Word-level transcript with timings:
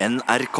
NRK. 0.00 0.58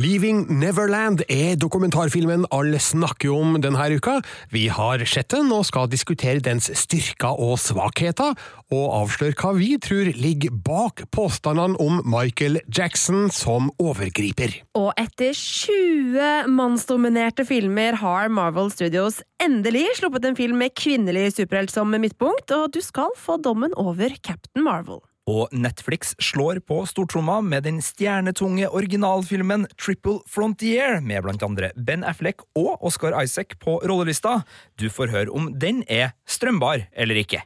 Leaving 0.00 0.46
Neverland 0.48 1.20
er 1.28 1.58
dokumentarfilmen 1.60 2.46
alle 2.54 2.78
snakker 2.80 3.28
om 3.34 3.58
denne 3.60 3.88
uka. 3.92 4.14
Vi 4.48 4.62
har 4.72 5.02
sett 5.04 5.34
den 5.34 5.50
og 5.52 5.66
skal 5.68 5.90
diskutere 5.92 6.40
dens 6.40 6.70
styrker 6.80 7.36
og 7.36 7.58
svakheter, 7.60 8.32
og 8.72 8.86
avsløre 9.02 9.36
hva 9.36 9.52
vi 9.58 9.74
tror 9.84 10.08
ligger 10.16 10.56
bak 10.64 11.04
påstandene 11.12 11.76
om 11.82 12.00
Michael 12.08 12.62
Jackson 12.72 13.28
som 13.28 13.68
overgriper. 13.76 14.56
Og 14.80 14.94
etter 14.96 15.36
20 15.36 16.48
mannsdominerte 16.56 17.44
filmer 17.44 18.00
har 18.00 18.32
Marvel 18.32 18.72
Studios 18.72 19.20
endelig 19.44 19.84
sluppet 20.00 20.30
en 20.30 20.40
film 20.40 20.64
med 20.64 20.72
kvinnelig 20.72 21.34
superhelt 21.36 21.76
som 21.76 21.92
midtpunkt, 21.92 22.48
og 22.56 22.72
du 22.72 22.80
skal 22.80 23.12
få 23.20 23.36
dommen 23.44 23.76
over 23.76 24.16
Captain 24.24 24.64
Marvel. 24.64 25.04
Og 25.28 25.52
Netflix 25.52 26.14
slår 26.22 26.62
på 26.64 26.80
stortromma 26.88 27.40
med 27.44 27.66
den 27.68 27.80
stjernetunge 27.84 28.68
originalfilmen 28.68 29.66
Triple 29.76 30.20
Frontier, 30.30 31.00
med 31.00 31.24
blant 31.26 31.44
andre 31.46 31.72
Ben 31.76 32.04
Affleck 32.06 32.46
og 32.58 32.80
Oscar 32.80 33.16
Isaac 33.22 33.58
på 33.60 33.78
rollelista. 33.84 34.40
Du 34.80 34.88
får 34.90 35.12
høre 35.12 35.36
om 35.36 35.52
den 35.52 35.84
er 35.88 36.14
strømbar 36.28 36.88
eller 36.92 37.20
ikke. 37.20 37.44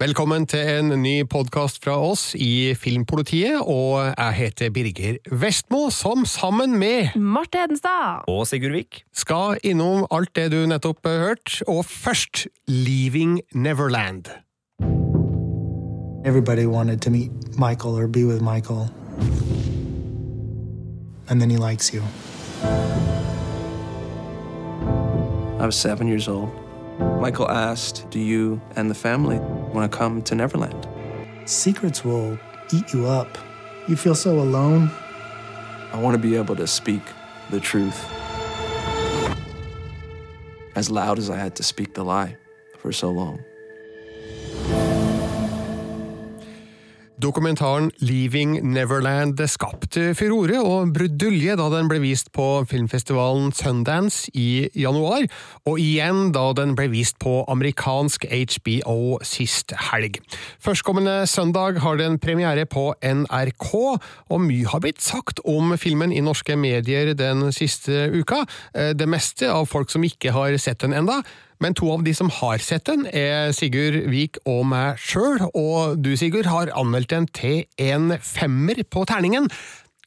Velkommen 0.00 0.46
til 0.48 0.64
en 0.64 0.94
ny 1.02 1.26
podkast 1.28 1.82
fra 1.84 1.92
oss 2.00 2.30
i 2.32 2.72
Filmpolitiet, 2.72 3.58
og 3.60 3.98
jeg 4.06 4.32
heter 4.38 4.70
Birger 4.72 5.18
Vestmo, 5.28 5.90
som 5.92 6.24
sammen 6.24 6.78
med 6.80 7.18
Marte 7.20 7.60
Hedenstad! 7.60 8.24
Og 8.32 8.46
Sigurd 8.48 8.72
Vik. 8.72 9.02
skal 9.12 9.58
innom 9.60 10.06
alt 10.10 10.32
det 10.32 10.46
du 10.54 10.64
nettopp 10.64 11.04
har 11.04 11.18
hørt, 11.26 11.58
og 11.68 11.84
først 11.84 12.46
Leaving 12.64 13.42
Neverland. 13.52 14.32
Everybody 16.24 16.64
wanted 16.64 17.00
to 17.00 17.10
meet 17.10 17.30
Michael 17.58 17.92
or 18.00 18.08
be 18.08 18.24
with 18.24 18.40
Michael. 18.40 18.88
And 21.28 21.42
then 21.42 21.50
he 21.50 21.58
likes 21.58 21.92
you. 21.92 22.00
I 25.60 25.66
was 25.66 25.76
seven 25.76 26.08
years 26.08 26.26
old. 26.26 26.59
Michael 27.20 27.50
asked, 27.50 28.08
Do 28.10 28.18
you 28.18 28.60
and 28.76 28.90
the 28.90 28.94
family 28.94 29.38
want 29.38 29.90
to 29.90 29.96
come 29.96 30.22
to 30.22 30.34
Neverland? 30.34 30.88
Secrets 31.44 32.04
will 32.04 32.38
eat 32.72 32.92
you 32.92 33.06
up. 33.06 33.38
You 33.88 33.96
feel 33.96 34.14
so 34.14 34.38
alone. 34.38 34.90
I 35.92 35.98
want 35.98 36.14
to 36.14 36.18
be 36.18 36.36
able 36.36 36.56
to 36.56 36.66
speak 36.66 37.02
the 37.50 37.60
truth. 37.60 38.06
As 40.76 40.90
loud 40.90 41.18
as 41.18 41.28
I 41.30 41.36
had 41.36 41.56
to 41.56 41.62
speak 41.62 41.94
the 41.94 42.04
lie 42.04 42.36
for 42.78 42.92
so 42.92 43.10
long. 43.10 43.42
Dokumentaren 47.20 47.90
Leaving 48.00 48.56
Neverland 48.72 49.40
skapte 49.50 50.14
furore 50.18 50.60
og 50.64 50.94
brudulje 50.96 51.56
da 51.60 51.68
den 51.72 51.90
ble 51.90 52.00
vist 52.02 52.32
på 52.36 52.46
filmfestivalen 52.70 53.52
Sundance 53.56 54.32
i 54.34 54.68
januar, 54.78 55.26
og 55.68 55.80
igjen 55.82 56.32
da 56.34 56.46
den 56.56 56.76
ble 56.78 56.88
vist 56.92 57.18
på 57.22 57.42
amerikansk 57.52 58.24
HBO 58.30 59.18
sist 59.26 59.74
helg. 59.90 60.20
Førstkommende 60.64 61.26
søndag 61.30 61.82
har 61.84 62.00
den 62.00 62.18
premiere 62.22 62.64
på 62.64 62.90
NRK, 63.04 63.70
og 64.30 64.44
mye 64.46 64.70
har 64.72 64.82
blitt 64.84 65.04
sagt 65.04 65.44
om 65.44 65.76
filmen 65.80 66.14
i 66.14 66.24
norske 66.24 66.56
medier 66.56 67.12
den 67.18 67.50
siste 67.54 68.08
uka, 68.16 68.44
Eh, 68.74 68.92
det 68.94 69.08
meste 69.08 69.50
av 69.50 69.68
folk 69.70 69.90
som 69.92 70.04
ikke 70.06 70.34
har 70.34 70.56
sett 70.62 70.82
den 70.84 70.96
enda. 70.96 71.20
Men 71.60 71.76
to 71.76 71.90
av 71.92 72.04
de 72.06 72.14
som 72.16 72.30
har 72.32 72.62
sett 72.64 72.86
den, 72.88 73.04
er 73.06 73.52
Sigurd 73.56 73.98
Vik 74.08 74.38
og 74.48 74.64
meg 74.70 75.00
sjøl, 75.00 75.42
og 75.52 76.00
du, 76.00 76.14
Sigurd, 76.16 76.48
har 76.48 76.72
anmeldt 76.72 77.12
den 77.12 77.28
til 77.36 77.66
en 77.76 78.14
femmer 78.16 78.80
på 78.88 79.04
terningen. 79.08 79.50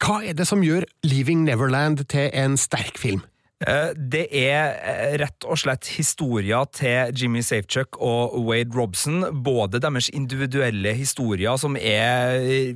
Hva 0.03 0.23
er 0.25 0.33
det 0.35 0.47
som 0.49 0.65
gjør 0.65 0.87
Leaving 1.05 1.45
Neverland 1.45 2.07
til 2.11 2.31
en 2.33 2.57
sterk 2.59 2.97
film? 2.99 3.21
Eh, 3.67 3.91
Det 3.95 4.25
er 4.35 4.75
eh, 4.83 5.15
rett 5.21 5.45
og 5.47 5.57
slett 5.59 5.87
historier 5.95 6.67
til 6.75 7.13
Jimmy 7.15 7.43
Safechuck 7.45 7.99
og 8.03 8.35
Wade 8.47 8.75
Robson. 8.75 9.23
Både 9.43 9.79
deres 9.83 10.09
individuelle 10.13 10.93
historier, 10.97 11.55
som 11.59 11.77
er 11.79 12.39
eh, 12.41 12.73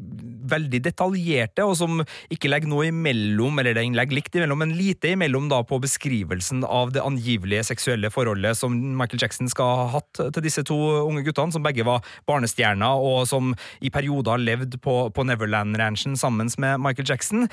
veldig 0.48 0.80
detaljerte, 0.86 1.66
og 1.68 1.76
som 1.80 2.02
ikke 2.32 2.52
legger 2.52 2.72
noe 2.72 2.88
imellom, 2.92 3.60
eller 3.60 3.76
den 3.76 3.98
legger 3.98 4.16
likt 4.16 4.38
imellom, 4.38 4.62
men 4.64 4.76
lite 4.78 5.12
imellom 5.16 5.50
da 5.52 5.60
på 5.68 5.80
beskrivelsen 5.84 6.64
av 6.64 6.94
det 6.96 7.04
angivelige 7.04 7.66
seksuelle 7.68 8.12
forholdet 8.14 8.56
som 8.58 8.76
Michael 8.98 9.22
Jackson 9.22 9.52
skal 9.52 9.74
ha 9.82 9.88
hatt 9.98 10.22
til 10.22 10.46
disse 10.46 10.64
to 10.68 10.78
unge 11.04 11.26
guttene, 11.28 11.52
som 11.52 11.66
begge 11.66 11.86
var 11.88 12.06
barnestjerner, 12.30 13.04
og 13.04 13.28
som 13.28 13.52
i 13.84 13.92
perioder 13.94 14.40
levd 14.40 14.80
på, 14.84 14.96
på 15.12 15.28
Neverland-ranchen 15.28 16.16
sammen 16.20 16.48
med 16.62 16.80
Michael 16.80 17.08
Jackson. 17.10 17.48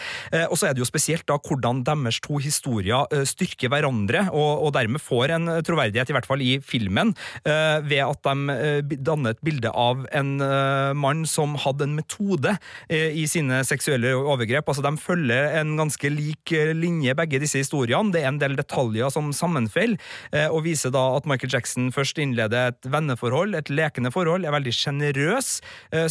Og 0.51 0.55
så 0.59 0.69
er 0.69 0.75
det 0.75 0.83
jo 0.85 0.87
spesielt 0.87 1.27
da 1.27 1.39
hvordan 1.41 1.83
deres 1.87 2.21
to 2.23 2.39
historier 2.43 3.09
styrker 3.29 3.73
hverandre, 3.73 4.27
og, 4.33 4.67
og 4.67 4.75
dermed 4.77 5.03
får 5.03 5.35
en 5.35 5.51
troverdighet, 5.65 6.11
i 6.11 6.17
hvert 6.17 6.29
fall 6.29 6.43
i 6.45 6.59
filmen, 6.65 7.13
eh, 7.45 7.79
ved 7.85 8.03
at 8.05 8.23
de 8.27 8.55
eh, 8.55 8.95
danner 9.05 9.35
et 9.35 9.43
bilde 9.45 9.71
av 9.71 10.05
en 10.15 10.35
eh, 10.45 10.93
mann 10.99 11.25
som 11.29 11.57
hadde 11.61 11.89
en 11.89 11.97
metode 11.99 12.55
i 12.91 13.25
sine 13.29 13.61
seksuelle 13.67 14.13
overgrep. 14.17 14.69
Altså, 14.69 14.83
de 14.85 15.01
følger 15.01 15.57
en 15.59 15.75
ganske 15.79 16.09
lik 16.13 16.53
linje, 16.77 17.15
begge 17.17 17.41
disse 17.43 17.61
historiene. 17.61 18.13
Det 18.15 18.23
er 18.23 18.31
en 18.31 18.41
del 18.41 18.57
detaljer 18.59 19.11
som 19.13 19.31
sammenfaller, 19.35 19.99
og 20.53 20.63
viser 20.67 20.93
da 20.95 21.03
at 21.17 21.27
Michael 21.29 21.53
Jackson 21.53 21.91
først 21.95 22.19
innleder 22.23 22.73
et 22.73 22.89
venneforhold, 22.91 23.57
et 23.59 23.71
lekende 23.73 24.13
forhold, 24.15 24.47
er 24.47 24.55
veldig 24.55 24.75
sjenerøs. 24.75 25.51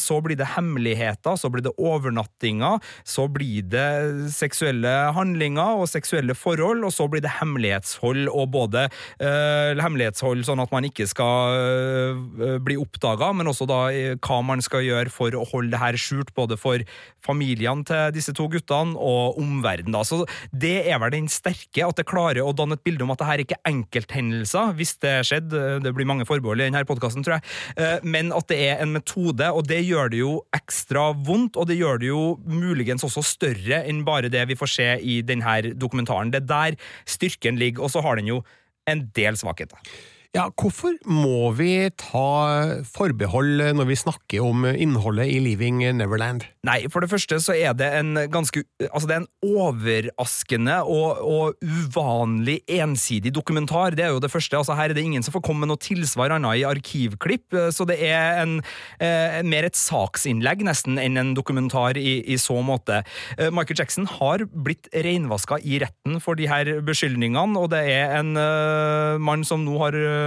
Så 0.01 0.19
blir 0.25 0.39
det 0.39 0.51
hemmeligheter, 0.55 1.37
så 1.39 1.51
blir 1.53 1.65
det 1.65 1.75
overnattinger, 1.77 2.81
så 3.07 3.27
blir 3.31 3.67
det 3.73 4.31
seksuelle 4.35 4.91
handlinger 5.15 5.79
og 5.79 5.89
seksuelle 5.91 6.35
forhold, 6.37 6.83
og 6.87 6.93
så 6.95 7.02
blir 7.11 7.23
det 7.23 7.33
hemmelighetshold, 7.39 8.27
og 8.31 8.51
både 8.53 8.87
eh, 8.87 9.73
hemmelighetshold 9.79 10.45
sånn 10.47 10.63
at 10.63 10.73
man 10.73 10.87
ikke 10.87 11.07
skal 11.09 11.57
eh, 11.57 12.57
bli 12.63 12.77
oppdaga, 12.81 13.31
men 13.35 13.49
også 13.51 13.67
da 13.69 13.81
eh, 13.91 14.17
hva 14.23 14.41
man 14.45 14.63
skal 14.63 14.85
gjøre 14.85 15.13
for 15.13 15.35
å 15.35 15.45
holde 15.51 15.73
det 15.73 15.81
her 15.81 15.99
skjult, 15.99 16.33
både 16.37 16.57
for 16.59 16.83
familiene 17.23 17.85
til 17.87 18.13
disse 18.15 18.33
to 18.35 18.49
guttene 18.51 18.97
og 18.99 19.39
omverdenen. 19.41 19.95
da. 19.95 20.03
Så 20.07 20.23
det 20.51 20.83
er 20.89 20.99
vel 21.01 21.13
den 21.15 21.29
sterke, 21.31 21.85
at 21.85 21.99
det 21.99 22.07
klarer 22.09 22.43
å 22.43 22.55
danne 22.55 22.77
et 22.77 22.83
bilde 22.85 23.05
om 23.05 23.13
at 23.13 23.21
det 23.21 23.29
her 23.29 23.43
ikke 23.43 23.59
er 23.59 23.71
enkelthendelser, 23.71 24.73
hvis 24.77 24.95
det 25.03 25.15
skjedde, 25.29 25.63
det 25.83 25.93
blir 25.95 26.09
mange 26.09 26.27
forbehold 26.29 26.61
i 26.61 26.67
denne 26.67 26.83
podkasten, 26.87 27.25
tror 27.25 27.37
jeg, 27.37 27.45
eh, 27.77 28.03
men 28.03 28.33
at 28.35 28.49
det 28.51 28.59
er 28.67 28.83
en 28.83 28.93
metode, 28.95 29.49
og 29.51 29.67
det 29.69 29.81
gjør 29.85 30.11
det 30.13 30.21
jo 30.21 30.33
ekstra 30.55 31.09
vondt, 31.25 31.57
og 31.59 31.69
det 31.69 31.79
gjør 31.79 32.01
det 32.01 32.11
jo 32.11 32.23
muligens 32.49 33.05
også 33.07 33.23
større 33.25 33.83
enn 33.87 34.03
bare 34.07 34.31
det 34.33 34.43
vi 34.49 34.59
får 34.59 34.73
se 34.73 34.89
i 34.99 35.21
denne 35.25 35.73
dokumentaren. 35.79 36.31
Det 36.33 36.43
er 36.43 36.49
der 36.49 36.79
styrken 37.05 37.59
ligger, 37.59 37.83
og 37.83 37.91
så 37.93 38.01
har 38.01 38.19
den 38.19 38.29
jo 38.29 38.41
en 38.89 39.07
del 39.15 39.37
svakheter. 39.39 39.77
Ja, 40.33 40.47
hvorfor 40.57 40.95
må 41.05 41.51
vi 41.53 41.91
ta 42.01 42.81
forbehold 42.89 43.59
når 43.77 43.85
vi 43.85 43.97
snakker 44.01 44.41
om 44.41 44.63
innholdet 44.65 45.27
i 45.29 45.35
Leaving 45.37 45.83
Neverland? 45.99 46.47
Nei, 46.65 46.79
for 46.89 47.05
det 47.05 47.11
første 47.11 47.37
så 47.43 47.53
er 47.53 47.75
det 47.77 47.91
en 47.99 48.17
ganske 48.33 48.63
Altså, 48.87 49.05
det 49.05 49.13
er 49.13 49.21
en 49.21 49.59
overraskende 49.61 50.79
og, 50.89 51.21
og 51.21 51.61
uvanlig 51.61 52.63
ensidig 52.65 53.29
dokumentar. 53.35 53.93
Det 53.93 54.07
er 54.07 54.15
jo 54.15 54.23
det 54.23 54.31
første. 54.33 54.57
Altså, 54.57 54.73
her 54.77 54.89
er 54.89 54.97
det 54.97 55.03
ingen 55.05 55.21
som 55.23 55.35
får 55.35 55.43
komme 55.45 55.67
med 55.67 55.69
noe 55.69 55.81
tilsvar 55.81 56.33
annet 56.33 56.63
i 56.63 56.65
arkivklipp, 56.65 57.53
så 57.75 57.85
det 57.87 57.99
er 58.07 58.41
en, 58.41 58.57
eh, 59.05 59.37
mer 59.45 59.67
et 59.69 59.77
saksinnlegg 59.77 60.65
nesten 60.65 60.97
enn 61.01 61.19
en 61.21 61.35
dokumentar 61.37 61.99
i, 62.01 62.23
i 62.25 62.39
så 62.41 62.57
måte. 62.65 63.03
Eh, 63.37 63.53
Michael 63.53 63.83
Jackson 63.83 64.09
har 64.17 64.47
blitt 64.49 64.89
reinvaska 64.93 65.61
i 65.61 65.77
retten 65.85 66.17
for 66.23 66.39
de 66.39 66.49
her 66.49 66.73
beskyldningene, 66.85 67.53
og 67.59 67.69
det 67.75 67.85
er 67.93 68.17
en 68.17 68.33
eh, 68.39 69.21
mann 69.21 69.45
som 69.47 69.61
nå 69.67 69.77
har 69.85 70.01
eh, 70.01 70.22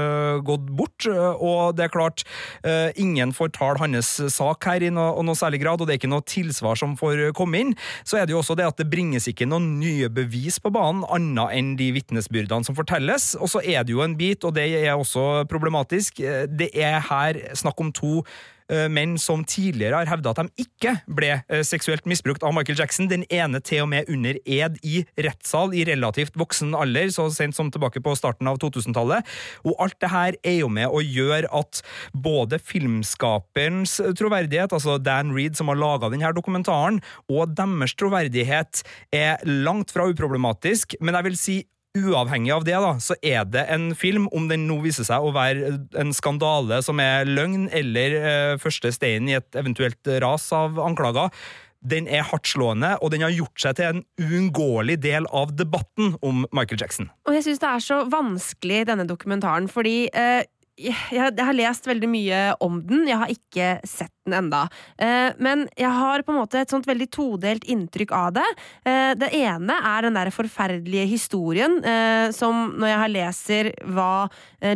gått 0.47 0.67
bort, 0.79 1.07
eh, 1.11 1.43
og 1.43 1.77
det 1.77 1.87
er 1.87 1.93
klart, 1.93 2.25
eh, 2.65 2.91
ingen 2.97 3.33
får 3.37 3.53
tale 3.57 3.81
hans 3.83 4.17
sak 4.33 4.65
her 4.69 4.83
i 4.83 4.91
noe, 4.91 5.23
noe 5.27 5.39
særlig 5.39 5.63
grad, 5.63 5.81
og 5.81 5.89
det 5.89 5.97
er 5.97 6.01
ikke 6.01 6.13
noe 6.13 6.27
tilsvar 6.27 6.79
som 6.79 6.97
får 6.99 7.33
komme 7.37 7.63
inn. 7.63 7.75
Så 8.05 8.21
er 8.21 8.27
det 8.27 8.37
jo 8.37 8.43
også 8.43 8.57
det 8.59 8.67
at 8.69 8.81
det 8.81 8.91
bringes 8.91 9.29
ikke 9.31 9.49
noen 9.49 9.79
nye 9.81 10.11
bevis 10.13 10.59
på 10.63 10.73
banen, 10.75 11.05
annet 11.13 11.57
enn 11.57 11.73
de 11.79 11.91
vitnesbyrdene 11.97 12.67
som 12.67 12.77
fortelles, 12.79 13.35
og 13.41 13.51
så 13.53 13.63
er 13.65 13.87
det 13.87 13.95
jo 13.95 14.05
en 14.05 14.17
bit, 14.19 14.45
og 14.45 14.57
det 14.57 14.69
er 14.83 14.95
også 14.97 15.47
problematisk, 15.51 16.21
eh, 16.21 16.47
det 16.47 16.73
er 16.75 17.01
her 17.11 17.41
snakk 17.57 17.81
om 17.81 17.93
to 17.93 18.19
eh, 18.21 18.56
menn 18.91 19.15
som 19.21 19.45
tidligere 19.47 20.01
har 20.01 20.11
hevda 20.11 20.33
at 20.33 20.41
de 20.43 20.65
ikke 20.67 20.97
ble 21.07 21.33
eh, 21.39 21.63
seksuelt 21.67 22.07
misbrukt 22.09 22.45
av 22.47 22.55
Michael 22.57 22.79
Jackson. 22.81 23.09
Den 23.11 23.25
ene 23.33 23.61
til 23.65 23.85
og 23.85 23.91
med 23.93 24.11
under 24.13 24.39
ed 24.43 24.79
i 24.87 25.03
rettssal 25.27 25.75
i 25.77 25.85
relativt 25.89 26.37
voksen 26.39 26.75
alder, 26.79 27.11
så 27.15 27.29
sent 27.35 27.57
som 27.57 27.71
tilbake 27.73 28.03
på 28.05 28.17
starten 28.19 28.49
av 28.51 28.59
2000-tallet. 28.63 29.27
Og 29.67 29.77
alt 29.83 29.99
det 30.03 30.13
her 30.13 30.41
er 30.43 30.59
jo 30.61 30.71
med 30.73 30.91
å 30.91 31.03
gjøre 31.05 31.51
at 31.57 31.83
både 32.13 32.61
filmskaperens 32.63 33.99
troverdighet, 34.19 34.75
altså 34.75 34.99
Dan 35.03 35.35
Reed 35.37 35.59
som 35.59 35.71
har 35.73 35.81
laga 35.81 36.11
denne 36.13 36.33
dokumentaren, 36.37 37.01
og 37.31 37.55
deres 37.57 37.95
troverdighet 37.99 38.83
er 39.15 39.41
langt 39.47 39.95
fra 39.95 40.09
uproblematisk, 40.11 40.99
men 41.01 41.17
jeg 41.17 41.31
vil 41.31 41.41
si 41.41 41.57
uavhengig 41.97 42.53
av 42.55 42.67
det, 42.67 42.77
da, 42.83 42.95
så 43.03 43.17
er 43.25 43.47
det 43.49 43.67
en 43.73 43.91
film, 43.99 44.29
om 44.37 44.49
den 44.51 44.67
nå 44.69 44.79
viser 44.85 45.07
seg 45.09 45.25
å 45.25 45.35
være 45.37 45.77
en 45.99 46.13
skandale 46.17 46.83
som 46.85 47.01
er 47.03 47.29
løgn, 47.29 47.69
eller 47.75 48.17
eh, 48.21 48.57
første 48.63 48.93
stein 48.95 49.31
i 49.31 49.39
et 49.39 49.59
eventuelt 49.59 50.13
ras 50.23 50.51
av 50.57 50.81
anklager, 50.83 51.33
den 51.87 52.09
er 52.11 52.25
hardtslående, 52.27 52.97
og 53.05 53.13
den 53.15 53.23
har 53.23 53.35
gjort 53.35 53.63
seg 53.63 53.79
til 53.79 53.89
en 53.91 54.03
uunngåelig 54.19 54.99
del 55.05 55.29
av 55.35 55.53
debatten 55.55 56.17
om 56.25 56.45
Michael 56.51 56.81
Jackson. 56.83 57.11
Og 57.29 57.37
jeg 57.37 57.47
syns 57.47 57.63
det 57.63 57.71
er 57.71 57.85
så 57.85 58.03
vanskelig, 58.11 58.85
denne 58.91 59.07
dokumentaren, 59.09 59.69
fordi 59.71 60.09
eh, 60.11 60.43
jeg, 60.77 60.97
jeg, 61.13 61.45
har 61.45 61.57
lest 61.57 61.89
veldig 61.89 62.11
mye 62.11 62.43
om 62.65 62.81
den, 62.85 63.07
jeg 63.09 63.21
har 63.23 63.33
ikke 63.33 63.71
sett 63.89 64.13
den 64.27 64.37
enda. 64.37 64.67
Eh, 64.99 65.33
men 65.43 65.67
jeg 65.79 65.91
har 65.93 66.25
på 66.27 66.35
en 66.35 66.41
måte 66.41 66.61
et 66.61 66.73
sånt 66.73 66.87
veldig 66.89 67.09
todelt 67.15 67.67
inntrykk 67.71 68.13
av 68.17 68.35
det. 68.37 68.47
Eh, 68.87 69.13
det 69.19 69.31
ene 69.39 69.79
er 69.91 70.07
den 70.07 70.19
der 70.19 70.33
forferdelige 70.35 71.07
historien 71.11 71.79
eh, 71.87 72.29
som, 72.35 72.75
når 72.77 72.93
jeg 72.93 73.15
leser 73.17 73.73
hva 73.95 74.29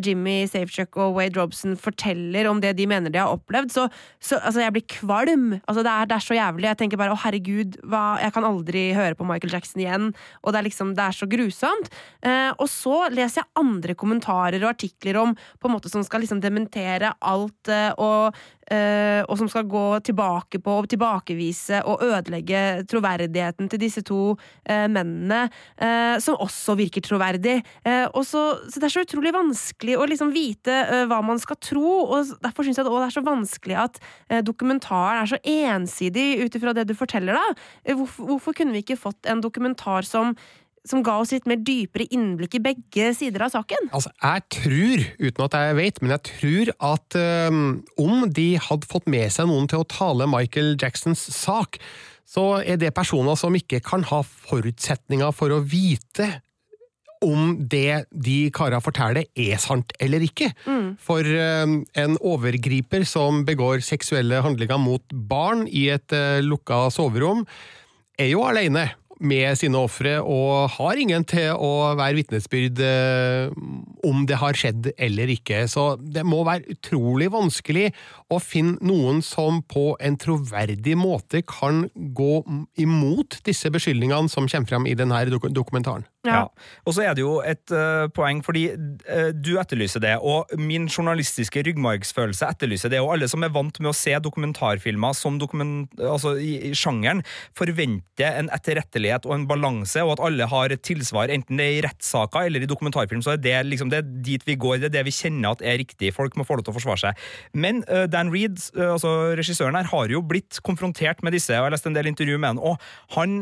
Jimmy 0.05 0.45
Safechuck 0.47 0.95
og 1.01 1.17
Wade 1.17 1.39
Robson 1.39 1.73
forteller 1.81 2.47
om 2.47 2.61
det 2.63 2.75
de 2.79 2.85
mener 2.89 3.11
de 3.11 3.19
har 3.19 3.33
opplevd, 3.33 3.73
så, 3.75 3.87
så 4.23 4.39
altså, 4.39 4.63
jeg 4.63 4.75
blir 4.77 4.87
kvalm. 4.93 5.47
Altså, 5.65 5.83
det, 5.83 5.91
er, 5.91 6.11
det, 6.11 6.17
er, 6.17 6.25
så 6.25 6.37
jævlig. 6.37 6.69
Jeg 6.69 6.81
tenker 6.83 7.01
bare 7.01 7.15
å 7.15 7.19
herregud, 7.19 7.81
hva, 7.91 8.05
jeg 8.23 8.35
kan 8.37 8.47
aldri 8.47 8.85
høre 8.97 9.19
på 9.19 9.27
Michael 9.27 9.57
Jackson 9.57 9.83
igjen. 9.83 10.11
Og 10.45 10.53
det 10.53 10.61
er 10.61 10.69
liksom, 10.69 10.95
det 10.99 11.07
er 11.07 11.17
så 11.17 11.29
grusomt. 11.31 11.91
og 12.61 12.67
så 12.71 12.97
leser 13.13 13.43
jeg 13.43 13.51
andre 13.59 13.97
kommentarer 13.99 14.63
og 14.63 14.71
artikler 14.75 15.19
om 15.21 15.35
på 15.35 15.69
en 15.69 15.75
måte 15.75 15.91
som 15.91 16.05
skal 16.07 16.23
liksom 16.23 16.43
dementere 16.45 17.15
alt 17.19 17.73
og, 17.97 18.37
og 18.71 19.39
som 19.39 19.49
skal 19.51 19.67
gå 19.71 19.85
tilbake 20.07 20.61
på 20.63 20.77
og 20.83 20.89
tilbakevise 20.91 21.81
og 21.89 22.05
ødelegge 22.07 22.85
troverdigheten 22.91 23.71
til 23.71 23.83
disse 23.83 24.03
to 24.07 24.37
eh, 24.65 24.87
mennene, 24.91 25.49
som 26.23 26.39
også 26.41 26.77
virker 26.79 27.03
troverdig. 27.05 27.57
Så, 27.85 28.43
så 28.71 28.81
Det 28.81 28.87
er 28.87 28.93
så 28.93 29.03
utrolig 29.05 29.33
vanskelig 29.35 29.97
å 29.99 30.07
liksom 30.09 30.33
vite 30.35 30.77
hva 31.11 31.21
man 31.25 31.41
skal 31.43 31.59
tro, 31.63 31.93
og 32.05 32.33
derfor 32.45 32.67
syns 32.67 32.81
jeg 32.81 32.87
det 32.87 32.95
er 33.01 33.15
så 33.15 33.25
vanskelig 33.27 33.79
at 33.85 34.01
dokumentaren 34.47 35.23
er 35.23 35.31
så 35.33 35.41
ensidig 35.41 36.45
ut 36.45 36.57
ifra 36.57 36.75
det 36.77 36.87
du 36.91 36.95
forteller. 36.99 37.39
da. 37.39 37.95
Hvorfor, 37.97 38.29
hvorfor 38.33 38.57
kunne 38.57 38.77
vi 38.77 38.85
ikke 38.85 39.01
fått 39.01 39.31
en 39.31 39.43
dokumentar 39.45 40.07
som 40.07 40.35
som 40.89 41.03
ga 41.05 41.19
oss 41.21 41.33
litt 41.35 41.49
mer 41.51 41.61
dypere 41.61 42.07
innblikk 42.15 42.57
i 42.57 42.63
begge 42.65 43.11
sider 43.17 43.45
av 43.45 43.53
saken? 43.53 43.91
Altså, 43.97 44.13
jeg 44.17 44.45
tror, 44.57 45.07
uten 45.21 45.47
at 45.47 45.57
jeg 45.59 45.79
vet, 45.79 46.03
men 46.03 46.15
jeg 46.15 46.27
tror 46.31 46.71
at 46.93 47.19
um, 47.51 47.65
om 48.01 48.29
de 48.31 48.49
hadde 48.61 48.89
fått 48.89 49.11
med 49.11 49.29
seg 49.35 49.51
noen 49.51 49.69
til 49.71 49.83
å 49.83 49.89
tale 49.91 50.29
Michael 50.31 50.77
Jacksons 50.81 51.27
sak, 51.37 51.81
så 52.31 52.61
er 52.63 52.79
det 52.81 52.95
personer 52.97 53.37
som 53.37 53.57
ikke 53.59 53.83
kan 53.85 54.07
ha 54.09 54.23
forutsetninger 54.25 55.35
for 55.37 55.53
å 55.53 55.65
vite 55.67 56.39
om 57.21 57.53
det 57.69 58.07
de 58.09 58.49
kara 58.55 58.79
forteller 58.81 59.27
er 59.37 59.59
sant 59.61 59.93
eller 60.01 60.25
ikke. 60.25 60.49
Mm. 60.65 60.95
For 61.03 61.27
um, 61.27 61.75
en 61.99 62.17
overgriper 62.17 63.05
som 63.09 63.45
begår 63.49 63.85
seksuelle 63.85 64.41
handlinger 64.45 64.81
mot 64.81 65.05
barn 65.13 65.67
i 65.69 65.91
et 65.93 66.17
uh, 66.17 66.41
lukka 66.41 66.87
soverom, 66.95 67.45
er 68.21 68.33
jo 68.33 68.45
alene 68.45 68.89
med 69.21 69.59
sine 69.61 69.79
ofre, 69.79 70.17
og 70.23 70.71
har 70.77 71.01
ingen 71.01 71.25
til 71.29 71.53
å 71.53 71.93
være 71.99 72.17
vitnesbyrd 72.21 72.81
eh, 72.85 73.53
om 74.07 74.25
det 74.29 74.39
har 74.41 74.57
skjedd 74.57 74.91
eller 74.97 75.33
ikke. 75.35 75.63
Så 75.71 75.95
det 76.01 76.25
må 76.27 76.43
være 76.49 76.73
utrolig 76.75 77.31
vanskelig 77.33 77.91
å 78.33 78.41
finne 78.43 78.79
noen 78.87 79.21
som 79.25 79.61
på 79.69 79.93
en 80.01 80.17
troverdig 80.21 80.97
måte 80.99 81.45
kan 81.47 81.85
gå 81.95 82.41
imot 82.81 83.41
disse 83.47 83.71
beskyldningene 83.73 84.33
som 84.33 84.49
kommer 84.49 84.73
frem 84.73 84.89
i 84.89 84.97
denne 84.99 85.25
dokumentaren. 85.31 86.07
Ja. 86.27 86.33
ja. 86.33 86.41
Og 86.85 86.93
så 86.93 87.05
er 87.07 87.15
det 87.17 87.23
jo 87.23 87.39
et 87.41 87.73
uh, 87.73 88.05
poeng, 88.13 88.43
fordi 88.45 88.67
uh, 88.77 89.31
du 89.33 89.55
etterlyser 89.61 90.03
det, 90.05 90.13
og 90.21 90.51
min 90.61 90.85
journalistiske 90.85 91.63
ryggmargsfølelse 91.65 92.49
etterlyser 92.51 92.93
det, 92.93 93.01
og 93.01 93.15
alle 93.15 93.29
som 93.31 93.45
er 93.47 93.53
vant 93.55 93.81
med 93.81 93.89
å 93.89 93.97
se 93.97 94.13
dokumentarfilmer 94.21 95.17
som 95.17 95.39
dokument, 95.41 95.89
altså 95.97 96.35
i, 96.37 96.53
i 96.69 96.75
sjangeren, 96.77 97.23
forventer 97.57 98.37
en 98.43 98.53
etterrettelighet 98.53 99.29
og 99.29 99.39
en 99.39 99.47
balanse, 99.49 100.05
og 100.05 100.19
at 100.19 100.25
alle 100.29 100.51
har 100.53 100.77
et 100.77 100.85
tilsvar, 100.85 101.33
enten 101.33 101.61
det 101.61 101.71
er 101.71 101.79
i 101.79 101.83
rettssaker 101.89 102.51
eller 102.51 102.67
i 102.67 102.71
dokumentarfilm, 102.71 103.25
så 103.25 103.39
er 103.39 103.43
det 103.47 103.57
liksom 103.71 103.93
det 103.93 104.03
er 104.03 104.13
dit 104.29 104.45
vi 104.45 104.59
går, 104.61 104.77
det 104.83 104.91
er 104.91 104.99
det 104.99 105.07
vi 105.09 105.17
kjenner 105.17 105.57
at 105.57 105.65
er 105.65 105.81
riktig. 105.81 106.13
Folk 106.17 106.37
må 106.37 106.45
få 106.45 106.59
lov 106.59 106.69
til 106.69 106.75
å 106.75 106.77
forsvare 106.77 107.05
seg. 107.07 107.27
Men 107.57 107.81
uh, 107.89 108.05
Dan 108.11 108.33
Reed, 108.35 108.61
altså 108.77 109.33
regissøren 109.41 109.79
her, 109.79 109.89
har 109.89 110.13
jo 110.13 110.21
blitt 110.21 110.61
konfrontert 110.67 111.25
med 111.25 111.33
disse, 111.33 111.55
og 111.55 111.63
jeg 111.63 111.71
har 111.71 111.79
lest 111.79 111.89
en 111.89 111.97
del 111.97 112.13
intervju 112.13 112.37
med 112.37 112.53
han, 112.53 112.61
og 112.61 113.17
han 113.17 113.41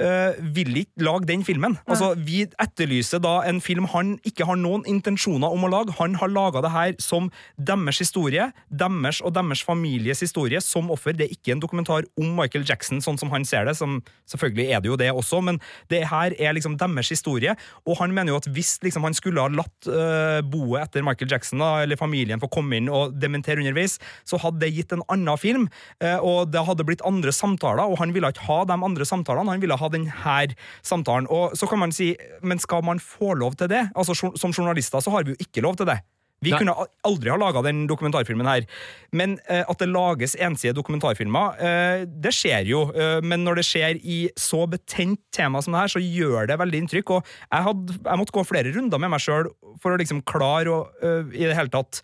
uh, 0.00 0.38
vil 0.54 0.82
ikke 0.82 1.04
lage 1.04 1.28
den 1.28 1.44
filmen. 1.44 1.76
Altså, 1.86 2.12
Vi 2.16 2.44
etterlyser 2.60 3.22
da 3.22 3.40
en 3.48 3.60
film 3.64 3.88
han 3.92 4.14
ikke 4.28 4.46
har 4.48 4.58
noen 4.60 4.84
intensjoner 4.88 5.52
om 5.52 5.66
å 5.66 5.70
lage. 5.72 5.96
Han 5.98 6.16
har 6.20 6.32
laga 6.32 6.62
det 6.64 6.72
her 6.72 6.94
som 7.02 7.30
deres 7.58 8.00
historie, 8.02 8.50
deres 8.70 9.20
og 9.22 9.34
deres 9.36 9.62
families 9.64 10.22
historie, 10.24 10.60
som 10.60 10.90
offer. 10.94 11.16
Det 11.16 11.26
er 11.26 11.36
ikke 11.36 11.56
en 11.56 11.62
dokumentar 11.62 12.06
om 12.18 12.34
Michael 12.38 12.66
Jackson, 12.68 13.02
sånn 13.04 13.20
som 13.20 13.32
han 13.34 13.44
ser 13.48 13.66
det. 13.68 13.76
Som, 13.78 14.00
selvfølgelig 14.30 14.68
er 14.70 14.82
det 14.82 14.92
jo 14.92 14.98
det 15.00 15.10
også, 15.12 15.42
men 15.44 15.60
det 15.92 16.04
her 16.10 16.36
er 16.38 16.56
liksom 16.56 16.78
deres 16.80 17.12
historie. 17.12 17.56
Og 17.86 17.98
han 18.00 18.14
mener 18.14 18.34
jo 18.34 18.40
at 18.40 18.48
hvis 18.52 18.78
liksom, 18.84 19.04
han 19.06 19.16
skulle 19.16 19.42
ha 19.42 19.52
latt 19.52 19.90
uh, 19.90 20.40
boet 20.46 20.86
etter 20.86 21.04
Michael 21.06 21.30
Jackson, 21.32 21.62
da, 21.62 21.82
eller 21.84 22.00
familien, 22.00 22.40
få 22.42 22.50
komme 22.52 22.78
inn 22.78 22.90
og 22.92 23.16
dementere 23.20 23.62
underveis, 23.62 23.98
så 24.28 24.40
hadde 24.42 24.62
det 24.62 24.72
gitt 24.76 24.94
en 24.94 25.04
annen 25.12 25.40
film, 25.40 25.68
uh, 26.04 26.18
og 26.20 26.52
det 26.52 26.64
hadde 26.66 26.86
blitt 26.88 27.04
andre 27.06 27.32
samtaler, 27.34 27.84
og 27.84 28.00
han 28.00 28.14
ville 28.14 28.30
ikke 28.32 28.46
ha 28.48 28.62
de 28.68 28.78
andre 28.78 29.06
samtalene. 29.08 29.52
Han 29.52 29.62
ville 29.62 29.78
ha 29.78 29.81
denne 29.90 30.54
samtalen. 30.82 31.26
Og 31.30 31.56
så 31.58 31.66
kan 31.66 31.78
man 31.78 31.92
si, 31.92 32.14
men 32.42 32.58
skal 32.58 32.84
man 32.84 33.00
få 33.00 33.34
lov 33.34 33.54
til 33.54 33.68
det? 33.68 33.88
Altså, 33.96 34.14
Som 34.36 34.52
journalister 34.52 35.00
så 35.00 35.10
har 35.10 35.24
vi 35.24 35.30
jo 35.30 35.36
ikke 35.40 35.60
lov 35.60 35.76
til 35.76 35.86
det. 35.86 36.00
Vi 36.42 36.50
Nei. 36.50 36.58
kunne 36.58 36.74
aldri 37.06 37.30
ha 37.30 37.36
laga 37.38 37.62
den 37.62 37.84
dokumentarfilmen 37.86 38.48
her. 38.48 38.66
Men 39.14 39.36
eh, 39.46 39.62
at 39.62 39.78
det 39.78 39.88
lages 39.92 40.34
ensidige 40.34 40.74
dokumentarfilmer, 40.74 41.60
eh, 41.62 42.02
det 42.06 42.34
skjer 42.34 42.66
jo. 42.66 42.82
Eh, 42.90 43.20
men 43.22 43.44
når 43.46 43.60
det 43.60 43.66
skjer 43.68 44.00
i 44.02 44.18
så 44.38 44.64
betent 44.66 45.20
tema 45.34 45.62
som 45.62 45.76
det 45.76 45.84
her, 45.84 45.94
så 45.94 46.02
gjør 46.02 46.50
det 46.50 46.58
veldig 46.58 46.82
inntrykk. 46.82 47.14
Og 47.14 47.22
jeg, 47.22 47.62
had, 47.68 47.94
jeg 47.94 48.18
måtte 48.18 48.34
gå 48.34 48.46
flere 48.48 48.74
runder 48.74 49.02
med 49.02 49.14
meg 49.14 49.22
sjøl 49.22 49.52
for 49.82 49.94
å 49.94 50.02
liksom 50.02 50.24
klare 50.26 50.74
å 50.74 50.82
eh, 51.02 51.30
i 51.38 51.46
det 51.46 51.56
hele 51.58 51.70
tatt 51.70 52.02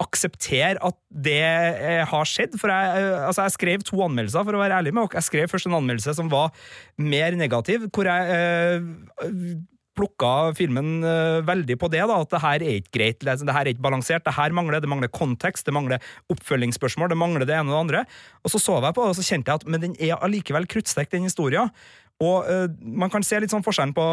akseptere 0.00 0.78
at 0.80 0.96
det 1.10 1.40
eh, 1.40 2.04
har 2.08 2.28
skjedd. 2.28 2.56
For 2.60 2.72
jeg, 2.72 3.00
eh, 3.00 3.26
altså 3.26 3.46
jeg, 3.46 3.56
skrev 3.56 3.84
to 3.86 4.00
anmeldelser, 4.06 4.46
for 4.46 4.56
å 4.56 4.62
være 4.62 4.78
ærlig 4.80 4.94
med 4.96 5.06
dere. 5.06 5.20
Jeg 5.20 5.28
skrev 5.28 5.50
først 5.52 5.68
en 5.68 5.76
anmeldelse 5.80 6.16
som 6.16 6.30
var 6.32 6.54
mer 7.00 7.36
negativ, 7.38 7.86
hvor 7.94 8.08
jeg 8.08 8.40
eh, 8.40 9.60
plukka 10.00 10.54
filmen 10.56 11.02
uh, 11.04 11.40
veldig 11.44 11.76
på 11.80 11.88
det, 11.92 12.02
da, 12.08 12.18
at 12.22 12.30
det 12.32 12.40
her 12.40 12.64
er 12.64 12.76
ikke 12.78 12.94
greit, 12.94 13.24
det, 13.26 13.52
her 13.52 13.66
er 13.66 13.72
ikke 13.72 13.84
balansert, 13.84 14.24
det 14.24 14.36
her 14.36 14.54
mangler 14.56 14.80
det 14.80 14.88
mangler 14.88 15.10
kontekst, 15.12 15.66
det 15.66 15.74
mangler 15.76 16.12
oppfølgingsspørsmål, 16.32 17.10
det 17.12 17.18
mangler 17.20 17.44
det 17.44 17.56
ene 17.58 17.68
og 17.68 17.74
det 17.74 17.80
andre. 17.80 18.04
Og 18.44 18.54
så 18.54 18.62
så 18.62 18.78
jeg 18.78 18.96
på 18.96 19.04
det, 19.04 19.10
og 19.12 19.18
så 19.18 19.26
kjente 19.26 19.50
jeg 19.50 19.60
at 19.60 19.66
men 19.68 19.82
den 19.82 19.96
er 19.98 20.16
allikevel 20.22 20.68
kruttsterk, 20.70 21.10
den 21.12 21.26
historien. 21.28 21.74
Og 22.22 22.46
uh, 22.46 22.68
man 22.80 23.12
kan 23.12 23.26
se 23.26 23.42
litt 23.42 23.52
sånn 23.52 23.66
forskjellen 23.66 23.96
på 23.96 24.06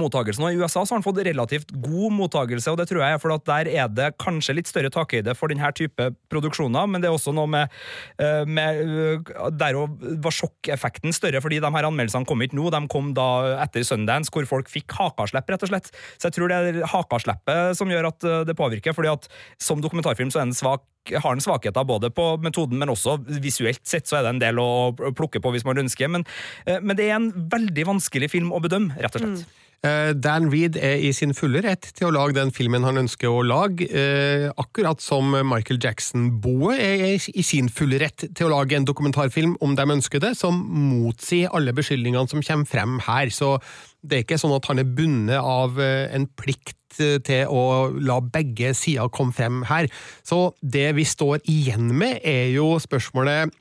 mottagelsen. 0.00 0.44
Og 0.46 0.54
I 0.54 0.60
USA 0.60 0.82
så 0.82 0.94
har 0.94 1.00
han 1.00 1.06
fått 1.06 1.20
relativt 1.26 1.72
god 1.84 2.14
mottagelse, 2.16 2.70
og 2.72 2.78
det 2.80 2.88
tror 2.90 3.02
jeg 3.04 3.16
er 3.16 3.22
fordi 3.22 3.38
der 3.48 3.70
er 3.84 3.92
det 3.92 4.08
kanskje 4.20 4.56
litt 4.58 4.70
større 4.70 4.90
takhøyde 4.94 5.34
for 5.38 5.52
denne 5.52 5.70
type 5.76 6.10
produksjoner, 6.32 6.88
men 6.90 7.02
det 7.02 7.10
er 7.10 7.16
også 7.16 7.34
noe 7.36 7.50
med, 7.50 7.74
eh, 8.22 8.44
med 8.46 8.82
eh, 8.82 9.48
Der 9.58 9.78
var 10.22 10.34
sjokkeffekten 10.34 11.14
større, 11.14 11.42
fordi 11.44 11.60
de 11.60 11.72
her 11.74 11.88
anmeldelsene 11.88 12.28
kom 12.28 12.42
ikke 12.42 12.58
nå, 12.58 12.68
de 12.74 12.82
kom 12.90 13.12
da 13.16 13.28
etter 13.64 13.86
Sundance, 13.86 14.32
hvor 14.32 14.46
folk 14.48 14.70
fikk 14.72 14.94
hakaslepp, 14.98 15.48
rett 15.48 15.66
og 15.66 15.72
slett. 15.72 15.90
Så 16.18 16.28
jeg 16.28 16.38
tror 16.38 16.52
det 16.52 16.58
er 16.58 16.86
hakasleppet 16.92 17.78
som 17.78 17.90
gjør 17.90 18.12
at 18.12 18.24
eh, 18.24 18.44
det 18.48 18.58
påvirker, 18.58 18.96
fordi 18.96 19.12
at 19.12 19.28
som 19.62 19.82
dokumentarfilm 19.84 20.32
så 20.32 20.42
er 20.42 20.50
den 20.50 20.56
svak 20.56 20.86
har 21.08 21.32
den 21.32 21.40
svakheter 21.40 21.86
både 21.88 22.10
på 22.12 22.24
metoden, 22.44 22.76
men 22.76 22.90
også 22.92 23.14
visuelt 23.40 23.80
sett 23.88 24.10
så 24.10 24.18
er 24.18 24.26
det 24.26 24.32
en 24.34 24.42
del 24.42 24.58
å 24.60 24.92
plukke 25.16 25.40
på 25.40 25.52
hvis 25.54 25.64
man 25.64 25.80
ønsker. 25.80 26.10
Men, 26.12 26.26
men 26.66 26.98
det 26.98 27.06
er 27.06 27.14
en 27.16 27.30
veldig 27.48 27.86
vanskelig 27.94 28.28
film 28.34 28.50
å 28.52 28.60
bedømme, 28.60 28.92
rett 29.00 29.16
og 29.16 29.24
slett. 29.24 29.46
Mm. 29.46 29.67
Eh, 29.86 30.10
Dan 30.18 30.48
Reed 30.50 30.74
er 30.74 30.98
i 31.06 31.12
sin 31.14 31.30
fulle 31.38 31.60
rett 31.62 31.92
til 31.94 32.08
å 32.08 32.14
lage 32.16 32.34
den 32.34 32.50
filmen 32.50 32.82
han 32.82 32.98
ønsker 32.98 33.30
å 33.30 33.44
lage, 33.46 33.86
eh, 33.86 34.48
akkurat 34.58 34.98
som 35.00 35.30
Michael 35.30 35.78
Jackson-boet 35.78 36.80
er 36.82 37.14
i 37.14 37.44
sin 37.46 37.68
fulle 37.68 38.00
rett 38.02 38.24
til 38.34 38.48
å 38.48 38.56
lage 38.56 38.74
en 38.74 38.88
dokumentarfilm 38.88 39.54
om 39.62 39.76
de 39.76 39.82
ønsker 39.82 40.18
det, 40.18 40.36
som 40.36 40.58
motsier 40.58 41.54
alle 41.54 41.72
beskyldningene 41.72 42.28
som 42.28 42.42
kommer 42.42 42.66
frem 42.66 42.98
her. 43.06 43.30
Så 43.30 43.60
det 44.02 44.18
er 44.18 44.24
ikke 44.24 44.40
sånn 44.42 44.56
at 44.56 44.66
han 44.66 44.82
er 44.82 44.90
bundet 44.98 45.38
av 45.38 45.78
eh, 45.78 46.10
en 46.12 46.26
plikt 46.26 46.74
til 46.98 47.46
å 47.46 47.92
la 48.00 48.18
begge 48.18 48.72
sider 48.74 49.10
komme 49.14 49.36
frem 49.36 49.62
her. 49.68 49.86
Så 50.26 50.54
det 50.58 50.96
vi 50.96 51.04
står 51.04 51.44
igjen 51.46 51.92
med, 51.94 52.18
er 52.24 52.48
jo 52.50 52.80
spørsmålet 52.82 53.52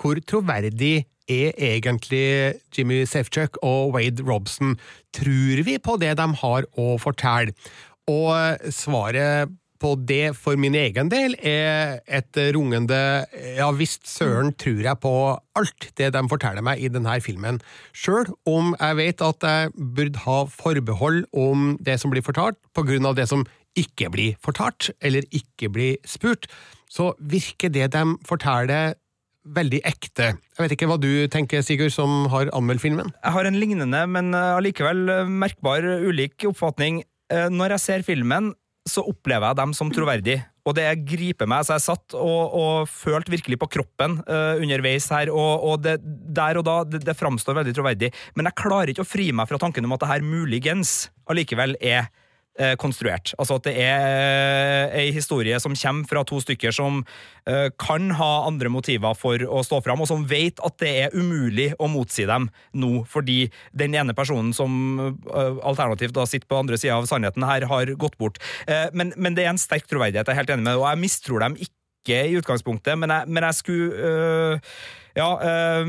hvor 0.00 0.16
troverdig 0.24 1.04
er 1.28 1.52
egentlig 1.56 2.58
Jimmy 2.74 3.04
Safechuck 3.04 3.60
og 3.62 3.94
Wade 3.94 4.24
Robson? 4.26 4.76
Tror 5.14 5.62
vi 5.64 5.78
på 5.78 5.96
det 6.00 6.16
de 6.18 6.28
har 6.42 6.68
å 6.78 6.90
fortelle? 7.02 7.54
Og 8.08 8.72
svaret 8.72 9.52
på 9.78 9.92
det 10.08 10.32
for 10.38 10.58
min 10.58 10.74
egen 10.74 11.10
del 11.10 11.36
er 11.46 12.00
et 12.06 12.38
rungende 12.54 12.98
ja 13.58 13.68
visst 13.76 14.08
søren 14.10 14.50
tror 14.58 14.80
jeg 14.82 15.00
på 15.02 15.12
alt 15.58 15.88
det 16.00 16.10
de 16.14 16.22
forteller 16.30 16.64
meg 16.66 16.82
i 16.82 16.90
denne 16.92 17.18
filmen, 17.22 17.60
sjøl 17.94 18.26
om 18.48 18.74
jeg 18.74 18.98
vet 18.98 19.24
at 19.24 19.46
jeg 19.46 19.72
burde 19.76 20.24
ha 20.24 20.40
forbehold 20.50 21.24
om 21.30 21.76
det 21.78 21.98
som 22.02 22.14
blir 22.14 22.26
fortalt, 22.26 22.58
på 22.74 22.86
grunn 22.88 23.06
av 23.08 23.18
det 23.18 23.28
som 23.30 23.46
ikke 23.78 24.10
blir 24.10 24.38
fortalt, 24.42 24.90
eller 25.04 25.26
ikke 25.34 25.70
blir 25.70 25.98
spurt, 26.06 26.48
så 26.90 27.12
virker 27.20 27.70
det 27.70 27.92
de 27.94 28.04
forteller 28.26 28.96
veldig 29.56 29.80
ekte. 29.88 30.32
Jeg 30.36 30.64
vet 30.64 30.74
ikke 30.76 30.88
hva 30.90 30.98
du 31.00 31.10
tenker, 31.32 31.64
Sigurd, 31.64 31.94
som 31.94 32.26
har 32.32 32.50
anmeldt 32.56 32.84
filmen? 32.84 33.12
Jeg 33.22 33.34
har 33.34 33.48
en 33.48 33.58
lignende, 33.58 34.04
men 34.10 34.32
eh, 34.36 34.56
allikevel 34.58 35.04
eh, 35.14 35.34
merkbar 35.44 35.86
ulik 36.08 36.48
oppfatning. 36.50 37.02
Eh, 37.32 37.48
når 37.52 37.76
jeg 37.76 37.84
ser 37.84 38.06
filmen, 38.06 38.52
så 38.88 39.04
opplever 39.04 39.50
jeg 39.50 39.60
dem 39.60 39.74
som 39.76 39.90
troverdig. 39.92 40.38
Og 40.68 40.74
det 40.76 40.86
griper 41.08 41.48
meg. 41.48 41.64
Så 41.64 41.76
jeg 41.76 41.86
satt 41.86 42.16
og, 42.16 42.54
og 42.56 42.88
følte 42.92 43.32
virkelig 43.32 43.58
på 43.60 43.68
kroppen 43.78 44.18
uh, 44.28 44.60
underveis 44.60 45.08
her, 45.12 45.30
og, 45.32 45.64
og 45.64 45.82
det, 45.84 45.96
der 46.04 46.60
og 46.60 46.66
da 46.68 46.78
det, 46.88 47.02
det 47.08 47.16
framstår 47.16 47.56
veldig 47.60 47.74
troverdig. 47.76 48.10
Men 48.36 48.50
jeg 48.50 48.58
klarer 48.60 48.92
ikke 48.92 49.04
å 49.04 49.08
fri 49.08 49.30
meg 49.32 49.48
fra 49.48 49.60
tanken 49.60 49.88
om 49.88 49.96
at 49.96 50.04
det 50.04 50.10
her 50.10 50.24
muligens 50.24 50.96
allikevel 51.28 51.76
er 51.80 52.10
konstruert. 52.80 53.32
Altså 53.38 53.58
at 53.58 53.66
det 53.68 53.74
er 53.82 54.04
eh, 54.08 54.96
ei 55.02 55.12
historie 55.14 55.58
som 55.62 55.76
kommer 55.78 56.08
fra 56.10 56.24
to 56.26 56.40
stykker 56.42 56.74
som 56.74 57.00
eh, 57.46 57.68
kan 57.80 58.10
ha 58.18 58.30
andre 58.48 58.70
motiver 58.72 59.16
for 59.18 59.42
å 59.46 59.62
stå 59.66 59.80
fram, 59.84 60.02
og 60.02 60.10
som 60.10 60.26
vet 60.28 60.60
at 60.66 60.78
det 60.82 60.92
er 61.04 61.16
umulig 61.16 61.70
å 61.78 61.90
motsi 61.90 62.26
dem 62.28 62.48
nå, 62.74 63.04
fordi 63.08 63.48
den 63.76 63.96
ene 63.98 64.16
personen 64.16 64.54
som 64.56 64.70
alternativt 65.28 66.16
da 66.16 66.24
sitter 66.28 66.48
på 66.50 66.58
andre 66.58 66.78
sida 66.80 66.98
av 66.98 67.08
sannheten 67.10 67.44
her, 67.46 67.66
har 67.68 67.90
gått 68.00 68.16
bort. 68.20 68.38
Men, 68.92 69.12
men, 69.16 69.36
det 69.36 69.44
er 69.44 69.52
en 69.52 69.60
sterk 69.60 69.86
troverdighet, 69.90 70.26
jeg 70.26 70.34
er 70.34 70.40
helt 70.40 70.52
enig 70.54 70.64
med 70.64 70.74
det, 70.74 70.80
og 70.80 70.88
jeg 70.88 71.02
mistror 71.02 71.44
dem 71.44 71.56
ikke 71.60 72.22
i 72.28 72.38
utgangspunktet, 72.40 72.98
men 72.98 73.12
jeg, 73.12 73.28
men 73.28 73.48
jeg 73.48 73.60
skulle 73.60 74.10
øh, 74.10 74.74
Ja. 75.18 75.30
Øh, 75.82 75.86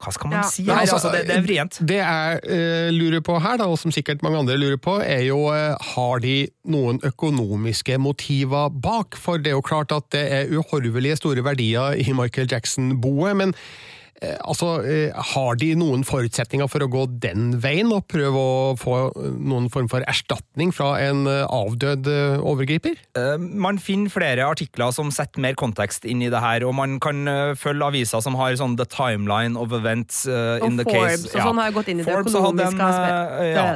hva 0.00 0.12
skal 0.16 0.30
man 0.32 0.38
ja. 0.40 0.48
si 0.48 0.64
Nei, 0.64 0.78
Altså, 0.80 0.96
altså, 0.96 1.12
det, 1.12 1.26
det, 1.28 1.36
er 1.36 1.44
vrient. 1.44 1.78
Det 1.84 1.98
jeg 2.00 2.40
uh, 2.48 2.88
lurer 2.96 3.24
på 3.24 3.36
her, 3.42 3.58
da, 3.60 3.68
og 3.68 3.78
som 3.80 3.92
sikkert 3.92 4.24
mange 4.24 4.40
andre 4.40 4.56
lurer 4.60 4.80
på, 4.80 4.96
er 5.04 5.26
jo 5.26 5.42
uh, 5.52 5.76
har 5.92 6.24
de 6.24 6.34
noen 6.72 7.00
økonomiske 7.04 8.00
motiver 8.00 8.72
bak? 8.72 9.18
For 9.20 9.40
det 9.42 9.52
er 9.52 9.58
jo 9.58 9.64
klart 9.66 9.92
at 9.92 10.08
det 10.16 10.24
er 10.38 10.52
uhorvelige 10.56 11.20
store 11.20 11.44
verdier 11.44 12.00
i 12.00 12.16
Michael 12.16 12.48
Jackson-boet, 12.50 13.36
men 13.44 13.54
Eh, 13.54 13.99
altså, 14.20 14.68
eh, 14.84 15.16
Har 15.32 15.56
de 15.56 15.70
noen 15.78 16.02
forutsetninger 16.04 16.68
for 16.68 16.84
å 16.84 16.88
gå 16.92 17.06
den 17.22 17.54
veien 17.62 17.88
og 17.94 18.04
prøve 18.10 18.36
å 18.36 18.74
få 18.78 18.96
noen 19.16 19.70
form 19.72 19.88
for 19.88 20.04
erstatning 20.10 20.74
fra 20.76 20.92
en 21.00 21.24
eh, 21.30 21.46
avdød 21.48 22.08
overgriper? 22.44 22.98
Man 23.40 23.80
finner 23.80 24.12
flere 24.12 24.46
artikler 24.48 24.92
som 24.94 25.10
setter 25.14 25.42
mer 25.42 25.56
kontekst 25.58 26.04
inn 26.08 26.22
i 26.24 26.30
det 26.32 26.40
her, 26.42 26.64
og 26.68 26.74
man 26.76 26.98
kan 27.02 27.24
følge 27.58 27.86
aviser 27.86 28.22
som 28.24 28.36
har 28.38 28.56
sånn 28.60 28.76
The 28.78 28.86
Timeline 28.90 29.58
of 29.58 29.72
Events 29.76 30.22
uh, 30.28 30.58
in 30.66 30.76
the 30.78 30.84
Forbes, 30.86 31.26
case. 31.26 31.34
Og 31.34 31.48
sånn 31.48 31.60
har 31.60 31.70
jeg 31.70 31.76
gått 31.78 31.90
inn 31.92 32.02
i 32.02 32.06
det 32.06 32.16
økonomiske 32.20 32.88
aspektet. 32.88 33.52
Ja, 33.54 33.66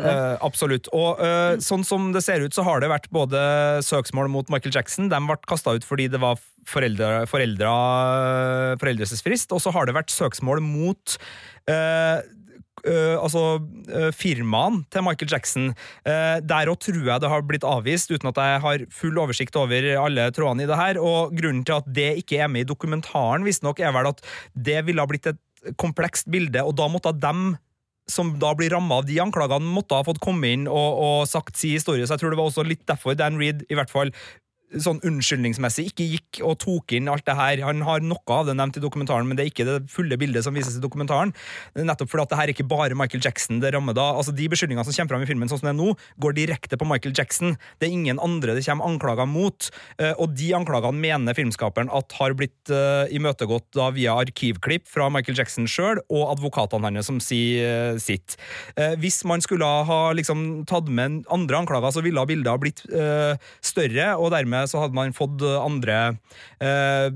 absolutt. 0.44 0.90
Og 0.96 1.20
uh, 1.20 1.56
sånn 1.64 1.86
som 1.86 2.10
det 2.14 2.24
ser 2.26 2.44
ut, 2.44 2.54
så 2.56 2.64
har 2.66 2.84
det 2.84 2.90
vært 2.92 3.08
både 3.14 3.40
søksmål 3.86 4.32
mot 4.32 4.52
Michael 4.52 4.74
Jackson, 4.74 5.08
de 5.12 5.22
ble 5.28 5.38
kasta 5.48 5.76
ut 5.76 5.86
fordi 5.86 6.10
det 6.12 6.20
var 6.22 6.40
foreldre, 6.68 7.24
foreldre, 7.28 7.72
foreldresesfrist, 8.80 9.52
og 9.52 9.60
så 9.62 9.72
har 9.74 9.88
det 9.88 9.96
vært 9.96 10.12
søksmål 10.14 10.33
mot 10.42 11.18
uh, 11.70 12.22
Uh, 12.84 13.16
altså 13.16 13.62
uh, 13.64 14.10
firmaene 14.12 14.82
til 14.92 15.00
Michael 15.06 15.30
Jackson. 15.32 15.70
Uh, 16.04 16.36
der 16.44 16.68
òg 16.68 16.76
tror 16.84 16.98
jeg 17.06 17.22
det 17.22 17.30
har 17.32 17.44
blitt 17.48 17.64
avvist, 17.64 18.12
uten 18.12 18.28
at 18.28 18.36
jeg 18.36 18.60
har 18.60 18.84
full 18.92 19.16
oversikt 19.22 19.56
over 19.56 19.86
alle 20.02 20.26
trådene 20.36 20.66
i 20.66 20.68
det 20.68 20.76
her. 20.76 21.00
Og 21.00 21.32
grunnen 21.32 21.64
til 21.64 21.78
at 21.78 21.88
det 21.88 22.10
ikke 22.20 22.42
er 22.44 22.50
med 22.52 22.66
i 22.66 22.68
dokumentaren, 22.68 23.46
visstnok, 23.46 23.80
er 23.80 23.94
vel 23.96 24.10
at 24.12 24.20
det 24.52 24.82
ville 24.84 25.00
ha 25.00 25.08
blitt 25.08 25.30
et 25.32 25.40
komplekst 25.80 26.28
bilde, 26.28 26.60
og 26.60 26.76
da 26.76 26.90
måtte 26.92 27.14
dem 27.16 27.54
som 28.10 28.34
da 28.36 28.50
blir 28.52 28.74
ramma 28.74 28.98
av 29.00 29.06
de 29.08 29.16
anklagene, 29.22 29.64
måtte 29.64 29.96
ha 29.96 30.04
fått 30.04 30.20
komme 30.20 30.50
inn 30.52 30.66
og, 30.68 30.98
og 31.06 31.28
sagt 31.28 31.56
si 31.56 31.72
historie. 31.78 32.04
Så 32.04 32.18
jeg 32.18 32.20
tror 32.20 32.34
det 32.34 32.40
var 32.42 32.50
også 32.50 32.66
litt 32.68 32.84
derfor 32.84 33.16
Dan 33.16 33.40
Reed 33.40 33.64
i 33.72 33.78
hvert 33.78 33.92
fall 33.92 34.12
sånn 34.82 35.00
unnskyldningsmessig 35.06 35.88
ikke 35.90 36.06
gikk 36.08 36.40
og 36.46 36.58
tok 36.64 36.94
inn 36.96 37.10
alt 37.10 37.26
det 37.28 37.36
her. 37.38 37.62
Han 37.66 37.82
har 37.86 38.02
noe 38.04 38.22
av 38.34 38.48
det 38.48 38.56
nevnt 38.58 38.78
i 38.78 38.82
dokumentaren, 38.82 39.28
men 39.28 39.38
det 39.38 39.46
er 39.46 39.52
ikke 39.52 39.66
det 39.68 39.76
fulle 39.92 40.18
bildet 40.20 40.46
som 40.46 40.56
vises 40.56 40.78
i 40.78 40.82
dokumentaren. 40.82 41.34
Nettopp 41.78 42.10
fordi 42.12 42.24
at 42.26 42.32
det 42.32 42.40
her 42.40 42.48
er 42.48 42.54
ikke 42.54 42.68
bare 42.70 42.98
Michael 42.98 43.22
Jackson 43.24 43.60
det 43.62 43.74
rammer 43.74 43.96
da. 43.96 44.10
Altså 44.14 44.34
De 44.34 44.48
beskyldningene 44.50 44.86
som 44.86 44.96
kommer 44.96 45.14
fram 45.14 45.26
i 45.26 45.30
filmen 45.30 45.50
sånn 45.50 45.62
som 45.62 45.70
det 45.70 45.74
er 45.74 45.80
nå, 45.80 45.94
går 46.22 46.36
direkte 46.38 46.78
på 46.80 46.88
Michael 46.88 47.14
Jackson. 47.16 47.56
Det 47.78 47.88
er 47.88 47.96
ingen 47.96 48.20
andre 48.22 48.56
det 48.56 48.64
kommer 48.66 48.88
anklager 48.90 49.28
mot. 49.30 49.70
Eh, 49.98 50.12
og 50.20 50.34
de 50.38 50.50
anklagene 50.56 51.00
mener 51.00 51.36
filmskaperen 51.36 51.92
at 51.94 52.14
har 52.18 52.34
blitt 52.38 52.72
uh, 52.72 53.04
imøtegått 53.12 53.66
da 53.76 53.88
via 53.94 54.14
arkivklipp 54.20 54.86
fra 54.90 55.08
Michael 55.12 55.38
Jackson 55.38 55.66
sjøl 55.70 56.00
og 56.04 56.34
advokatene 56.34 56.88
hans 56.88 57.08
som 57.08 57.20
sier 57.22 57.94
uh, 57.94 58.00
sitt. 58.02 58.36
Uh, 58.78 58.94
hvis 59.00 59.22
man 59.28 59.42
skulle 59.44 59.66
ha 59.88 60.00
liksom 60.16 60.64
tatt 60.70 60.88
med 60.88 61.22
andre 61.32 61.60
anklager, 61.62 61.94
så 61.94 62.04
ville 62.04 62.24
bildet 62.28 62.50
ha 62.50 62.60
blitt 62.60 62.82
større, 63.64 64.06
og 64.16 64.30
dermed 64.32 64.63
så 64.70 64.82
hadde 64.82 64.96
man 64.96 65.14
fått 65.16 65.42
andre 65.58 65.96
eh, 66.62 67.08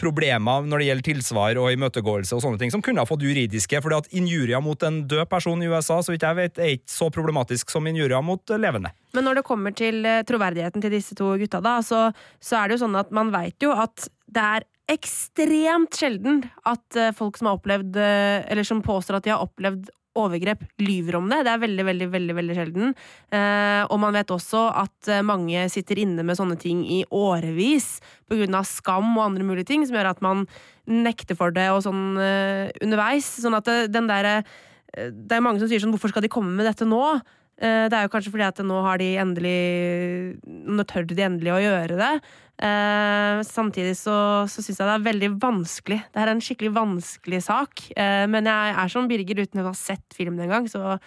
problemer 0.00 0.66
når 0.66 0.82
det 0.82 0.88
gjelder 0.88 1.08
tilsvar 1.10 1.60
og 1.60 1.74
imøtegåelse 1.74 2.36
og 2.36 2.44
sånne 2.44 2.60
ting, 2.60 2.72
som 2.74 2.84
kunne 2.84 3.02
ha 3.02 3.08
fått 3.08 3.24
juridiske. 3.26 3.82
fordi 3.82 4.00
at 4.00 4.10
injurier 4.16 4.62
mot 4.64 4.82
en 4.86 5.02
død 5.10 5.28
person 5.30 5.62
i 5.62 5.70
USA 5.70 6.00
så 6.02 6.14
vidt 6.14 6.26
jeg 6.26 6.38
vet, 6.38 6.58
er 6.58 6.74
ikke 6.78 6.92
så 6.92 7.10
problematisk 7.14 7.70
som 7.70 7.86
injurier 7.86 8.22
mot 8.24 8.56
levende. 8.56 8.92
Men 9.14 9.26
når 9.26 9.40
det 9.40 9.46
kommer 9.48 9.74
til 9.74 10.04
eh, 10.06 10.22
troverdigheten 10.26 10.82
til 10.82 10.94
disse 10.94 11.16
to 11.18 11.34
gutta, 11.40 11.62
da, 11.64 11.78
så, 11.82 12.08
så 12.42 12.60
er 12.60 12.68
det 12.68 12.78
jo 12.78 12.84
sånn 12.84 13.00
at 13.00 13.10
man 13.14 13.32
veit 13.34 13.58
jo 13.62 13.74
at 13.74 14.08
det 14.30 14.44
er 14.58 14.66
ekstremt 14.90 15.96
sjelden 15.98 16.44
at 16.66 16.98
eh, 16.98 17.14
folk 17.16 17.38
som 17.38 17.50
har 17.50 17.58
opplevd 17.58 17.98
eh, 18.00 18.42
Eller 18.50 18.66
som 18.66 18.82
påstår 18.82 19.18
at 19.18 19.26
de 19.26 19.34
har 19.34 19.44
opplevd 19.44 19.90
overgrep 20.18 20.62
lyver 20.82 21.18
om 21.18 21.28
det. 21.30 21.42
Det 21.46 21.52
er 21.52 21.62
veldig, 21.62 21.86
veldig 21.86 22.08
veldig, 22.12 22.36
veldig 22.38 22.56
sjelden. 22.56 22.94
Eh, 23.34 23.82
og 23.86 24.00
man 24.02 24.16
vet 24.16 24.32
også 24.34 24.66
at 24.82 25.10
eh, 25.10 25.22
mange 25.26 25.66
sitter 25.72 26.00
inne 26.02 26.24
med 26.26 26.38
sånne 26.38 26.58
ting 26.60 26.82
i 26.82 27.02
årevis 27.06 27.98
pga. 28.30 28.64
skam 28.66 29.12
og 29.16 29.24
andre 29.28 29.46
mulige 29.46 29.70
ting, 29.70 29.86
som 29.86 29.96
gjør 29.96 30.12
at 30.12 30.22
man 30.24 30.46
nekter 30.90 31.38
for 31.38 31.54
det 31.54 31.68
og 31.70 31.84
sånn 31.86 32.18
eh, 32.18 32.70
underveis. 32.82 33.28
Sånn 33.42 33.58
at 33.58 33.68
det, 33.68 33.92
den 33.94 34.10
eh, 34.10 34.42
Det 34.90 35.36
er 35.36 35.44
mange 35.44 35.62
som 35.62 35.70
sier 35.70 35.82
sånn 35.82 35.92
Hvorfor 35.94 36.10
skal 36.10 36.26
de 36.26 36.32
komme 36.32 36.50
med 36.50 36.66
dette 36.66 36.88
nå? 36.88 37.20
Det 37.60 37.92
er 37.92 38.06
jo 38.06 38.08
kanskje 38.08 38.30
fordi 38.32 38.44
at 38.46 38.60
nå 38.64 38.76
har 38.86 38.96
de 38.96 39.10
endelig 39.20 40.38
Nå 40.48 40.80
tør 40.88 41.04
de 41.04 41.18
endelig 41.20 41.52
å 41.52 41.60
gjøre 41.60 41.98
det. 41.98 42.12
Eh, 42.60 43.40
samtidig 43.48 43.94
så, 43.96 44.14
så 44.50 44.60
syns 44.60 44.76
jeg 44.76 44.84
det 44.84 44.94
er 44.98 45.06
veldig 45.06 45.30
vanskelig. 45.40 46.00
Det 46.12 46.20
er 46.20 46.32
en 46.32 46.42
skikkelig 46.44 46.72
vanskelig 46.76 47.40
sak. 47.46 47.84
Uh, 47.96 48.26
men 48.28 48.48
jeg 48.50 48.74
er 48.82 48.92
som 48.92 49.08
Birger 49.08 49.40
uten 49.40 49.62
å 49.62 49.70
ha 49.70 49.76
sett 49.76 50.04
filmen 50.16 50.42
engang, 50.44 50.68
så, 50.68 50.98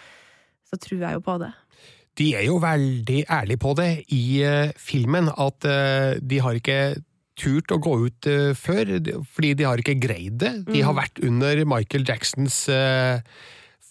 så 0.66 0.80
tror 0.82 0.98
jeg 0.98 1.18
jo 1.18 1.24
på 1.24 1.38
det. 1.44 1.52
De 2.18 2.28
er 2.38 2.46
jo 2.46 2.60
veldig 2.62 3.24
ærlige 3.32 3.62
på 3.62 3.74
det 3.78 3.90
i 4.14 4.24
uh, 4.42 4.74
filmen, 4.78 5.30
at 5.30 5.66
de 6.22 6.42
har 6.42 6.58
ikke 6.58 6.78
turt 7.38 7.72
å 7.74 7.80
gå 7.82 7.96
ut 8.06 8.26
før, 8.54 8.92
fordi 9.34 9.56
de 9.58 9.64
har 9.66 9.80
ikke 9.82 9.96
greid 9.98 10.38
det. 10.38 10.52
De 10.68 10.78
mm. 10.78 10.84
har 10.86 10.94
vært 11.00 11.18
under 11.26 11.64
Michael 11.66 12.06
Jacksons 12.06 12.60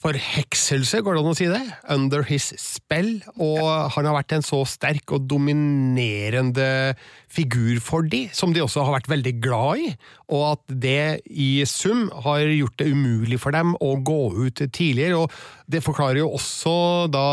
forhekselse, 0.03 1.00
går 1.03 1.15
det 1.15 1.22
an 1.22 1.32
å 1.32 1.36
si 1.38 1.48
det? 1.51 1.62
Under 1.93 2.25
his 2.27 2.50
spell. 2.60 3.15
Og 3.41 3.63
han 3.96 4.08
har 4.10 4.17
vært 4.17 4.38
en 4.38 4.46
så 4.46 4.62
sterk 4.67 5.15
og 5.15 5.27
dominerende 5.32 6.67
figur 7.34 7.80
for 7.84 8.06
de, 8.06 8.28
som 8.36 8.54
de 8.54 8.63
også 8.63 8.86
har 8.86 8.98
vært 9.00 9.10
veldig 9.12 9.34
glad 9.44 9.84
i. 9.84 9.90
Og 10.34 10.46
at 10.54 10.75
det 10.84 11.24
i 11.30 11.66
sum 11.70 12.08
har 12.25 12.46
gjort 12.46 12.78
det 12.82 12.90
umulig 12.94 13.40
for 13.42 13.54
dem 13.56 13.75
å 13.84 13.96
gå 14.02 14.22
ut 14.38 14.63
tidligere. 14.74 15.24
og 15.24 15.34
Det 15.70 15.84
forklarer 15.86 16.22
jo 16.22 16.32
også 16.38 16.75
da 17.13 17.25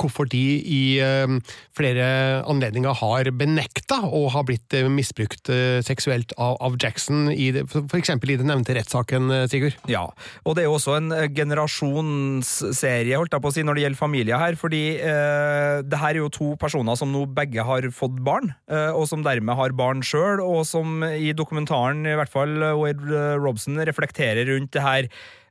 hvorfor 0.00 0.28
de 0.30 0.42
i 0.62 0.82
uh, 1.02 1.38
flere 1.76 2.08
anledninger 2.48 2.98
har 3.02 3.30
benekta 3.38 4.00
og 4.06 4.30
har 4.34 4.46
blitt 4.48 4.74
uh, 4.78 4.88
misbrukt 4.90 5.52
uh, 5.52 5.78
seksuelt 5.86 6.34
av, 6.38 6.78
Jackson, 6.78 7.28
i 7.32 7.50
for, 7.68 7.98
eksempel 7.98 8.34
i 8.34 8.38
den 8.40 8.50
nevnte 8.50 8.76
rettssaken, 8.76 9.30
Sigurd. 9.50 9.76
Ja, 9.90 10.04
og 10.44 10.56
det 10.56 10.64
er 10.64 10.68
jo 10.68 10.76
også 10.76 10.96
en 10.98 11.12
generasjonsserie, 11.34 13.16
holdt 13.18 13.34
jeg 13.34 13.44
på 13.44 13.50
å 13.50 13.54
si, 13.54 13.64
når 13.66 13.78
det 13.78 13.84
gjelder 13.84 14.00
familie 14.00 14.38
her. 14.38 14.56
fordi 14.58 14.82
eh, 14.98 15.80
det 15.84 16.00
her 16.00 16.14
er 16.14 16.20
jo 16.22 16.32
to 16.32 16.52
personer 16.60 16.98
som 16.98 17.12
nå 17.12 17.24
begge 17.36 17.64
har 17.64 17.88
fått 17.94 18.18
barn, 18.24 18.52
eh, 18.70 18.90
og 18.92 19.08
som 19.10 19.24
dermed 19.26 19.47
har 19.56 19.76
barn 19.78 20.02
sjøl, 20.04 20.42
og 20.44 20.66
som 20.68 21.02
i 21.06 21.32
dokumentaren, 21.36 22.04
i 22.06 22.16
hvert 22.18 22.32
fall 22.32 22.58
Wade 22.80 23.22
Robson, 23.40 23.80
reflekterer 23.88 24.48
rundt 24.50 24.74
det 24.76 24.84
her. 24.84 25.08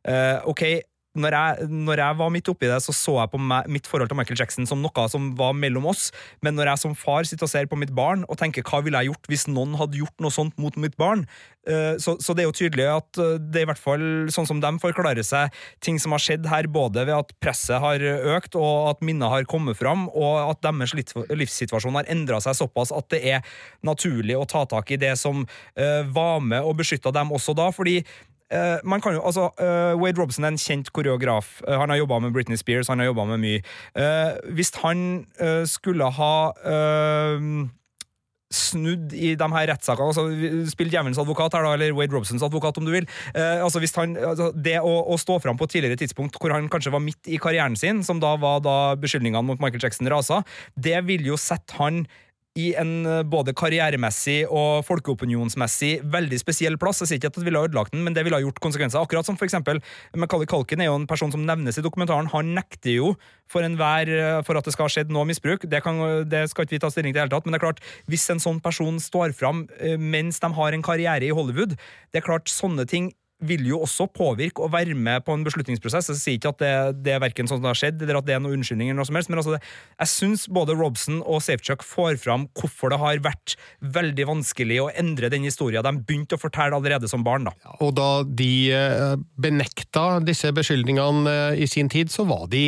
Uh, 0.07 0.45
ok, 0.53 0.63
når 1.17 1.35
jeg, 1.37 1.67
når 1.71 2.03
jeg 2.03 2.19
var 2.21 2.31
midt 2.33 2.51
oppi 2.51 2.69
det, 2.69 2.79
så 2.83 2.95
så 2.95 3.17
jeg 3.19 3.31
på 3.33 3.41
meg, 3.41 3.67
mitt 3.71 3.89
forhold 3.89 4.11
til 4.11 4.19
Michael 4.19 4.39
Jackson 4.39 4.69
som 4.69 4.81
noe 4.83 5.07
som 5.11 5.31
var 5.39 5.55
mellom 5.57 5.87
oss. 5.89 6.09
Men 6.45 6.57
når 6.57 6.71
jeg 6.71 6.83
som 6.85 6.95
far 6.97 7.27
sitter 7.27 7.47
og 7.47 7.51
ser 7.51 7.69
på 7.69 7.79
mitt 7.79 7.93
barn 7.97 8.25
og 8.27 8.39
tenker 8.39 8.65
hva 8.67 8.81
ville 8.85 9.01
jeg 9.01 9.11
gjort 9.11 9.31
hvis 9.31 9.47
noen 9.51 9.77
hadde 9.79 9.99
gjort 9.99 10.23
noe 10.23 10.33
sånt 10.33 10.57
mot 10.61 10.77
mitt 10.79 10.97
barn, 10.99 11.25
eh, 11.67 11.97
så, 12.01 12.15
så 12.23 12.35
det 12.37 12.45
er 12.45 12.49
jo 12.49 12.57
tydelig 12.59 12.87
at 12.93 13.21
eh, 13.23 13.35
det 13.41 13.61
er 13.61 13.67
i 13.67 13.71
hvert 13.71 13.81
fall 13.81 14.05
sånn 14.33 14.49
som 14.49 14.61
de 14.63 14.71
forklarer 14.83 15.25
seg, 15.25 15.53
ting 15.83 15.99
som 16.01 16.15
har 16.15 16.23
skjedd 16.23 16.47
her, 16.51 16.69
både 16.71 17.07
ved 17.07 17.15
at 17.17 17.33
presset 17.43 17.81
har 17.83 18.03
økt, 18.37 18.57
og 18.59 18.93
at 18.93 19.03
minner 19.05 19.33
har 19.33 19.49
kommet 19.49 19.79
fram, 19.79 20.07
og 20.13 20.53
at 20.53 20.63
deres 20.65 20.95
livssituasjon 21.29 21.99
har 21.99 22.09
endra 22.11 22.41
seg 22.43 22.57
såpass 22.57 22.93
at 22.95 23.09
det 23.13 23.23
er 23.35 23.59
naturlig 23.85 24.37
å 24.37 24.47
ta 24.49 24.65
tak 24.69 24.91
i 24.93 24.99
det 25.01 25.13
som 25.19 25.43
uh, 25.43 26.01
var 26.13 26.41
med 26.43 26.65
og 26.65 26.77
beskytta 26.79 27.13
dem 27.15 27.33
også 27.35 27.55
da. 27.57 27.69
fordi 27.75 28.01
Uh, 28.47 28.79
man 28.87 29.03
kan 29.03 29.17
jo, 29.17 29.21
altså, 29.27 29.49
uh, 29.59 29.93
Wade 29.99 30.21
Robson 30.21 30.45
er 30.47 30.53
en 30.55 30.61
kjent 30.61 30.91
koreograf. 30.95 31.57
Uh, 31.67 31.75
han 31.81 31.91
har 31.91 31.99
jobba 31.99 32.21
med 32.23 32.31
Britney 32.35 32.59
Spears, 32.59 32.87
han 32.87 33.01
har 33.03 33.09
jobba 33.09 33.25
med 33.33 33.43
mye. 33.43 33.63
hvis 34.53 34.71
han 34.83 35.25
skulle 35.67 36.05
ha 36.13 36.33
snudd 38.53 39.11
i 39.11 39.33
de 39.35 39.47
her 39.51 39.67
rettssakene 39.67 40.07
altså, 40.07 40.23
Spilt 40.71 40.93
djevelens 40.93 41.19
advokat 41.19 41.57
her, 41.57 41.65
da, 41.65 41.73
eller 41.75 41.95
Wade 41.97 42.15
Robsons 42.15 42.43
advokat, 42.43 42.77
om 42.77 42.85
du 42.85 42.91
vil. 42.93 43.07
altså, 43.35 43.79
hvis 43.83 43.95
han, 43.95 44.15
altså, 44.15 44.51
det 44.55 44.77
å, 44.79 44.93
å, 45.11 45.17
stå 45.19 45.39
fram 45.43 45.59
på 45.59 45.67
et 45.67 45.75
tidligere 45.75 45.99
tidspunkt 45.99 46.39
hvor 46.39 46.55
han 46.55 46.69
kanskje 46.71 46.93
var 46.93 47.03
midt 47.03 47.27
i 47.27 47.39
karrieren 47.41 47.75
sin, 47.75 48.03
som 48.07 48.21
da 48.23 48.35
var 48.39 48.61
da 48.63 48.77
beskyldningene 48.99 49.43
mot 49.43 49.59
Michael 49.59 49.83
Jackson 49.83 50.07
rasa, 50.11 50.43
det 50.75 51.01
vil 51.09 51.27
jo 51.27 51.39
sette 51.41 51.75
han 51.81 52.05
i 52.57 52.71
en 52.79 52.91
eh, 53.05 53.23
både 53.27 53.53
karrieremessig 53.57 54.39
og 54.47 54.85
folkeopinionsmessig 54.87 55.91
veldig 56.13 56.39
spesiell 56.41 56.77
plass. 56.81 57.03
Jeg 57.03 57.11
sier 57.11 57.21
ikke 57.21 57.31
at 57.33 57.39
det 57.39 57.45
ville 57.47 57.61
ha 57.61 57.69
ødelagt 57.69 57.93
den, 57.93 58.03
men 58.05 58.17
det 58.17 58.25
ville 58.25 58.39
ha 58.39 58.43
gjort 58.43 58.61
konsekvenser. 58.63 59.01
Akkurat 59.01 59.27
som 59.27 59.37
for 59.39 59.47
eksempel 59.47 59.81
Macaulay 60.17 60.49
Culkin 60.49 60.81
er 60.83 60.89
jo 60.89 60.97
en 60.99 61.09
person 61.09 61.33
som 61.33 61.45
nevnes 61.45 61.77
i 61.77 61.85
dokumentaren. 61.85 62.31
Han 62.33 62.55
nekter 62.57 62.95
jo 62.97 63.13
for 63.51 63.65
enhver 63.65 64.11
eh, 64.11 64.41
for 64.47 64.59
at 64.59 64.67
det 64.67 64.75
skal 64.75 64.89
ha 64.89 64.95
skjedd 64.95 65.13
noe 65.13 65.27
misbruk. 65.29 65.67
Det, 65.69 65.83
kan, 65.85 66.01
det 66.29 66.47
skal 66.51 66.67
ikke 66.67 66.77
vi 66.77 66.83
ta 66.85 66.91
stilling 66.93 67.13
til 67.13 67.21
i 67.21 67.25
hele 67.25 67.35
tatt, 67.35 67.45
men 67.45 67.55
det 67.55 67.61
er 67.61 67.67
klart, 67.67 67.85
hvis 68.09 68.27
en 68.33 68.43
sånn 68.43 68.63
person 68.63 68.99
står 69.01 69.37
fram 69.37 69.67
eh, 69.77 69.99
mens 69.99 70.41
de 70.43 70.51
har 70.57 70.73
en 70.73 70.85
karriere 70.85 71.29
i 71.29 71.33
Hollywood, 71.35 71.77
det 72.11 72.21
er 72.21 72.27
klart 72.27 72.51
sånne 72.51 72.87
ting 72.89 73.13
vil 73.45 73.67
jo 73.69 73.83
også 73.85 74.07
påvirke 74.09 74.63
og 74.65 74.71
være 74.73 74.95
med 74.97 75.21
på 75.25 75.35
en 75.35 75.43
beslutningsprosess. 75.45 76.09
Jeg 76.09 76.21
sier 76.21 76.37
ikke 76.39 76.53
at 76.55 76.61
det, 76.61 76.71
det 77.05 77.13
er 77.13 77.21
verken 77.21 77.49
sånn 77.49 77.61
det 77.61 77.69
har 77.69 77.77
skjedd, 77.77 78.01
eller 78.01 78.19
at 78.19 78.25
det 78.25 78.33
er 78.33 78.41
noen 78.41 78.57
unnskyldning, 78.57 78.89
eller 78.89 79.01
noe 79.03 79.09
som 79.09 79.19
helst, 79.19 79.29
men 79.29 79.41
altså 79.41 79.53
det, 79.55 79.61
jeg 80.01 80.11
syns 80.13 80.47
både 80.53 80.73
Robson 80.77 81.19
og 81.21 81.43
Safechuck 81.45 81.85
får 81.85 82.17
fram 82.23 82.47
hvorfor 82.57 82.93
det 82.93 82.99
har 83.01 83.21
vært 83.25 83.53
veldig 83.81 84.25
vanskelig 84.31 84.79
å 84.81 84.89
endre 84.97 85.29
den 85.33 85.45
historien 85.45 85.85
de 85.85 85.93
begynte 86.07 86.37
å 86.37 86.41
fortelle 86.41 86.73
allerede 86.73 87.09
som 87.09 87.21
barn. 87.25 87.45
da. 87.47 87.53
Og 87.85 87.93
da 87.97 88.09
de 88.25 88.49
eh, 88.73 89.13
benekta 89.37 90.17
disse 90.25 90.49
beskyldningene 90.55 91.35
eh, 91.53 91.61
i 91.61 91.69
sin 91.69 91.91
tid, 91.93 92.09
så 92.13 92.25
var 92.27 92.47
de, 92.51 92.63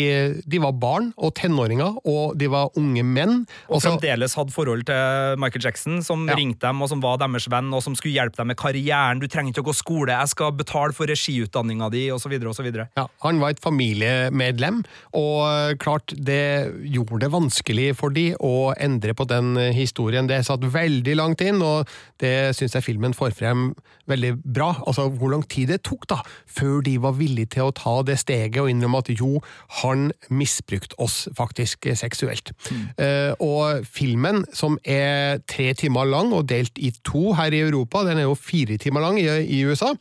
de 0.45 0.61
var 0.61 0.77
barn 0.77 1.09
og 1.17 1.33
tenåringer, 1.39 1.97
og 2.05 2.37
de 2.39 2.51
var 2.51 2.75
unge 2.79 3.03
menn. 3.07 3.43
Og 3.71 3.79
altså, 3.79 3.95
fremdeles 3.95 4.37
hadde 4.37 4.53
forhold 4.53 4.85
til 4.89 5.41
Michael 5.41 5.65
Jackson, 5.65 6.03
som 6.05 6.29
ja. 6.29 6.37
ringte 6.37 6.67
dem, 6.67 6.85
og 6.85 6.93
som 6.93 7.01
var 7.01 7.17
deres 7.23 7.49
venn, 7.49 7.73
og 7.73 7.83
som 7.85 7.97
skulle 7.97 8.17
hjelpe 8.19 8.37
dem 8.37 8.53
med 8.53 8.59
karrieren. 8.59 9.21
Du 9.21 9.25
trenger 9.25 9.55
ikke 9.55 9.65
å 9.65 9.69
gå 9.71 9.77
skole, 9.81 10.13
jeg 10.13 10.33
skal 10.35 10.53
betale 10.59 10.95
for 10.95 11.09
regiutdanninga 11.09 11.89
di, 11.93 12.05
osv. 12.13 12.35
osv. 12.51 12.69
Ja, 12.97 13.05
han 13.25 13.41
var 13.41 13.55
et 13.55 13.63
familiemedlem, 13.63 14.81
og 15.17 15.37
eh, 15.47 15.75
klart 15.81 16.13
det 16.15 16.71
gjorde 16.91 17.23
det 17.25 17.33
vanskelig 17.33 17.91
for 17.99 18.15
de 18.15 18.31
å 18.35 18.71
endre 18.77 19.15
på 19.17 19.27
den 19.29 19.55
eh, 19.59 19.73
historien. 19.75 20.29
Det 20.29 20.41
satt 20.47 20.65
veldig 20.73 21.17
langt 21.19 21.43
inn, 21.45 21.63
og 21.65 21.89
det 22.21 22.51
syns 22.57 22.77
jeg 22.77 22.85
filmen 22.85 23.15
får 23.17 23.35
frem 23.37 23.69
veldig 24.09 24.33
bra. 24.43 24.71
Altså 24.87 25.07
hvor 25.09 25.33
lang 25.33 25.43
tid 25.49 25.71
det 25.73 25.81
tok 25.87 26.07
da, 26.09 26.19
før 26.49 26.81
de 26.85 26.95
var 27.01 27.17
villige 27.19 27.53
til 27.55 27.69
å 27.69 27.75
ta 27.75 27.99
det 28.05 28.19
steget 28.21 28.61
og 28.61 28.71
innrømme 28.71 29.03
at 29.03 29.11
jo, 29.13 29.43
han 29.81 30.09
misbrukte 30.33 30.97
oss 31.01 31.21
faktisk 31.37 31.89
seksuelt. 31.99 32.53
Mm. 32.69 32.81
Uh, 32.99 33.31
og 33.43 33.85
filmen, 33.87 34.43
som 34.55 34.79
er 34.83 35.43
tre 35.49 35.71
timer 35.77 36.09
lang 36.09 36.33
og 36.35 36.47
delt 36.49 36.81
i 36.81 36.91
to 37.05 37.33
her 37.37 37.53
i 37.55 37.63
Europa, 37.67 38.03
den 38.07 38.21
er 38.21 38.29
jo 38.29 38.37
fire 38.39 38.79
timer 38.81 39.05
lang 39.05 39.19
i, 39.21 39.27
i 39.45 39.63
USA 39.67 39.93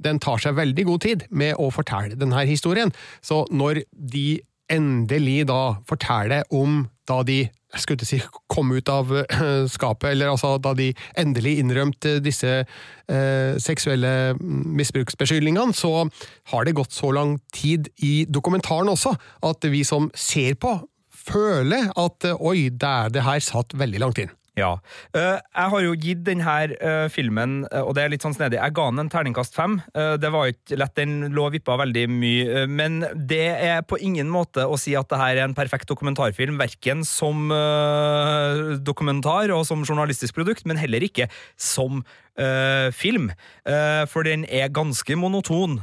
den 0.00 0.20
tar 0.22 0.40
seg 0.42 0.58
veldig 0.58 0.86
god 0.88 1.06
tid 1.06 1.26
med 1.30 1.58
å 1.60 1.70
fortelle 1.74 2.18
denne 2.18 2.44
historien. 2.48 2.92
Så 3.24 3.44
når 3.50 3.84
de 3.92 4.40
endelig 4.70 5.44
da 5.50 5.80
forteller 5.88 6.46
om 6.54 6.84
da 7.10 7.22
de 7.26 7.42
jeg 7.70 7.84
skulle 7.84 8.06
si, 8.06 8.18
kom 8.50 8.72
ut 8.74 8.88
av 8.90 9.12
uh, 9.14 9.66
skapet, 9.70 10.08
eller 10.10 10.32
altså 10.32 10.56
da 10.62 10.72
de 10.74 10.88
endelig 11.18 11.52
innrømte 11.62 12.16
disse 12.18 12.48
eh, 12.50 13.52
seksuelle 13.62 14.34
misbruksbeskyldningene, 14.40 15.74
så 15.78 16.08
har 16.50 16.66
det 16.66 16.74
gått 16.78 16.96
så 16.96 17.12
lang 17.14 17.36
tid 17.54 17.86
i 18.02 18.24
dokumentaren 18.26 18.90
også 18.90 19.14
at 19.46 19.70
vi 19.70 19.84
som 19.86 20.10
ser 20.18 20.58
på, 20.58 20.74
føler 21.14 21.92
at 21.94 22.26
uh, 22.26 22.42
oi, 22.42 22.72
det, 22.74 22.90
er 22.90 23.14
det 23.14 23.26
her 23.28 23.38
satt 23.44 23.78
veldig 23.78 24.02
langt 24.02 24.18
inn. 24.24 24.34
Ja. 24.60 24.70
Uh, 25.16 25.38
jeg 25.40 25.72
har 25.72 25.84
jo 25.84 25.96
gitt 25.98 26.22
denne 26.26 26.56
uh, 26.76 27.06
filmen, 27.12 27.62
uh, 27.70 27.82
og 27.86 27.94
det 27.96 28.04
er 28.04 28.12
litt 28.12 28.24
sånn 28.24 28.36
snedig, 28.36 28.60
jeg 28.60 28.76
ga 28.76 28.86
den 28.90 29.04
en 29.04 29.12
terningkast 29.12 29.56
fem. 29.56 29.78
det 29.94 30.30
var 30.32 30.50
ikke 30.50 30.76
lett, 30.78 30.94
den 30.98 31.30
lå 31.34 31.46
og 31.48 31.54
vippa 31.54 31.76
veldig 31.80 32.04
mye, 32.12 32.64
men 32.68 33.00
det 33.14 33.46
er 33.56 33.84
på 33.86 33.98
ingen 34.02 34.28
måte 34.30 34.66
å 34.66 34.76
si 34.80 34.92
at 34.98 35.08
det 35.10 35.20
her 35.20 35.38
er 35.38 35.46
en 35.46 35.56
perfekt 35.56 35.88
dokumentarfilm, 35.90 36.58
verken 36.60 37.04
som 37.06 37.48
dokumentar 38.84 39.52
og 39.54 39.64
som 39.68 39.84
journalistisk 39.86 40.36
produkt, 40.36 40.66
men 40.68 40.80
heller 40.80 41.04
ikke 41.06 41.30
som 41.56 42.02
film. 42.96 43.30
for 44.08 44.24
den 44.24 44.46
er 44.48 44.72
ganske 44.72 45.16
monoton 45.18 45.78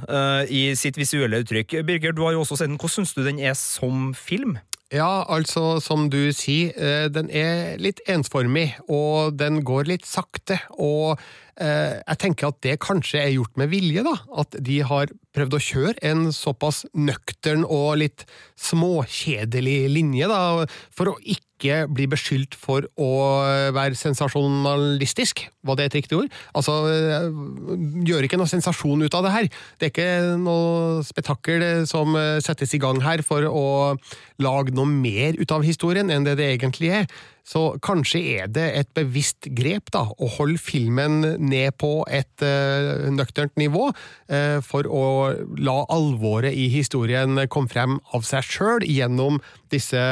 i 0.49 0.63
sitt 0.79 0.97
visuelle 0.97 1.43
uttrykk. 1.43 1.81
Birger, 1.85 2.15
du 2.15 2.23
har 2.25 2.33
jo 2.33 2.41
også 2.45 2.57
sett 2.57 2.71
den. 2.71 2.79
Hvordan 2.79 2.95
syns 3.05 3.13
du 3.13 3.23
den 3.25 3.39
er 3.39 3.53
som 3.57 4.13
film? 4.17 4.57
Ja, 4.93 5.25
altså, 5.27 5.81
som 5.83 6.05
du 6.07 6.29
sier, 6.31 6.71
eh, 6.79 7.09
den 7.11 7.27
er 7.27 7.75
litt 7.75 7.99
ensformig, 8.07 8.69
og 8.87 9.35
den 9.35 9.59
går 9.67 9.89
litt 9.89 10.05
sakte. 10.07 10.61
Og 10.79 11.19
jeg 11.57 12.19
tenker 12.21 12.51
at 12.51 12.59
det 12.61 12.75
kanskje 12.83 13.21
er 13.23 13.33
gjort 13.33 13.57
med 13.57 13.71
vilje, 13.71 14.03
da. 14.05 14.13
At 14.37 14.53
de 14.61 14.77
har 14.85 15.09
prøvd 15.37 15.57
å 15.57 15.63
kjøre 15.63 15.97
en 16.05 16.29
såpass 16.33 16.83
nøktern 16.93 17.65
og 17.65 17.97
litt 18.03 18.25
småkjedelig 18.61 19.79
linje, 19.93 20.29
da, 20.29 20.65
for 20.93 21.13
å 21.13 21.17
ikke 21.25 21.87
bli 21.89 22.05
beskyldt 22.09 22.53
for 22.53 22.85
å 23.01 23.09
være 23.73 23.97
sensasjonalistisk. 23.97 25.47
Var 25.65 25.79
det 25.79 25.87
et 25.87 25.97
riktig 25.97 26.19
ord? 26.19 26.35
Altså, 26.53 26.75
gjør 28.05 28.27
ikke 28.27 28.37
noe 28.37 28.49
sensasjon 28.51 29.07
ut 29.07 29.17
av 29.17 29.25
det 29.25 29.33
her. 29.33 29.49
Det 29.79 29.89
er 29.89 29.93
ikke 29.95 30.37
noe 30.43 31.01
spetakkel 31.07 31.65
som 31.89 32.13
settes 32.45 32.77
i 32.77 32.81
gang 32.81 33.01
her 33.01 33.25
for 33.25 33.49
å 33.49 33.65
lage 34.45 34.77
noe 34.77 34.85
mer 34.85 35.41
ut 35.41 35.57
av 35.57 35.65
historien 35.65 36.13
enn 36.13 36.29
det 36.29 36.37
det 36.37 36.51
egentlig 36.59 36.93
er. 37.01 37.09
Så 37.47 37.77
kanskje 37.83 38.19
er 38.41 38.49
det 38.51 38.65
et 38.75 38.89
bevisst 38.97 39.47
grep 39.55 39.91
da, 39.95 40.03
å 40.11 40.27
holde 40.35 40.59
filmen 40.59 41.21
ned 41.39 41.77
på 41.79 42.01
et 42.11 42.43
uh, 42.43 43.07
nøkternt 43.13 43.55
nivå, 43.59 43.87
uh, 43.93 44.59
for 44.65 44.89
å 44.91 45.05
la 45.55 45.77
alvoret 45.93 46.51
i 46.51 46.67
historien 46.73 47.39
komme 47.47 47.71
frem 47.71 47.97
av 48.11 48.27
seg 48.27 48.43
sjøl 48.43 48.83
gjennom 48.83 49.39
disse 49.71 50.03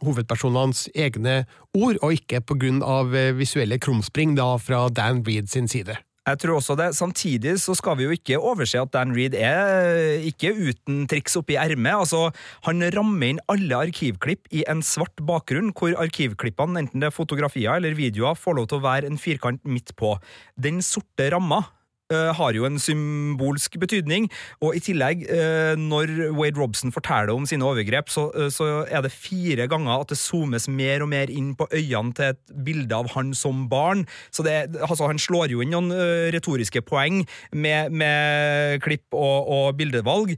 hovedpersonenes 0.00 0.86
egne 0.96 1.42
ord, 1.76 2.00
og 2.00 2.16
ikke 2.16 2.40
på 2.44 2.56
grunn 2.60 2.80
av 2.80 3.14
eh, 3.16 3.34
visuelle 3.36 3.76
krumspring 3.82 4.32
da 4.38 4.54
fra 4.62 4.86
Dan 4.88 5.20
Reed 5.26 5.50
sin 5.52 5.68
side. 5.68 5.98
Jeg 6.28 6.36
tror 6.42 6.58
også 6.58 6.76
det. 6.76 6.90
Samtidig 6.98 7.54
så 7.62 7.74
skal 7.78 7.96
vi 7.96 8.04
jo 8.04 8.12
ikke 8.14 8.36
overse 8.38 8.78
at 8.78 8.92
Dan 8.92 9.14
Reed 9.16 9.34
er 9.38 10.20
ikke 10.28 10.52
uten 10.52 11.06
triks 11.08 11.38
oppi 11.40 11.56
ermet. 11.56 11.96
Altså, 11.96 12.28
han 12.66 12.84
rammer 12.92 13.32
inn 13.32 13.42
alle 13.48 13.78
arkivklipp 13.88 14.50
i 14.52 14.62
en 14.68 14.84
svart 14.84 15.24
bakgrunn, 15.26 15.72
hvor 15.72 15.96
arkivklippene, 16.04 16.84
enten 16.84 17.00
det 17.00 17.08
er 17.08 17.16
fotografier 17.16 17.80
eller 17.80 17.96
videoer, 17.96 18.36
får 18.36 18.58
lov 18.60 18.68
til 18.68 18.82
å 18.82 18.84
være 18.84 19.08
en 19.08 19.20
firkant 19.20 19.64
midt 19.64 19.94
på. 19.96 20.12
Den 20.60 20.84
sorte 20.84 21.32
ramma 21.32 21.64
har 22.10 22.56
jo 22.56 22.66
en 22.66 22.78
symbolsk 22.80 23.78
betydning. 23.80 24.28
Og 24.64 24.76
i 24.76 24.82
tillegg, 24.82 25.24
uh, 25.30 25.74
når 25.78 26.32
Wade 26.36 26.58
Robson 26.58 26.92
forteller 26.94 27.32
om 27.34 27.46
sine 27.48 27.66
overgrep, 27.66 28.10
så, 28.12 28.28
uh, 28.34 28.48
så, 28.52 28.68
er 28.90 29.04
det 29.04 29.12
fire 29.14 29.66
ganger 29.70 30.02
at 30.02 30.12
det 30.12 30.18
zoomes 30.20 30.68
mer 30.70 31.04
og 31.04 31.10
mer 31.12 31.30
inn 31.32 31.52
på 31.58 31.68
øynene 31.70 32.14
til 32.16 32.32
et 32.32 32.54
bilde 32.66 32.96
av 32.96 33.10
han 33.14 33.32
som 33.36 33.66
barn. 33.70 34.06
Så 34.34 34.44
det, 34.46 34.56
altså, 34.80 35.08
han 35.10 35.20
slår 35.20 35.54
jo 35.54 35.62
inn 35.64 35.72
noen 35.74 35.92
retoriske 36.34 36.82
poeng 36.86 37.22
med, 37.52 37.92
med 37.94 38.80
klipp 38.84 39.14
og, 39.14 39.50
og 39.50 39.78
bildevalg. 39.78 40.34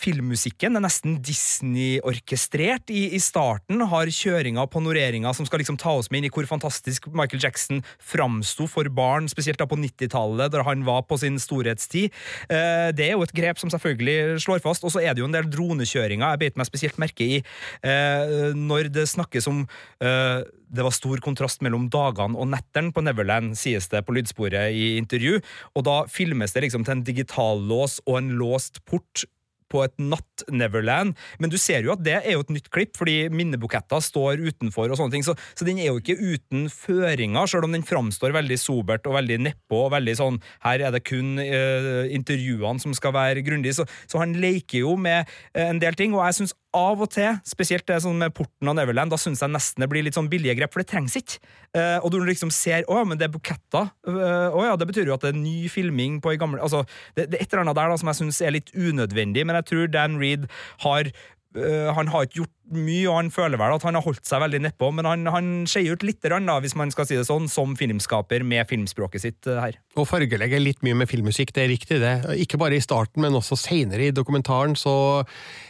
filmmusikken 0.00 0.78
er 0.78 0.84
nesten 0.84 1.18
Disney-orkestrert. 1.24 2.92
I, 2.92 3.06
I, 3.16 3.20
starten 3.22 3.84
har 3.90 4.10
kjøringa, 4.10 4.66
panoreringa, 4.72 5.34
som 5.36 5.48
skal 5.48 5.62
liksom 5.62 5.78
ta 5.80 5.92
oss 5.98 6.10
med 6.10 6.22
inn 6.22 6.28
i 6.30 6.32
hvor 6.34 6.48
fantastisk 6.48 7.08
Michael 7.12 7.42
Jackson 7.42 7.82
framsto 8.00 8.68
for 8.70 8.88
barn, 8.92 9.28
spesielt 9.30 9.60
da 9.60 9.68
på 9.68 9.78
90-tallet 9.80 10.53
da 10.54 10.64
han 10.66 10.84
var 10.86 11.04
på 11.08 11.18
sin 11.20 11.38
storhetstid. 11.42 12.12
Eh, 12.48 12.90
det 12.96 13.08
er 13.08 13.14
jo 13.16 13.24
et 13.26 13.36
grep 13.36 13.60
som 13.60 13.72
selvfølgelig 13.72 14.40
slår 14.44 14.62
fast. 14.64 14.86
Og 14.86 14.94
så 14.94 15.02
er 15.02 15.14
det 15.14 15.24
jo 15.24 15.28
en 15.28 15.36
del 15.36 15.50
dronekjøringer 15.50 16.34
jeg 16.34 16.42
beit 16.42 16.60
meg 16.60 16.68
spesielt 16.68 17.00
merke 17.02 17.26
i 17.26 17.40
eh, 17.40 18.52
når 18.56 18.90
det 18.94 19.08
snakkes 19.10 19.48
om 19.50 19.64
eh, 20.00 20.44
det 20.74 20.82
var 20.82 20.94
stor 20.94 21.20
kontrast 21.22 21.62
mellom 21.62 21.86
dagene 21.92 22.38
og 22.40 22.50
nettene 22.50 22.92
på 22.94 23.04
Neverland, 23.04 23.54
sies 23.58 23.86
det 23.92 24.02
på 24.06 24.16
lydsporet 24.16 24.74
i 24.74 24.94
intervju. 24.98 25.38
Og 25.78 25.86
da 25.86 26.00
filmes 26.10 26.54
det 26.54 26.66
liksom 26.66 26.86
til 26.86 26.96
en 26.96 27.06
digitallås 27.06 28.00
og 28.08 28.18
en 28.18 28.34
låst 28.40 28.82
port 28.88 29.26
på 29.74 29.82
et 29.84 29.94
natt-Neverland. 29.98 31.14
Men 31.42 31.52
du 31.52 31.58
ser 31.60 31.84
jo 31.86 31.94
at 31.94 32.04
det 32.06 32.16
er 32.20 32.36
jo 32.36 32.44
et 32.44 32.54
nytt 32.54 32.70
klipp, 32.74 32.94
fordi 32.98 33.28
minnebuketter 33.34 34.02
står 34.04 34.42
utenfor, 34.44 34.88
og 34.90 35.00
sånne 35.00 35.16
ting, 35.16 35.26
så, 35.26 35.36
så 35.58 35.66
den 35.66 35.82
er 35.82 35.90
jo 35.90 36.00
ikke 36.00 36.18
uten 36.20 36.68
føringer, 36.72 37.50
selv 37.50 37.68
om 37.68 37.74
den 37.74 37.86
framstår 37.86 38.34
veldig 38.36 38.58
sobert 38.60 39.06
og 39.10 39.18
veldig 39.18 39.40
nedpå. 39.48 39.84
og 39.86 39.94
veldig 39.96 40.16
sånn, 40.20 40.40
Her 40.64 40.88
er 40.88 40.94
det 40.94 41.04
kun 41.08 41.36
uh, 41.40 42.04
intervjuene 42.14 42.82
som 42.82 42.94
skal 42.96 43.14
være 43.16 43.44
grundige. 43.46 43.80
Så, 43.80 43.88
så, 44.06 44.20
han 44.22 44.36
leker 44.40 44.84
jo 44.84 44.94
med 45.00 45.26
uh, 45.56 45.66
en 45.68 45.82
del 45.82 45.98
ting, 45.98 46.14
og 46.16 46.24
jeg 46.28 46.40
syns 46.40 46.56
av 46.74 47.02
og 47.04 47.10
til, 47.14 47.38
spesielt 47.46 47.86
det 47.88 48.00
sånn 48.04 48.18
med 48.20 48.34
Porten 48.36 48.70
og 48.70 48.76
Neverland, 48.78 49.12
da 49.12 49.18
syns 49.20 49.42
jeg 49.44 49.52
nesten 49.52 49.84
det 49.84 49.90
blir 49.92 50.04
litt 50.06 50.16
sånn 50.18 50.30
billige 50.32 50.56
grep, 50.58 50.74
for 50.74 50.82
det 50.82 50.90
trengs 50.90 51.16
ikke. 51.18 51.40
Uh, 51.74 51.98
og 52.04 52.10
du 52.12 52.20
liksom 52.22 52.52
ser 52.54 52.86
å 52.90 53.00
ja, 53.00 53.06
men 53.08 53.18
det 53.20 53.28
er 53.28 53.34
buketter. 53.34 53.90
Å 54.04 54.64
ja, 54.66 54.74
det 54.78 54.88
betyr 54.90 55.10
jo 55.10 55.16
at 55.16 55.24
det 55.24 55.32
er 55.32 55.38
ny 55.38 55.70
filming 55.72 56.20
på 56.22 56.34
ei 56.34 56.38
gamle 56.40 56.62
altså, 56.62 56.84
det, 57.16 57.28
det, 57.32 57.38
er 57.38 57.46
et 57.46 57.54
eller 57.54 57.64
annet 57.64 57.78
der 57.78 57.90
da 57.90 57.98
som 58.00 58.10
jeg 58.10 58.20
syns 58.20 58.40
er 58.44 58.54
litt 58.54 58.70
unødvendig, 58.74 59.46
men 59.46 59.58
jeg 59.58 59.68
tror 59.70 59.90
Dan 59.90 60.18
Reed 60.20 60.46
har 60.84 61.10
han 61.54 62.08
har 62.10 62.26
ikke 62.26 62.40
gjort 62.40 62.52
mye, 62.74 63.04
og 63.10 63.18
han 63.18 63.28
føler 63.30 63.60
vel 63.60 63.74
at 63.76 63.84
han 63.86 63.94
har 63.94 64.02
holdt 64.02 64.24
seg 64.26 64.40
veldig 64.42 64.60
nedpå, 64.64 64.88
men 64.96 65.06
han, 65.06 65.28
han 65.30 65.50
skeier 65.70 65.94
ut 65.94 66.06
litt, 66.06 66.24
da, 66.24 66.56
hvis 66.64 66.74
man 66.78 66.90
skal 66.90 67.06
si 67.06 67.18
det 67.18 67.26
sånn, 67.28 67.46
som 67.52 67.76
filmskaper 67.78 68.42
med 68.46 68.66
filmspråket 68.70 69.22
sitt 69.22 69.50
uh, 69.50 69.60
her. 69.62 69.78
Og 70.00 70.08
fargelegger 70.10 70.62
litt 70.62 70.82
mye 70.86 70.98
med 71.04 71.10
filmmusikk, 71.10 71.54
det 71.54 71.64
er 71.64 71.70
riktig 71.70 72.00
det. 72.02 72.16
Ikke 72.42 72.58
bare 72.60 72.78
i 72.78 72.82
starten, 72.84 73.22
men 73.22 73.38
også 73.38 73.58
seinere 73.60 74.08
i 74.08 74.14
dokumentaren 74.16 74.74
så 74.78 74.96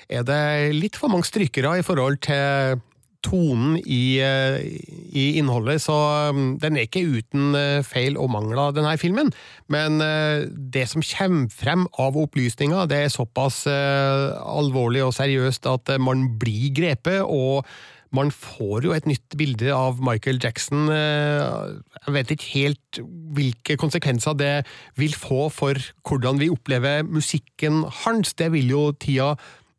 er 0.09 0.25
det 0.27 0.41
litt 0.77 0.97
for 1.01 1.13
mange 1.13 1.29
strykere 1.29 1.79
i 1.81 1.87
forhold 1.87 2.23
til 2.25 2.81
tonen 3.25 3.79
i, 3.81 4.19
eh, 4.23 4.59
i, 5.11 5.25
innholdet, 5.41 5.83
så 5.85 5.97
um, 6.31 6.55
den 6.61 6.77
er 6.77 6.87
ikke 6.89 7.05
uten 7.07 7.57
eh, 7.59 7.81
feil 7.87 8.19
og 8.21 8.31
mangler, 8.35 8.75
denne 8.77 8.95
filmen. 9.01 9.33
Men 9.73 10.03
eh, 10.05 10.45
det 10.51 10.87
som 10.91 11.05
kommer 11.05 11.49
frem 11.53 11.89
av 12.01 12.19
opplysninger, 12.21 12.87
det 12.91 13.05
er 13.05 13.15
såpass 13.15 13.65
alvorlig 13.67 15.05
og 15.05 15.15
seriøst 15.17 15.67
at 15.71 15.97
man 16.03 16.29
blir 16.41 16.71
grepet, 16.77 17.23
og 17.25 17.65
man 18.15 18.31
får 18.31 18.87
jo 18.87 18.93
et 18.95 19.09
nytt 19.11 19.35
bilde 19.39 19.73
av 19.75 19.99
Michael 20.05 20.39
Jackson. 20.43 20.87
Jeg 20.87 22.15
vet 22.15 22.31
ikke 22.31 22.51
helt 22.53 23.01
hvilke 23.35 23.75
konsekvenser 23.81 24.37
det 24.39 24.53
vil 25.01 25.17
få 25.19 25.49
for 25.51 25.81
hvordan 26.07 26.39
vi 26.39 26.53
opplever 26.53 27.03
musikken 27.03 27.83
hans. 28.05 28.37
Det 28.39 28.53
vil 28.55 28.71
jo 28.71 28.85
tida 29.03 29.33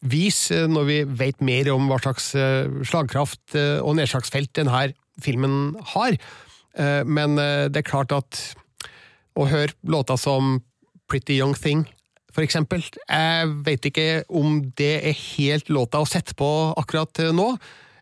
vis 0.09 0.49
eh, 0.53 0.67
når 0.69 0.87
vi 0.89 0.99
vet 1.21 1.41
mer 1.45 1.71
om 1.73 1.89
hva 1.89 1.99
slags 2.01 2.31
eh, 2.37 2.69
slagkraft 2.87 3.57
eh, 3.57 3.79
og 3.81 3.97
nedslagsfelt 3.99 4.53
denne 4.57 4.89
filmen 5.23 5.75
har. 5.95 6.17
Men 7.07 7.37
det 7.39 7.79
er 7.79 7.85
klart 7.87 8.11
at 8.11 8.35
å 9.39 9.45
høre 9.47 9.71
låter 9.87 10.17
som 10.19 10.57
Pretty 11.07 11.37
Young 11.37 11.53
Thing, 11.55 11.85
for 12.35 12.43
eksempel, 12.43 12.83
jeg 12.83 13.53
vet 13.63 13.87
ikke 13.87 14.25
om 14.27 14.57
det 14.75 14.97
er 15.07 15.15
helt 15.37 15.71
låta 15.71 16.01
å 16.03 16.09
sette 16.09 16.35
på 16.35 16.49
akkurat 16.75 17.21
nå. 17.31 17.45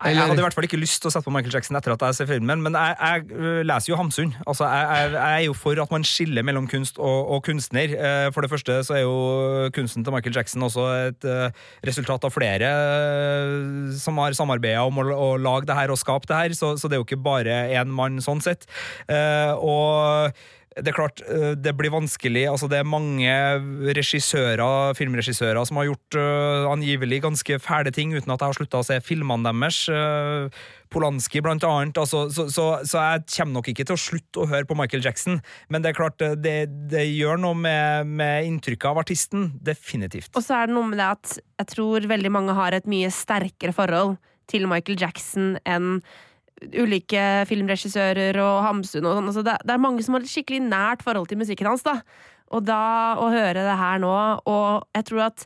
Eller... 0.04 0.20
Jeg 0.20 0.30
hadde 0.30 0.42
i 0.42 0.46
hvert 0.46 0.56
fall 0.58 0.68
ikke 0.68 0.80
lyst 0.82 1.02
til 1.02 1.10
å 1.10 1.14
sette 1.14 1.28
på 1.28 1.34
Michael 1.34 1.54
Jackson 1.56 1.78
etter 1.80 1.96
at 1.96 2.06
jeg 2.08 2.18
ser 2.18 2.30
filmen, 2.30 2.64
men 2.66 2.76
jeg, 2.78 2.96
jeg 3.00 3.38
øh, 3.38 3.62
leser 3.68 3.94
jo 3.94 4.00
Hamsun. 4.00 4.34
Altså, 4.46 4.68
jeg, 4.68 5.12
jeg, 5.16 5.24
er 5.24 5.46
jo 5.48 5.56
for 5.58 5.84
at 5.84 5.94
man 5.94 6.08
skiller 6.08 6.46
mellom 6.46 6.68
kunst 6.72 7.00
og, 7.00 7.20
og, 7.36 7.44
kunstner. 7.48 7.96
Eh, 7.96 8.28
for 8.36 8.46
det 8.46 8.52
første 8.52 8.80
så 8.88 8.98
er 9.00 9.04
jo 9.06 9.70
kunsten 9.76 10.06
til 10.06 10.16
Michael 10.16 10.36
Jackson 10.36 10.66
også 10.66 10.88
et 11.10 11.28
uh, 11.28 11.68
resultat 11.88 12.26
av 12.28 12.34
flere 12.34 12.72
uh, 12.72 13.94
som 14.00 14.20
har 14.22 14.36
samarbeida 14.38 14.84
om 14.88 15.00
å, 15.02 15.08
å, 15.14 15.30
lage 15.42 15.70
det 15.70 15.78
her 15.78 15.94
og 15.94 16.00
skape 16.00 16.30
det 16.30 16.40
her, 16.40 16.58
så, 16.58 16.74
så 16.80 16.90
det 16.90 16.98
er 16.98 17.04
jo 17.04 17.08
ikke 17.08 17.24
bare 17.24 17.64
én 17.74 17.92
mann 17.94 18.20
sånn 18.24 18.44
sett. 18.44 18.68
Uh, 19.08 19.56
og 19.60 20.44
det 20.74 20.90
er 20.90 20.96
klart, 20.96 21.22
eh, 21.28 21.54
det 21.60 21.74
blir 21.78 21.94
vanskelig. 21.94 22.48
altså 22.50 22.68
Det 22.70 22.80
er 22.80 22.88
mange 22.88 23.30
regissører, 23.94 24.94
filmregissører 24.98 25.66
som 25.66 25.78
har 25.78 25.92
gjort 25.92 26.18
uh, 26.18 26.72
angivelig 26.72 27.22
ganske 27.22 27.60
fæle 27.62 27.92
ting 27.94 28.14
uten 28.14 28.32
at 28.34 28.42
jeg 28.42 28.50
har 28.50 28.58
slutta 28.58 28.82
å 28.82 28.88
se 28.88 28.98
filmene 29.06 29.46
deres. 29.46 29.84
Uh, 29.90 30.50
Polanski, 30.94 31.42
blant 31.42 31.64
annet. 31.66 31.98
Altså, 31.98 32.28
så, 32.34 32.48
så, 32.54 32.66
så, 32.86 33.02
jeg 33.02 33.26
kommer 33.36 33.60
nok 33.60 33.70
ikke 33.72 33.86
til 33.86 33.98
å 33.98 34.02
slutte 34.02 34.44
å 34.44 34.50
høre 34.50 34.68
på 34.70 34.78
Michael 34.78 35.06
Jackson, 35.06 35.40
men 35.74 35.82
det 35.82 35.92
er 35.92 35.98
klart, 35.98 36.22
det, 36.42 36.58
det 36.92 37.06
gjør 37.10 37.42
noe 37.42 37.58
med, 37.58 38.10
med 38.10 38.50
inntrykket 38.50 38.92
av 38.92 39.02
artisten. 39.02 39.50
Definitivt. 39.62 40.34
Og 40.38 40.46
så 40.46 40.60
er 40.60 40.70
det 40.70 40.78
noe 40.78 40.92
med 40.92 41.02
det 41.02 41.10
at 41.16 41.40
jeg 41.64 41.72
tror 41.74 42.12
veldig 42.14 42.34
mange 42.34 42.58
har 42.58 42.78
et 42.78 42.90
mye 42.90 43.10
sterkere 43.14 43.74
forhold 43.74 44.18
til 44.52 44.68
Michael 44.70 45.00
Jackson 45.00 45.56
enn 45.66 46.02
ulike 46.62 47.24
filmregissører 47.50 48.38
og 48.44 48.62
Hamsun 48.68 49.06
og 49.06 49.18
sånn. 49.18 49.32
Altså 49.32 49.44
det, 49.46 49.58
det, 49.64 49.74
er 49.76 49.84
mange 49.84 50.06
som 50.06 50.18
har 50.18 50.24
et 50.24 50.32
skikkelig 50.32 50.62
nært 50.68 51.04
forhold 51.06 51.28
til 51.30 51.42
musikken 51.42 51.70
hans, 51.70 51.86
da. 51.86 52.00
Og 52.54 52.64
da 52.68 52.80
å 53.20 53.30
høre 53.34 53.66
det 53.66 53.78
her 53.80 54.02
nå, 54.04 54.14
og 54.50 54.88
jeg 54.94 55.08
tror 55.10 55.28
at 55.32 55.46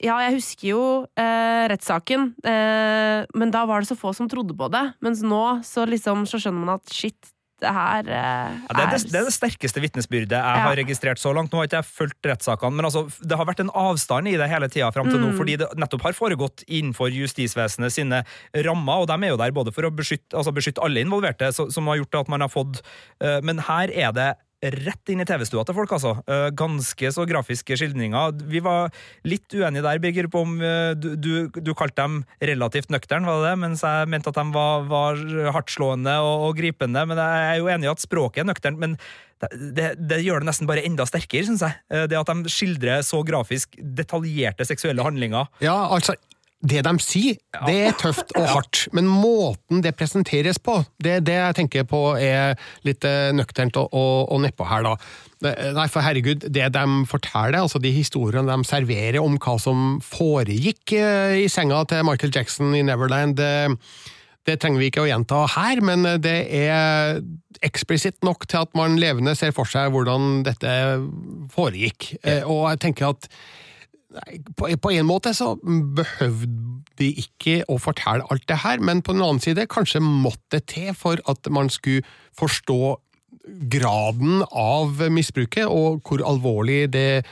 ja, 0.00 0.16
jeg 0.24 0.38
husker 0.38 0.68
jo 0.70 0.84
eh, 1.20 1.66
rettssaken, 1.68 2.30
eh, 2.48 3.26
men 3.36 3.52
da 3.52 3.66
var 3.68 3.82
det 3.82 3.90
så 3.90 3.98
få 4.00 4.14
som 4.16 4.30
trodde 4.32 4.56
på 4.56 4.70
det. 4.72 4.82
Mens 5.04 5.20
nå 5.20 5.60
så 5.66 5.84
liksom 5.88 6.24
så 6.28 6.40
skjønner 6.40 6.64
man 6.64 6.78
at 6.78 6.94
shit, 6.94 7.18
det 7.60 7.72
her 7.74 8.08
eh, 8.08 8.56
ja, 8.56 8.74
det, 8.74 8.82
er 8.82 8.90
det, 8.92 9.00
det, 9.10 9.18
er 9.20 9.28
det, 9.28 9.34
sterkeste 9.34 9.82
vitnesbyrdet 9.84 10.36
jeg 10.36 10.60
ja. 10.60 10.66
har 10.66 10.78
registrert 10.80 11.20
så 11.22 11.32
langt. 11.36 11.52
Nå 11.52 11.60
har 11.60 11.68
ikke 11.68 11.80
jeg 11.80 11.88
fulgt 11.90 12.28
rettssakene, 12.30 12.76
men 12.78 12.88
altså, 12.88 13.04
det 13.20 13.38
har 13.38 13.48
vært 13.48 13.62
en 13.64 13.72
avstand 13.76 14.30
i 14.30 14.36
det 14.40 14.48
hele 14.50 14.70
tida 14.72 14.90
fram 14.94 15.10
til 15.10 15.20
mm. 15.20 15.26
nå, 15.26 15.32
fordi 15.38 15.56
det 15.62 15.70
nettopp 15.80 16.06
har 16.08 16.16
foregått 16.16 16.64
innenfor 16.66 17.12
justisvesenet 17.14 17.94
sine 17.94 18.22
rammer, 18.66 19.04
og 19.04 19.10
de 19.10 19.18
er 19.18 19.34
jo 19.34 19.40
der 19.40 19.56
både 19.56 19.74
for 19.76 19.88
å 19.88 19.94
beskytte, 19.94 20.32
altså 20.36 20.54
beskytte 20.56 20.84
alle 20.84 21.04
involverte, 21.04 21.52
så, 21.56 21.68
som 21.72 21.90
har 21.90 22.00
gjort 22.00 22.22
at 22.22 22.32
man 22.32 22.44
har 22.44 22.52
fått 22.52 22.80
uh, 23.22 23.38
Men 23.44 23.62
her 23.68 23.92
er 23.92 24.14
det 24.16 24.30
rett 24.60 25.12
inn 25.12 25.22
i 25.22 25.26
TV-stua 25.28 25.64
til 25.64 25.76
folk, 25.76 25.92
altså. 25.96 26.12
Eh, 26.28 26.50
ganske 26.56 27.12
så 27.14 27.24
grafiske 27.28 27.78
skildringer. 27.80 28.34
Vi 28.50 28.60
var 28.64 28.92
litt 29.24 29.48
uenige 29.56 29.86
der, 29.86 30.02
Birger, 30.02 30.28
på 30.32 30.44
om 30.44 30.58
eh, 30.60 30.92
du, 30.98 31.14
du, 31.16 31.32
du 31.48 31.72
kalte 31.76 32.02
dem 32.02 32.20
relativt 32.44 32.92
nøkterne, 32.92 33.28
var 33.28 33.40
det 33.40 33.48
det? 33.48 33.62
Mens 33.64 33.84
jeg 33.86 34.10
mente 34.12 34.32
at 34.32 34.40
de 34.40 34.46
var, 34.52 34.84
var 34.90 35.24
hardtslående 35.56 36.18
og, 36.20 36.46
og, 36.50 36.54
gripende. 36.60 37.06
Men 37.08 37.22
jeg 37.22 37.48
er 37.48 37.58
jo 37.62 37.72
enig 37.72 37.88
i 37.88 37.92
at 37.94 38.04
språket 38.04 38.44
er 38.44 38.50
nøkternt. 38.52 38.80
men 38.80 38.98
det, 39.40 39.48
det, 39.72 39.86
det, 40.10 40.18
gjør 40.20 40.42
det 40.42 40.50
nesten 40.50 40.68
bare 40.68 40.82
enda 40.84 41.06
sterkere, 41.08 41.46
syns 41.48 41.64
jeg. 41.64 41.78
Eh, 41.88 42.04
det 42.10 42.18
at 42.18 42.28
de 42.28 42.52
skildrer 42.52 43.04
så 43.06 43.22
grafisk 43.24 43.78
detaljerte 43.80 44.66
seksuelle 44.68 45.04
handlinger. 45.06 45.48
Ja, 45.64 45.78
altså 45.88 46.18
det 46.60 46.82
de 46.84 46.92
sier, 47.00 47.38
det 47.64 47.76
er 47.86 47.96
tøft 47.96 48.34
og 48.36 48.46
hardt, 48.54 48.82
men 48.96 49.08
måten 49.08 49.80
det 49.84 49.94
presenteres 49.96 50.60
på, 50.60 50.80
det 51.00 51.16
er 51.16 51.24
det 51.24 51.38
jeg 51.38 51.56
tenker 51.62 51.88
på 51.88 52.02
er 52.20 52.58
litt 52.86 53.06
eh, 53.08 53.32
nøkternt 53.36 53.78
og, 53.80 53.88
og, 53.96 54.28
og 54.34 54.42
nedpå 54.44 54.68
her, 54.68 54.84
da. 54.86 54.94
Nei, 55.40 55.86
for 55.88 56.04
herregud, 56.04 56.44
det 56.52 56.66
de 56.74 56.86
forteller, 57.08 57.62
altså 57.62 57.80
de 57.80 57.94
historiene 57.94 58.44
de 58.44 58.68
serverer 58.68 59.22
om 59.22 59.38
hva 59.40 59.56
som 59.62 59.98
foregikk 60.04 60.96
eh, 60.98 61.40
i 61.46 61.48
senga 61.52 61.80
til 61.88 62.04
Michael 62.08 62.34
Jackson 62.34 62.76
i 62.76 62.84
Neverland, 62.84 63.38
det, 63.40 63.70
det 64.48 64.58
trenger 64.60 64.82
vi 64.82 64.90
ikke 64.92 65.06
å 65.06 65.08
gjenta 65.08 65.46
her, 65.56 65.80
men 65.84 66.04
det 66.20 66.38
er 66.60 67.22
eksplisitt 67.64 68.20
nok 68.24 68.46
til 68.48 68.64
at 68.64 68.76
man 68.76 69.00
levende 69.00 69.34
ser 69.38 69.52
for 69.56 69.68
seg 69.68 69.92
hvordan 69.94 70.42
dette 70.46 70.70
foregikk. 71.54 72.14
Eh, 72.20 72.44
og 72.44 72.68
jeg 72.72 72.84
tenker 72.86 73.12
at 73.12 73.28
på, 74.56 74.70
på 74.82 74.92
en 74.94 75.06
måte 75.08 75.32
så 75.36 75.54
behøvde 75.62 76.48
de 77.00 77.10
ikke 77.22 77.60
å 77.70 77.78
fortelle 77.80 78.26
alt 78.32 78.46
det 78.50 78.60
her, 78.64 78.82
men 78.82 79.02
på 79.04 79.14
den 79.14 79.22
annen 79.24 79.42
side 79.42 79.68
kanskje 79.70 80.02
måtte 80.04 80.58
det 80.58 80.66
til 80.74 80.90
for 80.98 81.22
at 81.30 81.48
man 81.52 81.70
skulle 81.72 82.04
forstå 82.36 82.98
graden 83.72 84.44
av 84.50 85.00
misbruket, 85.12 85.66
og 85.66 86.02
hvor 86.06 86.22
alvorlig 86.26 86.84
det 86.92 87.24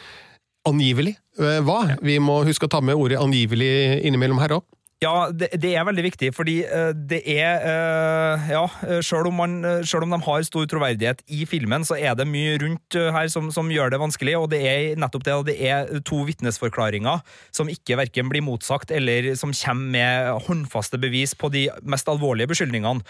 angivelig 0.68 1.14
eh, 1.40 1.60
var. 1.64 1.96
Vi 2.04 2.18
må 2.22 2.40
huske 2.48 2.68
å 2.68 2.72
ta 2.72 2.80
med 2.84 2.98
ordet 2.98 3.20
angivelig 3.20 4.00
innimellom 4.06 4.40
her 4.42 4.58
òg. 4.58 4.66
Ja, 4.98 5.28
det, 5.30 5.52
det, 5.62 5.76
er 5.78 5.84
veldig 5.86 6.02
viktig, 6.08 6.32
fordi 6.34 6.56
uh, 6.66 6.90
det 6.90 7.20
er 7.30 7.62
uh, 7.62 8.48
Ja, 8.50 8.64
selv 9.04 9.28
om, 9.30 9.42
selv 9.86 10.02
om 10.02 10.10
de 10.10 10.18
har 10.24 10.46
stor 10.46 10.66
troverdighet 10.66 11.20
i 11.30 11.44
filmen, 11.46 11.84
så 11.86 11.94
er 11.94 12.16
det 12.18 12.26
mye 12.26 12.56
rundt 12.58 12.96
her 13.14 13.28
som, 13.30 13.52
som, 13.54 13.70
gjør 13.70 13.92
det 13.92 14.00
vanskelig, 14.02 14.34
og 14.40 14.48
det 14.50 14.58
er 14.66 14.98
nettopp 14.98 15.26
det, 15.26 15.36
og 15.38 15.44
det 15.46 15.54
er 15.62 16.00
to 16.08 16.22
vitnesforklaringer 16.26 17.22
som 17.54 17.70
ikke 17.70 17.98
verken 18.00 18.30
blir 18.32 18.42
motsagt, 18.42 18.90
eller 18.94 19.30
som 19.38 19.52
kommer 19.54 19.92
med 19.92 20.46
håndfaste 20.48 20.98
bevis 20.98 21.34
på 21.38 21.50
de 21.52 21.66
mest 21.86 22.08
alvorlige 22.10 22.50
beskyldningene. 22.50 23.04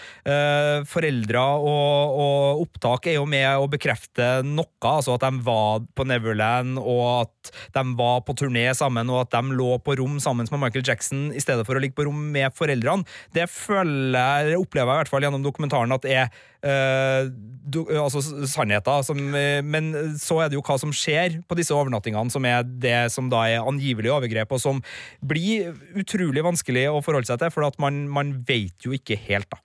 Foreldre 0.89 1.41
og, 1.57 2.19
og, 2.19 2.61
opptak 2.65 3.09
er 3.09 3.17
jo 3.17 3.25
med 3.29 3.47
å 3.57 3.69
bekrefte 3.71 4.27
noe, 4.45 4.67
altså 4.83 5.15
at 5.15 5.25
de 5.25 5.41
var 5.47 5.81
på 5.97 6.05
Neverland, 6.09 6.77
og 6.81 7.03
at 7.23 7.53
de 7.79 7.85
var 7.99 8.21
på 8.27 8.35
turné 8.43 8.67
sammen, 8.77 9.09
og 9.09 9.23
at 9.25 9.39
de 9.39 9.57
lå 9.57 9.79
på 9.83 9.97
rom 9.99 10.19
sammen 10.23 10.49
med 10.51 10.65
Michael 10.67 10.85
Jackson 10.85 11.29
i 11.33 11.43
stedet 11.43 11.65
for 11.67 11.78
å 11.78 11.78
ligge 11.83 11.97
på 11.97 12.05
rom 12.07 12.21
med 12.33 12.53
foreldrene. 12.55 13.07
Det 13.35 13.47
føler 13.51 14.55
opplever 14.57 14.93
jeg 14.93 14.97
i 14.97 15.01
hvert 15.03 15.11
fall 15.11 15.25
gjennom 15.27 15.45
dokumentaren 15.45 15.95
at 15.95 16.07
er 16.09 16.29
uh, 16.65 17.29
du, 17.69 17.81
altså 17.99 18.21
sannheter. 18.49 19.03
Som, 19.07 19.21
uh, 19.33 19.59
men 19.65 19.91
så 20.19 20.41
er 20.43 20.51
det 20.51 20.59
jo 20.59 20.65
hva 20.65 20.77
som 20.81 20.93
skjer 20.95 21.39
på 21.47 21.57
disse 21.59 21.75
overnattingene, 21.75 22.33
som 22.33 22.45
er 22.47 22.67
det 22.67 22.99
som 23.13 23.31
da 23.31 23.45
er 23.47 23.65
angivelig 23.65 24.13
overgrep, 24.15 24.53
og 24.55 24.63
som 24.63 24.83
blir 25.25 25.73
utrolig 25.99 26.45
vanskelig 26.45 26.87
å 26.91 27.01
forholde 27.05 27.31
seg 27.31 27.41
til, 27.41 27.53
for 27.55 27.67
at 27.67 27.79
man, 27.81 28.05
man 28.11 28.37
vet 28.47 28.85
jo 28.85 28.95
ikke 28.95 29.19
helt, 29.29 29.49
da. 29.51 29.61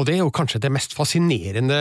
Og 0.00 0.06
det 0.08 0.16
er 0.16 0.22
jo 0.22 0.32
kanskje 0.32 0.62
det 0.62 0.72
mest 0.72 0.94
fascinerende 0.96 1.80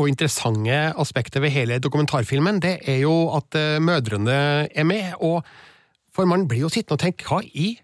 og 0.00 0.08
interessante 0.08 0.76
aspektet 1.00 1.42
ved 1.42 1.52
hele 1.52 1.80
dokumentarfilmen, 1.82 2.60
det 2.62 2.78
er 2.88 3.02
jo 3.02 3.14
at 3.36 3.56
uh, 3.58 3.76
mødrene 3.82 4.38
er 4.70 4.86
med. 4.86 5.12
og 5.20 5.44
For 6.14 6.28
man 6.28 6.46
blir 6.48 6.64
jo 6.64 6.72
sittende 6.72 6.96
og 6.96 7.04
tenke, 7.04 7.26
hva 7.26 7.42
i 7.44 7.74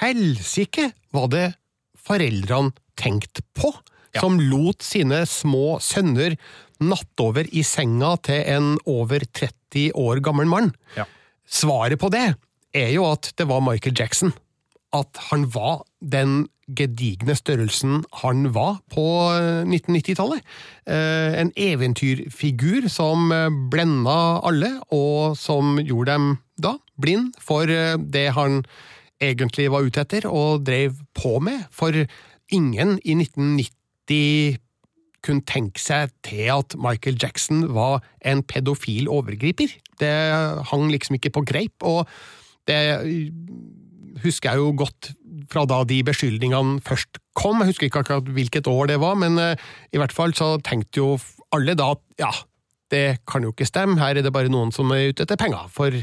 helsike 0.00 0.90
var 1.14 1.28
det 1.32 1.48
foreldrene 2.04 2.74
tenkte 3.00 3.42
på, 3.56 3.72
som 4.14 4.38
lot 4.38 4.84
sine 4.86 5.24
små 5.26 5.80
sønner 5.82 6.36
nattover 6.84 7.48
i 7.50 7.64
senga 7.66 8.14
til 8.22 8.42
en 8.54 8.72
over 8.90 9.24
30 9.26 9.90
år 9.98 10.22
gammel 10.22 10.46
mann? 10.50 10.72
Ja. 10.98 11.06
Svaret 11.46 11.98
på 12.00 12.10
det 12.14 12.28
er 12.74 12.90
jo 12.94 13.06
at 13.10 13.32
det 13.38 13.46
var 13.50 13.62
Michael 13.64 13.96
Jackson. 13.98 14.34
At 14.94 15.18
han 15.30 15.48
var 15.50 15.82
den 15.98 16.44
gedigne 16.78 17.34
størrelsen 17.36 18.04
han 18.22 18.46
var 18.54 18.78
på 18.94 19.02
eh, 19.34 19.66
1990-tallet. 19.66 20.40
Eh, 20.86 21.34
En 21.42 21.50
eventyrfigur 21.60 22.86
som 22.88 23.32
eh, 23.34 23.50
blenda 23.70 24.40
alle, 24.46 24.70
og 24.94 25.36
som 25.36 25.76
gjorde 25.82 26.14
dem 26.14 26.30
da 26.56 26.76
blind 27.00 27.34
for 27.42 27.68
eh, 27.68 27.98
det 27.98 28.30
han 28.38 28.62
egentlig 29.30 29.70
var 29.72 29.86
ute 29.86 30.04
etter 30.04 30.28
og 30.30 30.64
drev 30.66 30.96
på 31.16 31.38
med. 31.44 31.66
For 31.74 31.96
ingen 32.52 32.98
i 33.02 33.16
1990 33.16 34.60
kunne 35.24 35.48
tenke 35.48 35.80
seg 35.80 36.12
til 36.26 36.50
at 36.52 36.76
Michael 36.76 37.16
Jackson 37.20 37.64
var 37.74 38.02
en 38.26 38.42
pedofil 38.44 39.08
overgriper. 39.08 39.72
Det 40.00 40.14
hang 40.70 40.88
liksom 40.92 41.16
ikke 41.16 41.32
på 41.38 41.44
greip, 41.48 41.86
og 41.86 42.04
det 42.68 42.80
husker 44.24 44.52
jeg 44.52 44.62
jo 44.62 44.72
godt 44.78 45.12
fra 45.50 45.64
da 45.68 45.82
de 45.88 46.00
beskyldningene 46.06 46.80
først 46.84 47.20
kom. 47.36 47.62
Jeg 47.62 47.72
husker 47.72 47.88
ikke 47.88 48.04
akkurat 48.04 48.28
hvilket 48.36 48.68
år 48.70 48.92
det 48.92 48.98
var, 49.02 49.16
men 49.20 49.38
eh, 49.40 49.60
i 49.92 50.00
hvert 50.00 50.14
fall 50.14 50.34
så 50.36 50.54
tenkte 50.64 51.00
jo 51.00 51.14
alle 51.54 51.76
da 51.78 51.92
at 51.96 52.02
ja, 52.20 52.30
det 52.92 53.06
kan 53.28 53.44
jo 53.44 53.52
ikke 53.52 53.68
stemme, 53.68 53.98
her 54.00 54.14
er 54.16 54.24
det 54.24 54.32
bare 54.34 54.52
noen 54.52 54.72
som 54.74 54.92
er 54.94 55.10
ute 55.10 55.24
etter 55.26 55.40
penger. 55.40 55.66
For 55.72 55.94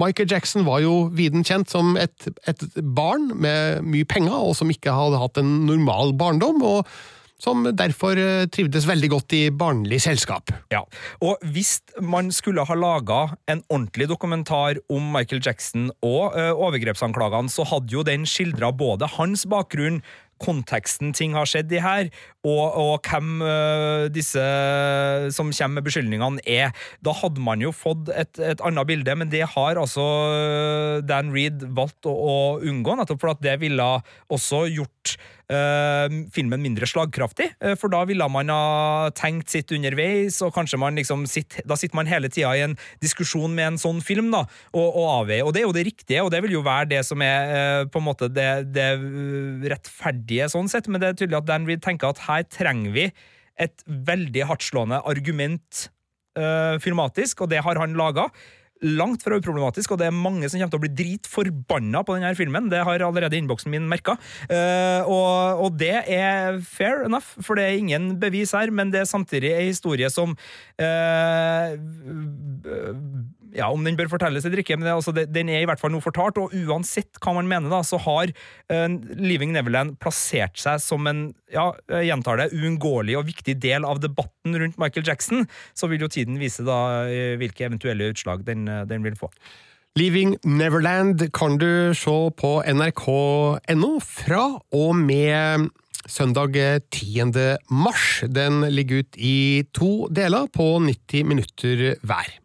Michael 0.00 0.30
Jackson 0.30 0.66
var 0.68 0.82
jo 0.84 1.06
viden 1.12 1.44
kjent 1.46 1.70
som 1.72 1.96
et, 2.00 2.28
et 2.48 2.66
barn 2.80 3.30
med 3.36 3.84
mye 3.86 4.08
penger, 4.08 4.36
og 4.36 4.56
som 4.58 4.70
ikke 4.72 4.94
hadde 4.96 5.20
hatt 5.20 5.40
en 5.42 5.56
normal 5.68 6.14
barndom. 6.18 6.62
og 6.64 6.86
som 7.40 7.64
derfor 7.76 8.18
eh, 8.20 8.46
trivdes 8.52 8.86
veldig 8.88 9.10
godt 9.14 9.34
i 9.36 9.42
barnlig 9.54 10.02
selskap. 10.04 10.52
Ja, 10.72 10.82
og 11.24 11.40
hvis 11.54 11.78
man 12.04 12.30
skulle 12.36 12.66
ha 12.68 12.76
laga 12.76 13.22
en 13.50 13.62
ordentlig 13.68 14.10
dokumentar 14.10 14.80
om 14.92 15.10
Michael 15.14 15.42
Jackson 15.44 15.88
og 16.04 16.36
ø, 16.36 16.50
overgrepsanklagene, 16.68 17.52
så 17.52 17.64
hadde 17.68 17.94
jo 17.94 18.04
den 18.06 18.26
skildra 18.28 18.72
både 18.76 19.08
hans 19.16 19.46
bakgrunn, 19.48 20.02
konteksten 20.40 21.14
ting 21.16 21.34
har 21.36 21.48
skjedd 21.48 21.72
i 21.74 21.82
her, 21.84 22.10
og, 22.46 22.76
og 22.80 23.08
hvem 23.08 23.42
uh, 23.44 24.06
disse 24.12 24.44
som 25.36 25.50
kommer 25.52 25.78
med 25.78 25.86
beskyldningene 25.88 26.44
er. 26.48 26.72
Da 27.04 27.14
hadde 27.16 27.42
man 27.44 27.60
jo 27.60 27.72
fått 27.76 28.08
et, 28.14 28.40
et 28.40 28.62
annet 28.64 28.88
bilde, 28.88 29.16
men 29.20 29.32
det 29.32 29.44
har 29.54 29.80
altså 29.80 30.06
Dan 31.06 31.34
Reed 31.34 31.66
valgt 31.76 32.08
å, 32.08 32.14
å 32.14 32.38
unngå, 32.64 32.96
nettopp 32.96 33.20
for 33.20 33.44
det 33.44 33.58
ville 33.60 33.86
også 34.32 34.64
gjort 34.72 35.14
eh, 35.16 35.39
filmen 36.30 36.62
mindre 36.62 36.86
slagkraftig, 36.86 37.48
eh, 37.60 37.74
for 37.78 37.90
da 37.90 38.04
ville 38.06 38.26
man 38.30 38.52
ha 38.52 39.10
tenkt 39.16 39.50
sitt 39.50 39.72
underveis, 39.74 40.38
og 40.46 40.54
kanskje 40.54 40.78
man 40.78 40.98
liksom 40.98 41.26
sitter, 41.30 41.64
da 41.66 41.78
sitter 41.78 41.98
man 41.98 42.10
hele 42.10 42.30
tida 42.30 42.52
i 42.54 42.62
en 42.68 42.76
diskusjon 43.02 43.54
med 43.56 43.72
en 43.72 43.80
sånn 43.80 43.98
film, 44.04 44.30
da, 44.34 44.44
og, 44.70 44.86
og 44.86 45.08
avveier. 45.16 45.46
Og 45.46 45.54
det 45.54 45.62
er 45.62 45.68
jo 45.68 45.74
det 45.74 45.86
riktige, 45.88 46.22
og 46.22 46.30
det 46.34 46.42
vil 46.46 46.54
jo 46.58 46.64
være 46.66 46.92
det 46.94 47.02
som 47.08 47.22
er 47.26 47.54
eh, 47.56 47.82
på 47.90 48.02
en 48.02 48.06
måte 48.06 48.30
det, 48.30 48.48
det 48.74 48.88
rettferdige 49.72 50.50
sånn 50.52 50.70
sett, 50.70 50.88
men 50.90 51.02
det 51.02 51.10
er 51.10 51.20
tydelig 51.20 51.40
at 51.40 51.50
Dan 51.50 51.68
Reed 51.68 51.82
tenker 51.84 52.12
at 52.12 52.24
her 52.28 52.46
trenger 52.46 52.94
vi 52.94 53.10
et 53.60 53.82
veldig 53.86 54.46
hardtslående 54.48 55.02
argument 55.08 55.88
uh, 56.38 56.78
filmatisk, 56.80 57.44
og 57.44 57.50
det 57.52 57.60
har 57.66 57.80
han 57.80 57.96
laga. 57.98 58.28
Langt 58.80 59.24
fra 59.24 59.36
uproblematisk, 59.40 59.92
og 59.92 60.00
det 60.00 60.08
er 60.08 60.16
mange 60.16 60.48
som 60.48 60.60
kommer 60.60 60.72
til 60.72 60.80
å 60.80 60.84
bli 60.86 60.92
dritforbanna 61.02 62.04
på 62.06 62.16
denne 62.16 62.32
filmen. 62.38 62.70
Det 62.72 62.82
har 62.86 63.04
allerede 63.04 63.36
innboksen 63.38 63.72
min 63.72 63.88
merka. 63.90 64.16
og, 65.04 65.64
og 65.66 65.76
det 65.80 65.96
er 66.08 66.60
fair 66.64 67.04
enough, 67.06 67.36
for 67.44 67.58
det 67.58 67.66
er 67.66 67.80
ingen 67.80 68.14
bevis 68.20 68.54
her, 68.56 68.72
men 68.72 68.92
det 68.94 69.02
er 69.02 69.10
samtidig 69.10 69.52
ei 69.56 69.68
historie 69.68 70.08
som 70.12 70.36
eh, 70.80 71.76
ja, 73.56 73.68
Om 73.70 73.84
den 73.86 73.96
bør 73.98 74.10
fortelles 74.12 74.44
eller 74.46 74.62
ikke, 74.62 74.76
men 74.78 74.86
det, 74.86 74.94
altså, 74.94 75.14
det, 75.16 75.26
den 75.34 75.50
er 75.52 75.64
i 75.64 75.68
hvert 75.68 75.80
fall 75.80 75.92
nå 75.94 76.00
fortalt, 76.04 76.38
og 76.40 76.54
uansett 76.54 77.20
hva 77.22 77.34
man 77.36 77.48
mener, 77.50 77.70
da, 77.72 77.82
så 77.86 78.00
har 78.02 78.32
uh, 78.32 78.86
Living 79.18 79.54
Neverland 79.56 79.96
plassert 80.02 80.60
seg 80.60 80.82
som 80.84 81.08
en 81.10 81.30
ja, 81.50 81.70
jeg 81.90 82.10
gjentar 82.10 82.38
det, 82.38 82.50
uunngåelig 82.54 83.16
og 83.18 83.26
viktig 83.30 83.56
del 83.62 83.86
av 83.88 83.98
debatten 84.02 84.54
rundt 84.54 84.78
Michael 84.80 85.06
Jackson. 85.08 85.48
Så 85.74 85.90
vil 85.90 86.04
jo 86.04 86.10
tiden 86.12 86.38
vise 86.38 86.62
da 86.66 87.08
eh, 87.08 87.34
hvilke 87.40 87.66
eventuelle 87.66 88.12
utslag 88.12 88.44
den, 88.46 88.68
eh, 88.70 88.84
den 88.86 89.02
vil 89.02 89.18
få. 89.18 89.32
Leaving 89.98 90.36
Neverland 90.46 91.24
kan 91.34 91.58
du 91.58 91.90
se 91.98 92.16
på 92.38 92.52
nrk.no 92.62 93.90
fra 94.06 94.44
og 94.78 94.92
med 94.94 95.66
søndag 96.06 96.54
10. 96.94 97.58
mars. 97.70 98.22
Den 98.30 98.62
ligger 98.70 99.02
ut 99.02 99.18
i 99.18 99.64
to 99.74 100.06
deler 100.14 100.46
på 100.54 100.78
90 100.86 101.26
minutter 101.26 101.96
hver. 102.06 102.39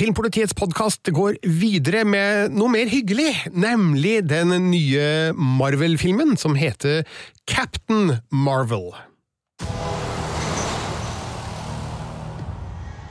Filmpolitiets 0.00 0.54
podkast 0.56 1.10
går 1.12 1.36
videre 1.44 2.04
med 2.08 2.54
noe 2.56 2.70
mer 2.72 2.88
hyggelig, 2.90 3.34
nemlig 3.52 4.22
den 4.30 4.52
nye 4.70 5.32
Marvel-filmen 5.36 6.36
som 6.40 6.56
heter 6.58 7.04
Captain 7.46 8.16
Marvel. 8.32 8.90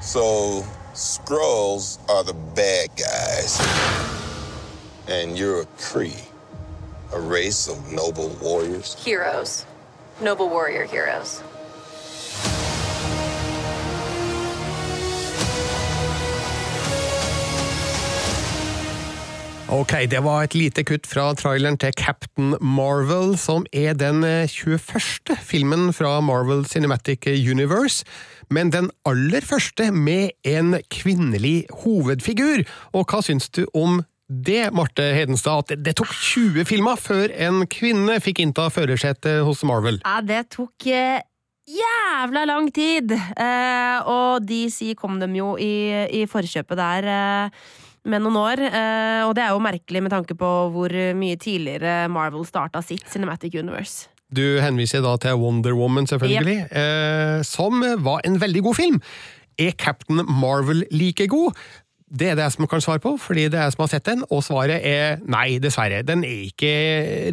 So, 0.01 0.65
Skrulls 0.93 1.99
are 2.09 2.23
the 2.23 2.33
bad 2.55 2.89
guys. 2.97 3.59
And 5.07 5.37
you're 5.37 5.61
a 5.61 5.65
Kree, 5.77 6.17
a 7.13 7.19
race 7.19 7.67
of 7.67 7.91
noble 7.91 8.29
warriors. 8.41 8.95
Heroes. 9.03 9.65
Noble 10.21 10.49
warrior 10.49 10.85
heroes. 10.85 11.41
Ok, 19.69 19.91
det 20.09 20.23
var 20.25 20.47
et 20.47 20.55
lite 20.57 20.81
kutt 20.81 21.05
fra 21.05 21.27
traileren 21.37 21.75
til 21.77 21.93
Captain 21.93 22.55
Marvel, 22.57 23.35
som 23.37 23.67
er 23.69 23.93
den 23.93 24.23
21. 24.25 25.35
filmen 25.45 25.91
fra 25.93 26.15
Marvel 26.25 26.63
Cinematic 26.65 27.27
Universe, 27.29 28.01
men 28.49 28.71
den 28.73 28.87
aller 29.05 29.45
første 29.45 29.91
med 29.93 30.33
en 30.41 30.79
kvinnelig 30.89 31.67
hovedfigur. 31.83 32.63
Og 32.97 33.13
hva 33.13 33.19
syns 33.21 33.45
du 33.53 33.67
om 33.77 33.99
det, 34.25 34.71
Marte 34.73 35.05
Hedenstad, 35.13 35.69
at 35.69 35.85
det 35.85 35.93
tok 36.01 36.15
20 36.17 36.65
filmer 36.65 36.97
før 36.97 37.29
en 37.37 37.67
kvinne 37.69 38.17
fikk 38.25 38.41
innta 38.41 38.71
førersetet 38.73 39.43
hos 39.45 39.61
Marvel? 39.61 39.99
Ja, 40.01 40.15
det 40.25 40.47
tok 40.55 40.87
eh, 40.89 41.21
jævla 41.69 42.47
lang 42.49 42.71
tid! 42.73 43.13
Eh, 43.13 44.09
og 44.09 44.49
DC 44.49 44.95
kom 44.97 45.21
dem 45.21 45.37
jo 45.37 45.51
i, 45.61 45.93
i 46.09 46.23
forkjøpet 46.25 46.81
der. 46.81 47.11
Eh, 47.19 47.85
med 48.05 48.23
noen 48.23 48.37
år, 48.39 48.61
eh, 48.69 49.23
og 49.25 49.33
det 49.37 49.43
er 49.43 49.51
jo 49.55 49.63
merkelig 49.63 50.03
med 50.05 50.13
tanke 50.13 50.37
på 50.39 50.53
hvor 50.73 50.93
mye 51.17 51.39
tidligere 51.39 52.07
Marvel 52.11 52.45
starta 52.47 52.83
sitt 52.85 53.03
Cinematic 53.11 53.57
Universe. 53.59 54.07
Du 54.29 54.61
henviser 54.61 55.01
da 55.01 55.15
til 55.17 55.39
Wonder 55.41 55.73
Woman, 55.73 56.05
selvfølgelig, 56.07 56.69
eh, 56.69 57.41
som 57.47 57.81
var 58.05 58.21
en 58.27 58.37
veldig 58.41 58.63
god 58.67 58.77
film. 58.77 58.99
Er 59.59 59.73
Captain 59.75 60.21
Marvel 60.29 60.85
like 60.91 61.27
god? 61.27 61.57
Det 62.11 62.31
er 62.31 62.35
det 62.35 62.43
jeg 62.47 62.51
som 62.55 62.67
kan 62.67 62.81
svare 62.81 62.99
på, 63.03 63.11
fordi 63.21 63.43
det 63.53 63.59
er 63.59 63.67
jeg 63.67 63.75
som 63.75 63.83
har 63.85 63.91
sett 63.91 64.05
den, 64.09 64.23
og 64.33 64.41
svaret 64.43 64.81
er 64.85 65.19
nei, 65.29 65.59
dessverre. 65.61 66.01
Den 66.05 66.23
er 66.25 66.47
ikke 66.49 66.71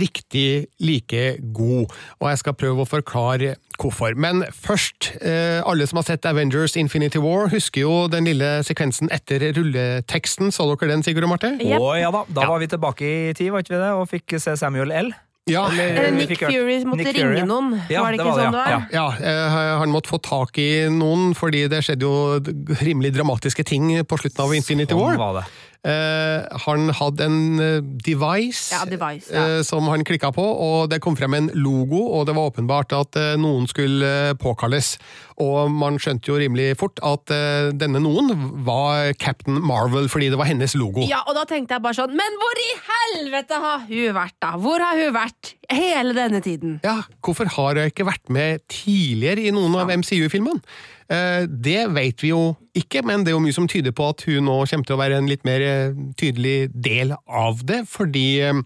riktig 0.02 0.66
like 0.84 1.38
god, 1.56 1.92
og 2.20 2.28
jeg 2.30 2.38
skal 2.42 2.56
prøve 2.60 2.84
å 2.84 2.88
forklare 2.88 3.54
hvorfor. 3.80 4.14
Men 4.16 4.44
først, 4.52 5.12
eh, 5.20 5.62
alle 5.64 5.86
som 5.86 5.96
har 6.00 6.04
sett 6.10 6.26
Avengers 6.28 6.76
Infinity 6.76 7.18
War, 7.20 7.48
husker 7.52 7.80
jo 7.86 8.06
den 8.12 8.24
lille 8.28 8.62
sekvensen 8.64 9.08
etter 9.12 9.50
rulleteksten. 9.56 10.52
Så 10.52 10.68
dere 10.70 10.90
den, 10.92 11.02
Sigurd 11.02 11.24
og 11.24 11.34
Marte? 11.34 11.54
Yep. 11.60 11.80
Å 11.80 11.92
ja 12.00 12.10
da, 12.10 12.24
da 12.28 12.42
Ja. 12.42 12.48
var 12.48 12.58
vi 12.60 12.66
tilbake 12.66 13.04
i 13.30 13.32
tid, 13.32 13.50
var 13.52 13.60
ikke 13.62 13.76
vi 13.76 13.82
det, 13.82 13.92
og 13.92 14.08
fikk 14.08 14.40
se 14.40 14.56
Samuel 14.56 14.92
L. 14.92 15.12
Ja, 15.48 15.68
Eller, 15.70 16.10
Nick 16.10 16.38
Fury 16.40 16.80
måtte 16.84 17.04
Nick 17.04 17.12
ringe 17.14 17.36
Fury. 17.36 17.42
noen, 17.46 17.80
Ja, 17.88 18.00
var 18.02 18.10
det 18.10 18.18
ikke 18.18 18.32
det 18.34 18.42
sånn 18.42 18.50
det 18.56 18.58
var? 18.58 18.70
ja. 18.72 18.80
Ja, 18.90 19.04
eh, 19.14 19.78
han 19.78 19.92
måtte 19.94 20.10
få 20.10 20.18
tak 20.18 20.58
i 20.58 20.88
noen, 20.90 21.36
fordi 21.38 21.68
det 21.70 21.84
skjedde 21.86 22.02
jo 22.02 22.40
rimelig 22.82 23.12
dramatiske 23.14 23.62
ting 23.64 23.92
på 24.02 24.18
slutten 24.18 24.42
av 24.42 24.54
Infinity 24.58 24.90
Sånn 24.90 24.98
War. 25.04 25.16
var 25.36 25.46
Eh, 25.86 26.42
han 26.64 26.88
hadde 26.98 27.26
en 27.28 27.60
eh, 27.62 27.76
device, 28.02 28.72
Ja, 28.74 28.80
device, 28.90 29.30
ja. 29.30 29.44
eh, 29.58 29.60
som 29.62 29.86
han 29.92 30.02
klikka 30.08 30.32
på, 30.34 30.42
og 30.42 30.88
det 30.90 30.98
kom 31.04 31.14
frem 31.18 31.36
en 31.38 31.46
logo, 31.54 32.00
og 32.16 32.24
det 32.26 32.34
var 32.34 32.48
åpenbart 32.50 32.94
at 32.96 33.18
eh, 33.20 33.36
noen 33.38 33.68
skulle 33.70 34.34
påkalles. 34.42 34.96
Og 35.44 35.70
man 35.70 35.98
skjønte 36.00 36.32
jo 36.32 36.38
rimelig 36.40 36.72
fort 36.80 36.96
at 37.04 37.28
denne 37.76 38.00
noen 38.00 38.30
var 38.64 39.10
Captain 39.20 39.58
Marvel, 39.60 40.08
fordi 40.08 40.30
det 40.32 40.38
var 40.40 40.48
hennes 40.48 40.72
logo. 40.80 41.04
Ja, 41.04 41.18
og 41.28 41.36
da 41.36 41.42
tenkte 41.44 41.76
jeg 41.76 41.84
bare 41.84 41.98
sånn 41.98 42.14
Men 42.16 42.38
hvor 42.40 42.62
i 42.62 42.70
helvete 42.88 43.58
har 43.60 43.84
hun 43.84 44.16
vært, 44.16 44.36
da? 44.40 44.54
Hvor 44.64 44.80
har 44.80 44.96
hun 44.96 45.12
vært? 45.12 45.52
Hele 45.68 46.14
denne 46.16 46.40
tiden. 46.40 46.78
Ja, 46.86 47.02
hvorfor 47.20 47.52
har 47.52 47.76
hun 47.76 47.90
ikke 47.92 48.08
vært 48.08 48.32
med 48.32 48.64
tidligere 48.72 49.44
i 49.44 49.52
noen 49.52 49.76
av 49.76 49.92
MCU-filmene? 49.92 50.62
Eh, 51.06 51.46
det 51.46 51.86
vet 51.94 52.22
vi 52.22 52.32
jo 52.32 52.56
ikke, 52.76 53.02
men 53.06 53.22
det 53.22 53.30
er 53.30 53.36
jo 53.36 53.42
mye 53.44 53.54
som 53.54 53.68
tyder 53.70 53.94
på 53.94 54.08
at 54.10 54.24
hun 54.26 54.48
nå 54.48 54.58
kommer 54.66 54.88
til 54.88 54.96
å 54.96 55.00
være 55.00 55.20
en 55.20 55.30
litt 55.30 55.44
mer 55.46 55.62
eh, 55.62 55.98
tydelig 56.18 56.70
del 56.74 57.14
av 57.26 57.62
det, 57.66 57.84
fordi 57.90 58.28
eh, 58.42 58.62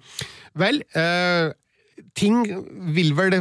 Vel, 0.58 0.80
ting 2.18 2.40
vil 2.90 3.12
vel 3.14 3.36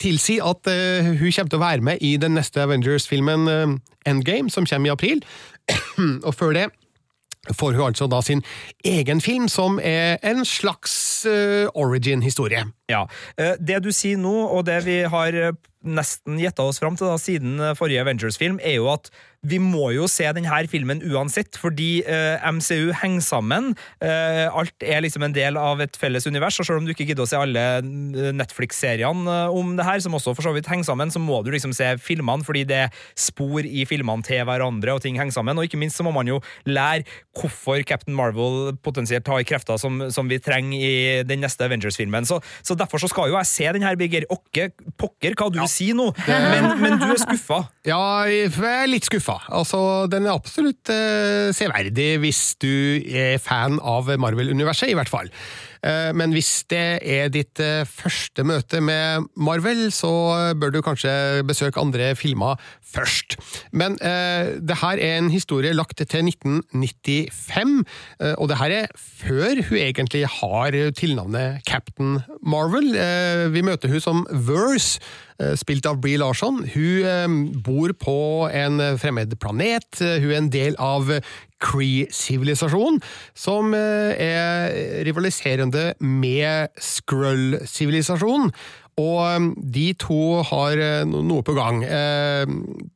tilsi 0.00 0.36
at 0.38 0.68
hun 0.70 1.18
kommer 1.18 1.50
til 1.50 1.58
å 1.58 1.60
være 1.60 1.82
med 1.82 2.04
i 2.06 2.12
den 2.22 2.36
neste 2.38 2.62
Avengers-filmen 2.62 3.80
Endgame, 4.06 4.46
som 4.46 4.68
kommer 4.70 4.92
i 4.92 4.92
april. 4.94 5.24
Og 6.28 6.30
før 6.38 6.54
det 6.54 6.68
får 7.50 7.74
hun 7.74 7.88
altså 7.88 8.06
da 8.06 8.22
sin 8.22 8.44
egen 8.86 9.20
film, 9.20 9.50
som 9.50 9.80
er 9.82 10.22
en 10.22 10.46
slags 10.46 11.26
origin-historie. 11.74 12.62
Ja. 12.88 13.02
Det 13.58 13.82
du 13.82 13.90
sier 13.90 14.22
nå, 14.22 14.36
og 14.54 14.68
det 14.70 14.84
vi 14.86 15.00
har 15.02 15.40
nesten 15.82 16.38
gjetta 16.40 16.66
oss 16.68 16.80
fram 16.82 16.96
til 16.98 17.10
da, 17.10 17.18
siden 17.20 17.60
eh, 17.60 17.74
forrige 17.78 18.02
Avengers-film, 18.04 18.60
er 18.62 18.78
jo 18.78 18.88
at 18.92 19.10
vi 19.42 19.58
må 19.58 19.88
jo 19.90 20.06
se 20.10 20.28
denne 20.36 20.60
filmen 20.70 21.00
uansett, 21.02 21.56
fordi 21.58 22.04
eh, 22.06 22.42
MCU 22.54 22.92
henger 23.00 23.24
sammen. 23.26 23.72
Eh, 23.98 24.46
alt 24.46 24.84
er 24.86 25.02
liksom 25.02 25.24
en 25.26 25.34
del 25.34 25.58
av 25.58 25.82
et 25.82 25.96
felles 25.98 26.28
univers, 26.30 26.60
og 26.62 26.68
selv 26.68 26.78
om 26.78 26.86
du 26.86 26.92
ikke 26.94 27.08
gidder 27.08 27.26
å 27.26 27.30
se 27.30 27.40
alle 27.40 27.64
eh, 27.80 28.30
Netflix-seriene 28.38 29.38
om 29.50 29.74
det 29.78 29.86
her, 29.86 29.98
som 30.04 30.14
også 30.14 30.36
for 30.38 30.46
så 30.46 30.52
vidt 30.54 30.70
henger 30.70 30.86
sammen, 30.86 31.10
så 31.10 31.18
må 31.22 31.40
du 31.42 31.50
liksom 31.50 31.74
se 31.74 31.88
filmene, 31.98 32.46
fordi 32.46 32.62
det 32.70 32.78
er 32.84 33.00
spor 33.18 33.66
i 33.66 33.82
filmene 33.88 34.22
til 34.26 34.44
hverandre, 34.46 34.94
og 34.94 35.02
ting 35.02 35.18
henger 35.18 35.34
sammen. 35.34 35.58
Og 35.58 35.66
ikke 35.66 35.80
minst 35.80 35.98
så 35.98 36.06
må 36.06 36.14
man 36.14 36.30
jo 36.30 36.38
lære 36.68 37.02
hvorfor 37.34 37.82
Captain 37.88 38.14
Marvel 38.14 38.76
potensielt 38.84 39.26
har 39.26 39.42
krefter 39.48 39.80
som, 39.80 40.04
som 40.14 40.30
vi 40.30 40.38
trenger 40.42 40.78
i 40.78 40.94
den 41.26 41.42
neste 41.42 41.66
Avengers-filmen. 41.66 42.28
Så, 42.28 42.38
så 42.62 42.78
derfor 42.78 43.02
så 43.02 43.10
skal 43.10 43.32
jo 43.32 43.40
jeg 43.40 43.50
se 43.50 43.66
den 43.74 43.82
her, 43.82 43.98
Birger. 43.98 44.28
Åkke, 44.30 44.70
pokker 45.00 45.34
hva 45.34 45.50
du 45.50 45.58
sier 45.66 45.98
nå, 45.98 46.12
men, 46.30 46.70
men 46.78 46.98
du 47.02 47.08
er 47.10 47.18
skuffa. 47.24 47.64
Ja, 47.88 48.02
jeg 48.30 48.54
er 48.54 48.86
litt 48.86 49.10
skuffa. 49.10 49.31
Altså, 49.52 50.06
den 50.12 50.26
er 50.26 50.36
absolutt 50.36 50.90
eh, 50.92 51.50
severdig 51.56 52.16
hvis 52.22 52.42
du 52.62 52.72
er 53.06 53.38
fan 53.42 53.78
av 53.78 54.10
Marvel-universet, 54.20 54.92
i 54.92 54.98
hvert 54.98 55.12
fall. 55.12 55.30
Eh, 55.82 56.10
men 56.14 56.34
hvis 56.34 56.64
det 56.70 57.00
er 57.02 57.32
ditt 57.32 57.60
eh, 57.62 57.82
første 57.88 58.44
møte 58.46 58.80
med 58.80 59.28
Marvel, 59.36 59.88
så 59.92 60.12
bør 60.58 60.74
du 60.74 60.82
kanskje 60.84 61.42
besøke 61.46 61.80
andre 61.82 62.14
filmer 62.18 62.60
først. 62.92 63.36
Men 63.72 63.96
eh, 64.04 64.58
det 64.60 64.78
her 64.82 65.00
er 65.00 65.18
en 65.18 65.30
historie 65.32 65.72
lagt 65.76 65.96
til 65.98 66.28
1995, 66.28 67.84
eh, 68.20 68.34
og 68.38 68.48
det 68.50 68.60
her 68.60 68.76
er 68.82 68.86
før 68.96 69.62
hun 69.68 69.78
egentlig 69.80 70.24
har 70.28 70.76
tilnavnet 70.98 71.62
Captain 71.68 72.20
Marvel. 72.42 72.94
Eh, 72.96 73.48
vi 73.54 73.64
møter 73.64 73.92
hun 73.92 74.00
som 74.00 74.26
Verse, 74.30 75.00
spilt 75.58 75.86
av 75.88 75.96
Brie 75.98 76.20
Larson. 76.20 76.60
Hun 76.70 77.48
bor 77.66 77.90
på 77.98 78.18
en 78.54 78.78
fremmed 79.00 79.32
planet. 79.42 79.98
Hun 79.98 80.28
er 80.30 80.36
en 80.38 80.50
del 80.52 80.76
av 80.78 81.08
Cree-sivilisasjonen, 81.62 83.00
som 83.34 83.74
eh, 83.76 84.12
er 84.18 85.04
rivaliserende 85.06 85.92
med 86.00 86.72
Skrull-sivilisasjonen. 86.82 88.52
Og 89.00 89.20
eh, 89.24 89.46
de 89.76 89.86
to 90.00 90.22
har 90.50 90.82
eh, 90.82 91.04
noe 91.08 91.46
på 91.46 91.56
gang. 91.56 91.82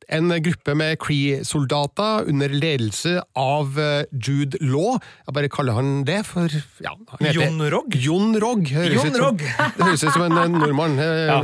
Eh, 0.08 0.16
En 0.16 0.30
gruppe 0.42 0.74
med 0.78 0.98
Cree-soldater 1.02 2.28
under 2.30 2.48
ledelse 2.48 3.20
av 3.36 3.78
eh, 3.78 4.04
Jude 4.12 4.58
Law. 4.62 5.00
Jeg 5.26 5.34
bare 5.34 5.48
kaller 5.52 5.74
han 5.76 6.04
det, 6.06 6.20
for 6.28 6.46
ja, 6.82 6.92
han 7.10 7.28
Jon 7.34 7.58
Rogg? 7.72 7.96
Jon 7.98 8.36
Rogg. 8.40 8.70
Jon 8.70 8.92
ut 8.94 9.00
som- 9.00 9.20
Rogg. 9.24 9.42
Det 9.76 9.82
høres 9.84 10.04
ut 10.06 10.12
som 10.14 10.22
en 10.28 10.36
eh, 10.38 10.48
nordmann. 10.54 10.96
Ja. 11.26 11.40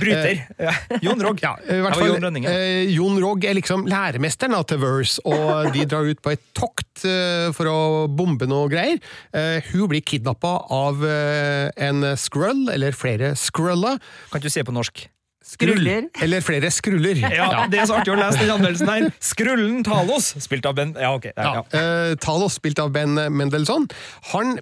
Bryter. 0.00 0.42
Ja. 0.60 0.74
Jon 1.02 1.22
Rogg. 1.24 1.40
ja, 1.42 1.54
i 1.64 1.78
hvert 1.80 1.96
fall, 1.96 2.08
Jon 2.12 2.26
Rønningen. 2.26 2.50
eh, 2.52 2.90
Jon 2.92 3.16
Rogg 3.22 3.44
er 3.48 3.56
liksom 3.56 3.86
læremesteren 3.88 4.56
til 4.68 4.78
Verse, 4.82 5.18
og 5.24 5.72
de 5.74 5.86
drar 5.88 6.04
ut 6.10 6.20
på 6.24 6.34
et 6.34 6.42
tokt 6.56 7.04
eh, 7.08 7.48
for 7.56 7.70
å 7.70 7.78
bombe 8.08 8.46
noe 8.50 8.68
greier. 8.72 9.00
Eh, 9.32 9.64
hun 9.72 9.88
blir 9.90 10.04
kidnappa 10.04 10.54
av 10.74 11.02
eh, 11.08 11.70
en 11.88 12.04
skrull, 12.20 12.66
eller 12.74 12.92
flere 12.96 13.32
skruller. 13.38 13.96
Kan 14.30 14.40
ikke 14.42 14.50
du 14.52 14.56
si 14.58 14.66
på 14.68 14.74
norsk? 14.76 15.06
Skruller. 15.44 16.08
Eller 16.24 16.40
flere 16.40 16.70
skruller. 16.72 17.20
Ja, 17.34 17.66
Det 17.70 17.80
er 17.80 17.88
så 17.88 17.98
artig 17.98 18.14
å 18.14 18.18
lese 18.18 18.40
den 18.40 18.52
anmeldelsen 18.54 18.88
her. 18.90 19.08
Skrullen 19.22 19.82
Talos, 19.84 20.32
spilt 20.42 20.66
av 20.68 20.76
Ben 20.78 20.94
Ja, 20.96 21.12
ok. 21.18 21.28
Der, 21.34 21.44
Ja, 21.44 21.60
ja. 21.60 21.84
Uh, 22.10 22.16
Talos, 22.20 22.56
spilt 22.56 22.80
av 22.80 22.92
Ben 22.94 23.12
Mendelssohn, 23.14 23.88
han 24.32 24.58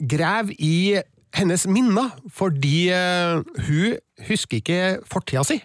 graver 0.00 0.56
i 0.58 1.02
hennes 1.36 1.66
minner 1.68 2.12
fordi 2.32 2.90
uh, 2.92 3.44
hun 3.68 3.98
husker 4.28 4.60
ikke 4.62 4.80
fortida 5.08 5.44
si. 5.46 5.60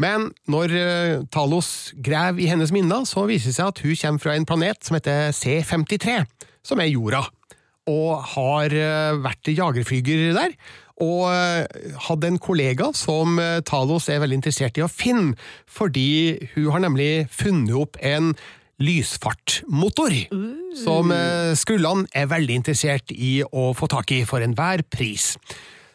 Men 0.00 0.30
når 0.50 0.76
uh, 0.78 1.26
Talos 1.34 1.92
graver 1.98 2.44
i 2.44 2.50
hennes 2.50 2.72
minner, 2.74 3.04
så 3.08 3.26
viser 3.30 3.50
det 3.50 3.58
seg 3.58 3.74
at 3.74 3.82
hun 3.82 3.98
kommer 4.04 4.22
fra 4.22 4.38
en 4.38 4.48
planet 4.48 4.86
som 4.86 4.98
heter 4.98 5.34
C53, 5.34 6.22
som 6.62 6.82
er 6.82 6.92
jorda, 6.92 7.24
og 7.90 8.22
har 8.36 8.70
vært 9.24 9.50
jagerflyger 9.50 10.28
der. 10.36 10.52
Og 11.02 11.28
eh, 11.32 11.92
hadde 12.06 12.30
en 12.30 12.40
kollega 12.42 12.92
som 12.96 13.38
eh, 13.42 13.60
Talos 13.66 14.08
er 14.12 14.22
veldig 14.22 14.40
interessert 14.40 14.78
i 14.78 14.86
å 14.86 14.90
finne, 14.90 15.36
fordi 15.66 16.38
hun 16.54 16.72
har 16.74 16.84
nemlig 16.86 17.12
funnet 17.32 17.74
opp 17.78 18.00
en 18.00 18.32
lysfartmotor, 18.82 20.14
som 20.74 21.12
Skulland 21.54 22.08
er 22.18 22.24
veldig 22.26 22.56
interessert 22.58 23.12
i 23.14 23.36
å 23.44 23.68
få 23.78 23.86
tak 23.92 24.10
i 24.10 24.24
for 24.26 24.42
enhver 24.42 24.82
pris. 24.90 25.36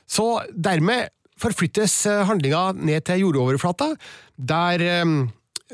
Så 0.08 0.38
dermed 0.56 1.10
forflyttes 1.42 2.00
eh, 2.10 2.24
handlinga 2.28 2.72
ned 2.78 3.06
til 3.08 3.26
jordoverflata, 3.26 3.92
der 4.38 4.84
eh, 4.86 5.06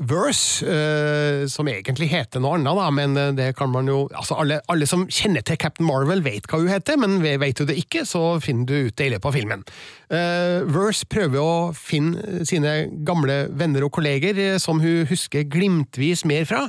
Verse, 0.01 0.65
eh, 0.65 1.45
som 1.45 1.67
egentlig 1.69 2.07
heter 2.09 2.41
noe 2.41 2.57
annet, 2.57 2.73
da, 2.79 2.87
men 2.89 3.17
eh, 3.19 3.29
det 3.37 3.51
kan 3.59 3.69
man 3.69 3.85
jo 3.85 4.07
altså 4.09 4.39
alle, 4.41 4.57
alle 4.71 4.87
som 4.89 5.05
kjenner 5.05 5.45
til 5.45 5.59
Captain 5.61 5.85
Marvel, 5.85 6.23
vet 6.25 6.47
hva 6.49 6.63
hun 6.63 6.71
heter, 6.71 6.97
men 6.97 7.19
vet 7.21 7.61
du 7.61 7.67
det 7.69 7.77
ikke, 7.77 8.01
så 8.09 8.39
finner 8.41 8.65
du 8.65 8.89
ut 8.89 8.97
det 8.97 9.05
i 9.05 9.13
løpet 9.13 9.29
av 9.29 9.37
filmen. 9.37 9.63
Eh, 10.09 10.65
Verse 10.65 11.05
prøver 11.05 11.37
å 11.37 11.55
finne 11.77 12.41
sine 12.49 12.75
gamle 13.05 13.43
venner 13.53 13.85
og 13.85 13.93
kolleger, 13.99 14.33
eh, 14.41 14.57
som 14.57 14.81
hun 14.81 15.05
husker 15.11 15.45
glimtvis 15.45 16.25
mer 16.25 16.49
fra, 16.49 16.65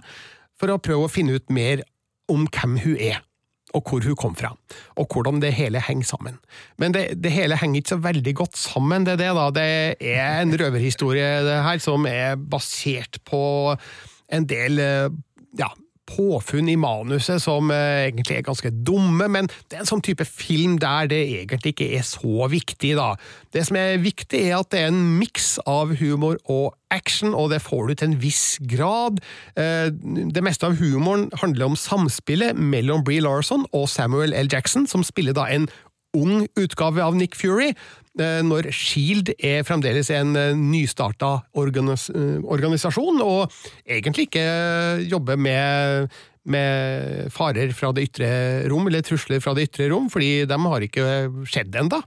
for 0.61 0.75
å 0.75 0.83
prøve 0.85 1.09
å 1.09 1.13
finne 1.13 1.41
ut 1.41 1.49
mer 1.49 1.81
om 2.29 2.45
hvem 2.45 2.77
hun 2.85 2.99
er 3.01 3.25
og 3.75 3.83
hvor 3.89 4.05
hun 4.07 4.19
kom 4.19 4.35
fra, 4.39 4.53
og 5.01 5.09
hvordan 5.11 5.41
det 5.43 5.53
hele 5.57 5.83
henger 5.83 6.09
sammen. 6.15 6.39
Men 6.79 6.95
det, 6.95 7.07
det 7.23 7.33
hele 7.35 7.59
henger 7.59 7.83
ikke 7.83 7.95
så 7.97 8.01
veldig 8.03 8.35
godt 8.39 8.59
sammen, 8.59 9.07
det 9.07 9.17
er 9.17 9.23
det 9.23 9.31
da. 9.39 9.47
Det 9.55 10.13
er 10.15 10.43
en 10.43 10.55
røverhistorie 10.61 11.63
her 11.67 11.83
som 11.83 12.07
er 12.11 12.39
basert 12.39 13.19
på 13.27 13.43
en 14.33 14.47
del 14.49 14.81
eh, 14.83 15.09
ja, 15.59 15.71
påfunn 16.09 16.69
i 16.69 16.77
manuset 16.81 17.43
som 17.43 17.71
eh, 17.73 18.09
egentlig 18.09 18.39
er 18.39 18.47
ganske 18.47 18.71
dumme, 18.87 19.29
men 19.33 19.49
det 19.69 19.79
er 19.79 19.85
en 19.85 19.91
sånn 19.91 20.05
type 20.05 20.27
film 20.29 20.79
der 20.83 21.09
det 21.11 21.21
egentlig 21.41 21.75
ikke 21.75 21.91
er 21.99 22.07
så 22.07 22.49
viktig, 22.53 22.95
da. 22.99 23.15
Det 23.55 23.65
som 23.69 23.79
er 23.81 24.03
viktig, 24.03 24.41
er 24.49 24.59
at 24.59 24.71
det 24.75 24.83
er 24.85 24.93
en 24.93 25.03
miks 25.19 25.57
av 25.67 25.95
humor 26.01 26.39
og 26.51 26.75
action, 26.95 27.35
og 27.35 27.51
det 27.51 27.63
får 27.65 27.89
du 27.89 27.95
til 27.95 28.11
en 28.13 28.19
viss 28.23 28.45
grad. 28.71 29.21
Eh, 29.59 29.91
Det 30.35 30.43
meste 30.45 30.67
av 30.67 30.79
humoren 30.79 31.29
handler 31.41 31.73
om 31.73 31.79
samspillet 31.79 32.57
mellom 32.57 33.05
Brie 33.05 33.23
Larson 33.25 33.67
og 33.73 33.89
Samuel 33.89 34.35
L. 34.35 34.49
Jackson, 34.53 34.87
som 34.87 35.03
spiller 35.03 35.35
da 35.35 35.49
en 35.51 35.69
ung 36.15 36.47
utgave 36.61 37.05
av 37.05 37.17
Nick 37.19 37.37
Fury, 37.39 37.73
eh, 38.19 38.41
når 38.47 38.71
Shield 38.75 39.35
er 39.39 39.65
fremdeles 39.67 40.11
en 40.15 40.37
eh, 40.39 40.53
nystarta 40.59 41.37
organis 41.61 42.09
eh, 42.15 42.39
organisasjon, 42.43 43.21
og 43.25 43.53
egentlig 43.87 44.29
ikke 44.31 44.47
jobber 45.11 45.41
med 45.41 46.15
med 46.45 47.31
farer 47.33 47.71
fra 47.73 47.89
det 47.97 48.03
ytre 48.11 48.27
rom, 48.69 48.85
eller 48.91 49.01
trusler 49.01 49.41
fra 49.41 49.55
det 49.57 49.71
ytre 49.71 49.87
rom, 49.89 50.11
fordi 50.13 50.45
de 50.45 50.59
har 50.61 50.85
ikke 50.85 51.07
skjedd 51.49 51.79
ennå. 51.81 52.03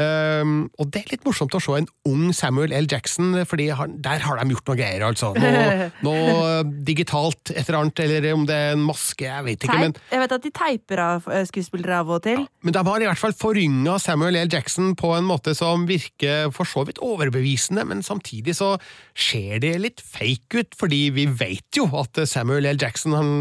Um, 0.00 0.52
og 0.80 0.88
det 0.94 1.02
er 1.02 1.10
litt 1.12 1.24
morsomt 1.28 1.52
å 1.52 1.60
se 1.60 1.74
en 1.76 1.88
ung 2.08 2.30
Samuel 2.36 2.72
L. 2.72 2.86
Jackson, 2.88 3.34
fordi 3.44 3.66
der 4.00 4.22
har 4.24 4.38
de 4.40 4.54
gjort 4.54 4.70
noe 4.70 4.78
greier, 4.78 5.02
altså. 5.04 5.34
Noe, 5.36 5.90
noe 6.06 6.62
digitalt, 6.88 7.52
et 7.52 7.66
eller 7.68 7.82
annet, 7.82 8.00
eller 8.06 8.28
om 8.32 8.46
det 8.48 8.56
er 8.56 8.72
en 8.78 8.84
maske, 8.86 9.26
jeg 9.28 9.44
vet 9.46 9.66
ikke. 9.68 9.76
men... 9.82 9.94
Jeg 10.10 10.22
vet 10.24 10.34
at 10.38 10.46
de 10.46 10.52
teiper 10.56 11.02
av 11.04 11.28
eh, 11.28 11.44
skuespillere 11.50 12.00
av 12.00 12.14
og 12.16 12.22
til. 12.24 12.46
Men 12.64 12.76
de 12.78 12.84
har 12.88 13.04
i 13.04 13.10
hvert 13.10 13.20
fall 13.20 13.36
forynga 13.36 13.98
Samuel 14.00 14.40
L. 14.40 14.48
Jackson 14.56 14.94
på 14.98 15.12
en 15.18 15.28
måte 15.28 15.52
som 15.58 15.84
virker 15.90 16.48
for 16.56 16.68
så 16.68 16.86
vidt 16.88 17.02
overbevisende, 17.04 17.84
men 17.90 18.00
samtidig 18.06 18.56
så 18.58 18.72
ser 19.12 19.60
det 19.62 19.74
litt 19.84 20.00
fake 20.00 20.64
ut, 20.64 20.74
fordi 20.80 21.02
vi 21.14 21.26
vet 21.28 21.76
jo 21.76 21.84
at 22.00 22.22
Samuel 22.30 22.70
L. 22.72 22.80
Jackson 22.80 23.14
han, 23.18 23.32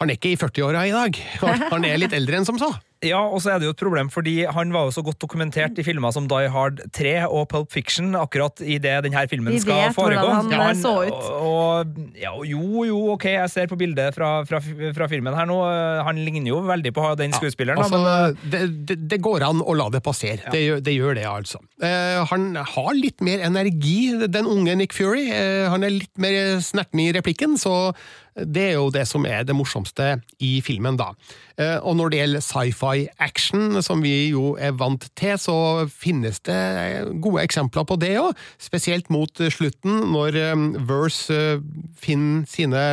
han 0.00 0.08
er 0.10 0.16
ikke 0.16 0.32
i 0.32 0.40
40-åra 0.40 0.86
i 0.88 0.94
dag. 0.96 1.20
Han- 1.44 1.66
Han 1.78 1.84
er 1.84 1.98
litt 2.00 2.14
eldre 2.16 2.38
enn 2.38 2.46
som 2.48 2.56
så. 2.58 2.68
Ja, 3.06 3.20
og 3.30 3.38
så 3.44 3.52
er 3.54 3.60
det 3.62 3.68
jo 3.68 3.72
et 3.76 3.78
problem, 3.78 4.08
fordi 4.10 4.40
han 4.50 4.72
var 4.74 4.88
jo 4.88 4.94
så 4.96 5.04
godt 5.06 5.20
dokumentert 5.22 5.76
i 5.78 5.84
filmer 5.86 6.10
som 6.14 6.26
Die 6.30 6.48
Hard 6.50 6.80
3 6.96 7.12
og 7.28 7.44
Pulp 7.52 7.70
Fiction, 7.70 8.10
akkurat 8.18 8.58
i 8.64 8.80
det 8.82 8.96
denne 9.06 9.22
filmen 9.30 9.54
Vi 9.54 9.60
skal 9.62 9.84
vet 9.88 9.94
foregå. 9.94 10.24
hvordan 10.26 10.50
han, 10.50 10.74
Ja, 10.74 10.74
så 10.74 10.94
ut. 11.06 11.14
Og, 11.14 11.46
og, 11.46 12.00
ja, 12.18 12.32
jo, 12.50 12.84
jo, 12.88 12.98
ok, 13.14 13.28
jeg 13.36 13.52
ser 13.54 13.70
på 13.70 13.78
bildet 13.78 14.16
fra, 14.18 14.42
fra, 14.48 14.58
fra 14.96 15.08
filmen 15.10 15.36
her 15.38 15.46
nå. 15.46 15.60
Han 16.08 16.18
ligner 16.26 16.50
jo 16.50 16.60
veldig 16.66 16.92
på 16.96 17.06
den 17.20 17.36
skuespilleren. 17.38 17.78
Ja, 17.78 17.86
Altså, 17.88 18.02
men, 18.02 18.50
det, 18.50 18.62
det, 18.90 18.98
det 19.14 19.20
går 19.24 19.46
an 19.46 19.62
å 19.62 19.76
la 19.78 19.86
det 19.94 20.02
passere. 20.04 20.42
Det, 20.50 20.60
gjør, 20.64 20.82
det 20.84 20.96
gjør 20.98 21.18
det, 21.20 21.26
altså. 21.30 21.62
Eh, 21.78 22.18
han 22.32 22.50
har 22.74 22.92
litt 22.98 23.22
mer 23.24 23.44
energi, 23.46 24.00
den 24.26 24.48
unge 24.50 24.74
Nick 24.82 24.96
Fury. 24.96 25.28
Eh, 25.30 25.68
han 25.70 25.86
er 25.86 25.94
litt 25.94 26.14
mer 26.20 26.58
snerten 26.64 27.06
i 27.06 27.12
replikken, 27.14 27.54
så 27.60 27.92
det 28.46 28.64
er 28.70 28.76
jo 28.76 28.88
det 28.94 29.04
som 29.08 29.26
er 29.26 29.44
det 29.46 29.56
morsomste 29.56 30.18
i 30.44 30.58
filmen, 30.64 30.98
da. 30.98 31.10
Eh, 31.58 31.76
og 31.82 31.96
når 31.98 32.12
det 32.12 32.20
gjelder 32.20 32.44
sci-fi 32.44 33.06
action, 33.18 33.82
som 33.82 34.02
vi 34.04 34.30
jo 34.30 34.52
er 34.60 34.76
vant 34.78 35.08
til, 35.18 35.34
så 35.40 35.58
finnes 35.90 36.40
det 36.46 36.58
gode 37.22 37.42
eksempler 37.42 37.86
på 37.88 37.98
det 38.00 38.14
òg. 38.20 38.34
Spesielt 38.62 39.10
mot 39.10 39.42
slutten, 39.50 40.02
når 40.14 40.38
eh, 40.38 40.66
Verse 40.88 41.34
eh, 41.34 41.62
finner 41.98 42.46
sine 42.50 42.84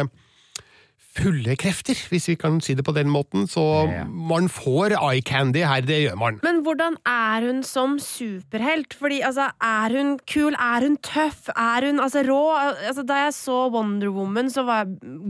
fulle 1.15 1.55
krefter, 1.59 1.95
hvis 2.11 2.27
vi 2.27 2.35
kan 2.39 2.57
si 2.61 2.73
det 2.75 2.83
på 2.85 2.93
den 2.95 3.07
måten. 3.11 3.45
Så 3.47 3.63
Ja. 3.91 4.03
man 4.05 4.47
får 4.51 4.95
eye 4.99 5.21
candy 5.21 5.63
her, 5.63 5.81
det 5.81 6.01
gjør 6.09 6.17
man. 6.19 6.39
Men 6.43 6.61
hvordan 6.65 6.97
er 7.07 7.45
hun 7.47 7.63
som 7.63 7.97
superhelt? 7.99 8.93
Fordi, 8.93 9.21
altså, 9.21 9.49
Er 9.61 9.89
hun 9.95 10.17
kul? 10.27 10.53
Er 10.59 10.81
hun 10.85 10.97
tøff? 10.97 11.47
Er 11.55 11.85
hun 11.87 11.99
altså, 11.99 12.23
rå? 12.27 12.41
Altså, 12.87 13.03
da 13.07 13.13
jeg 13.25 13.33
så 13.33 13.69
Wonder 13.71 14.09
Woman, 14.11 14.49
så 14.49 14.63
var, 14.65 14.85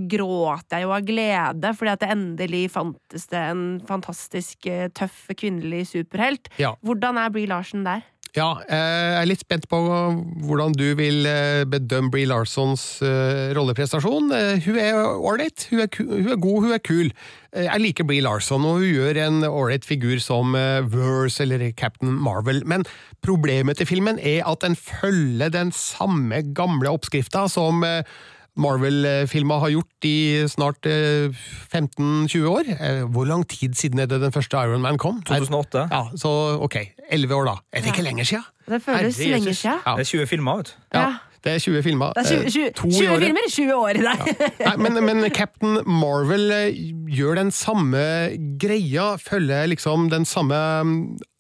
gråt 0.10 0.66
jeg 0.72 0.84
jo 0.84 0.92
av 0.96 1.02
glede, 1.06 1.72
fordi 1.78 1.92
at 1.94 2.00
det 2.04 2.10
endelig 2.16 2.64
fantes 2.74 3.28
det 3.32 3.42
en 3.52 3.64
fantastisk 3.88 4.66
eh, 4.68 4.88
tøff 4.96 5.28
kvinnelig 5.38 5.86
superhelt. 5.94 6.50
Ja. 6.62 6.74
Hvordan 6.86 7.18
er 7.22 7.30
Bree 7.30 7.48
Larsen 7.50 7.86
der? 7.86 8.02
Ja, 8.36 8.50
eh, 8.68 8.76
jeg 8.76 9.20
er 9.22 9.28
litt 9.30 9.44
spent 9.46 9.66
på 9.72 9.78
hvordan 9.80 10.74
du 10.76 10.90
vil 11.00 11.24
eh, 11.30 11.64
bedømme 11.72 12.12
Brie 12.12 12.28
Larsons 12.28 12.84
eh, 13.00 13.54
rolleprestasjon. 13.56 14.28
Hun 14.66 14.80
er 14.82 15.00
ålreit, 15.00 15.70
hun, 15.72 15.86
hun 16.02 16.34
er 16.34 16.42
god, 16.44 16.58
hun 16.66 16.76
er 16.76 16.84
kul. 16.84 17.14
Jeg 17.56 17.80
liker 17.80 18.04
Brie 18.04 18.20
Larson, 18.20 18.66
og 18.68 18.82
hun 18.82 18.90
gjør 18.90 19.22
en 19.24 19.46
ålreit 19.48 19.88
figur 19.88 20.20
som 20.20 20.52
Verse 20.92 21.40
eller 21.40 21.70
Captain 21.80 22.12
Marvel. 22.12 22.60
Men 22.68 22.84
problemet 23.24 23.80
til 23.80 23.88
filmen 23.88 24.20
er 24.20 24.44
at 24.44 24.66
den 24.66 24.76
følger 24.76 25.54
den 25.56 25.72
samme 25.72 26.42
gamle 26.58 26.92
oppskrifta 26.92 27.46
som 27.48 27.86
eh, 28.58 28.62
Marvel-filmer 28.62 29.60
har 29.60 29.70
gjort 29.74 30.08
i 30.08 30.46
snart 30.48 30.86
eh, 30.86 31.30
15-20 31.74 32.46
år. 32.48 32.70
Eh, 32.80 33.04
Hvor 33.12 33.26
lang 33.28 33.46
tid 33.50 33.74
siden 33.76 34.00
er 34.00 34.06
det 34.08 34.22
den 34.22 34.32
første 34.32 34.58
Iron 34.58 34.82
Man 34.82 34.98
kom? 34.98 35.22
2008. 35.28 35.88
Ja, 35.92 36.04
så 36.16 36.32
ok, 36.62 36.76
11 37.12 37.36
år 37.36 37.46
da. 37.46 37.56
Er 37.74 37.82
det 37.82 37.94
ikke 37.94 38.04
lenger 38.08 38.24
siden? 38.24 38.44
Det 38.66 38.82
føles 38.82 39.18
Herre 39.18 39.32
lenge 39.38 39.54
sia. 39.54 39.54
siden. 39.54 39.80
Ja. 39.86 39.96
Det 39.96 40.08
er 40.08 40.12
20 40.26 40.28
filmer, 40.28 40.56
vet 40.58 40.66
du. 40.76 40.98
Ja. 40.98 41.08
Det 41.46 41.54
er 41.54 41.62
20 41.62 41.84
filmer. 41.86 42.14
Det 42.18 42.24
er 42.26 42.48
20, 42.50 42.66
Eh, 42.66 42.72
20, 42.74 42.92
20 42.96 43.10
året. 43.14 43.24
filmer, 43.28 43.50
20 43.54 43.74
år 43.78 44.00
i 44.00 44.04
dag. 44.06 44.22
Nei, 44.66 44.76
men, 44.82 44.98
men 45.06 45.30
Captain 45.30 45.78
Marvel 45.86 46.50
eh, 46.56 46.80
gjør 47.14 47.38
den 47.38 47.52
samme 47.54 48.02
greia, 48.62 49.12
følger 49.22 49.70
liksom 49.70 50.08
den 50.10 50.26
samme 50.26 50.58
mm, 50.58 50.96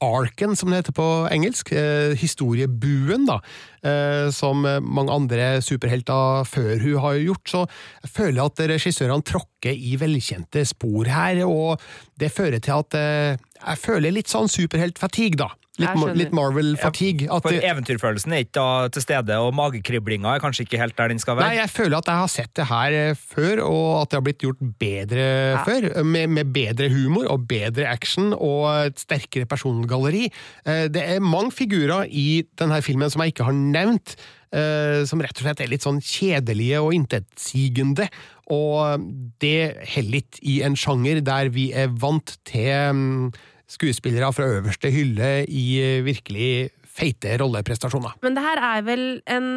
arken, 0.05 0.53
som 0.55 0.69
det 0.69 0.83
heter 0.83 0.95
på 0.99 1.07
engelsk, 1.33 1.73
eh, 1.73 2.13
historiebuen, 2.21 3.25
da, 3.25 3.39
eh, 3.81 4.29
som 4.35 4.61
mange 4.61 5.09
andre 5.13 5.49
superhelter 5.65 6.45
før 6.45 6.77
hun 6.85 7.01
har 7.01 7.19
gjort. 7.23 7.49
Så 7.49 7.65
jeg 8.05 8.13
føler 8.19 8.45
at 8.45 8.65
regissørene 8.75 9.25
tråkker 9.25 9.73
i 9.73 9.97
velkjente 9.97 10.67
spor 10.69 11.09
her, 11.09 11.41
og 11.49 11.81
det 12.21 12.29
fører 12.31 12.61
til 12.61 12.77
at 12.77 12.93
jeg 13.01 13.81
føler 13.81 14.13
litt 14.13 14.29
sånn 14.29 14.51
superheltfatigue, 14.51 15.41
da. 15.41 15.49
Litt, 15.77 16.15
litt 16.15 16.31
Marvel-fatigue. 16.31 17.25
Ja, 17.27 17.39
For 17.43 17.51
det- 17.51 17.63
eventyrfølelsen 17.67 18.31
er 18.33 18.43
ikke 18.45 18.53
da 18.55 18.87
til 18.95 19.01
stede, 19.03 19.35
og 19.43 19.53
magekriblinga 19.57 20.35
er 20.35 20.39
kanskje 20.39 20.63
ikke 20.65 20.79
helt 20.79 20.95
der 20.95 21.09
den 21.11 21.19
skal 21.19 21.35
være. 21.35 21.49
Nei, 21.49 21.57
jeg 21.59 21.69
føler 21.73 21.97
at 21.97 22.05
jeg 22.05 22.15
har 22.21 22.27
sett 22.31 22.53
det 22.55 22.67
her 22.69 22.91
eh, 22.93 23.13
før, 23.15 23.63
og 23.65 24.01
at 24.03 24.09
det 24.09 24.17
har 24.19 24.25
blitt 24.29 24.39
gjort 24.45 24.63
bedre 24.79 25.25
før. 25.65 25.89
Med, 26.05 26.29
med 26.29 26.53
bedre 26.55 26.87
humor 26.89 27.27
og 27.33 27.47
bedre 27.47 27.87
action 27.91 28.31
og 28.33 28.69
et 28.87 28.99
sterkere 29.03 29.45
persongalleri. 29.45 30.29
Eh, 30.65 30.87
Det 30.87 31.03
er 31.03 31.19
mange 31.19 31.51
figurer 31.51 32.07
i 32.09 32.43
denne 32.57 32.81
filmen 32.81 33.09
som 33.11 33.21
jeg 33.21 33.33
ikke 33.35 33.45
har 33.49 33.53
nevnt. 33.53 34.15
eh, 34.53 35.03
Som 35.03 35.19
rett 35.19 35.35
og 35.35 35.43
slett 35.43 35.59
er 35.59 35.67
litt 35.67 35.83
sånn 35.83 35.99
kjedelige 35.99 36.79
og 36.81 36.93
intetsigende. 36.95 38.07
Og 38.53 39.01
det 39.41 39.77
heller 39.95 40.11
litt 40.19 40.39
i 40.45 40.61
en 40.63 40.75
sjanger 40.77 41.19
der 41.25 41.49
vi 41.49 41.71
er 41.73 41.87
vant 41.89 42.37
til 42.45 42.93
mm, 42.93 43.33
skuespillere 43.71 44.31
fra 44.35 44.47
øverste 44.59 44.91
hylle 44.93 45.43
i 45.49 45.65
eh, 45.81 46.05
virkelig 46.05 46.71
feite 46.95 47.35
rolleprestasjoner. 47.41 48.15
Men 48.23 48.37
det 48.37 48.45
her 48.45 48.61
er 48.63 48.85
vel 48.87 49.03
en, 49.27 49.49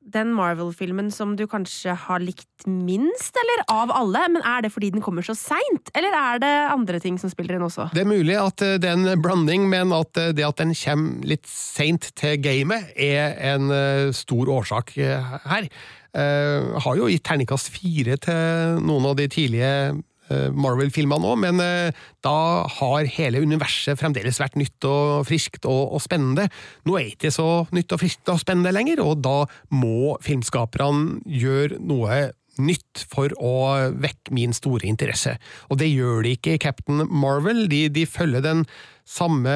den 0.00 0.32
Marvel-filmen 0.34 1.12
som 1.14 1.36
du 1.38 1.44
kanskje 1.50 1.94
har 2.06 2.24
likt 2.24 2.66
minst, 2.66 3.36
eller 3.42 3.62
av 3.70 3.92
alle? 3.94 4.24
Men 4.34 4.42
er 4.48 4.64
det 4.64 4.72
fordi 4.74 4.90
den 4.96 5.04
kommer 5.04 5.26
så 5.26 5.36
seint, 5.38 5.92
eller 5.94 6.16
er 6.16 6.42
det 6.42 6.52
andre 6.72 6.98
ting 7.02 7.20
som 7.20 7.30
spiller 7.30 7.58
inn 7.58 7.68
også? 7.68 7.90
Det 7.94 8.02
er 8.02 8.10
mulig 8.10 8.36
at 8.40 8.66
eh, 8.66 8.76
det 8.82 8.90
er 8.90 8.98
en 8.98 9.22
blanding, 9.22 9.68
men 9.70 9.94
at 9.96 10.18
eh, 10.18 10.32
det 10.34 10.46
at 10.48 10.58
den 10.62 10.74
kommer 10.74 11.30
litt 11.30 11.46
seint 11.50 12.10
til 12.18 12.40
gamet, 12.42 12.90
er 12.96 13.36
en 13.54 13.70
stor 14.16 14.50
årsak 14.50 14.96
her. 14.96 15.68
Jeg 16.10 16.80
har 16.82 16.96
jo 16.98 17.06
gitt 17.06 17.22
terningkast 17.22 17.68
fire 17.70 18.16
til 18.18 18.80
noen 18.82 19.04
av 19.12 19.14
de 19.20 19.28
tidlige 19.30 19.74
eh, 20.32 20.48
Marvel-filmene 20.54 21.30
òg, 21.32 21.38
men 21.44 21.62
eh, 21.64 22.02
da 22.24 22.66
har 22.78 23.08
hele 23.16 23.42
universet 23.44 23.98
fremdeles 24.00 24.40
vært 24.42 24.58
nytt 24.60 24.88
og 24.88 25.26
friskt 25.28 25.68
og, 25.68 25.96
og 25.96 26.04
spennende. 26.04 26.48
Nå 26.88 26.98
er 26.98 27.06
det 27.06 27.16
ikke 27.16 27.34
så 27.34 27.48
nytt 27.76 27.94
og 27.94 28.02
friskt 28.02 28.32
og 28.32 28.42
spennende 28.42 28.74
lenger, 28.74 29.02
og 29.04 29.22
da 29.24 29.38
må 29.74 30.16
filmskaperne 30.24 31.20
gjøre 31.28 31.80
noe 31.82 32.30
nytt 32.60 33.04
for 33.10 33.32
å 33.40 33.54
vekke 34.00 34.34
min 34.36 34.54
store 34.56 34.88
interesse. 34.90 35.36
Og 35.70 35.80
det 35.80 35.90
gjør 35.90 36.24
de 36.26 36.34
ikke 36.36 36.56
i 36.56 36.62
Captain 36.62 37.04
Marvel. 37.08 37.66
De, 37.70 37.86
de 37.92 38.06
følger 38.08 38.44
den 38.44 38.64
samme 39.08 39.52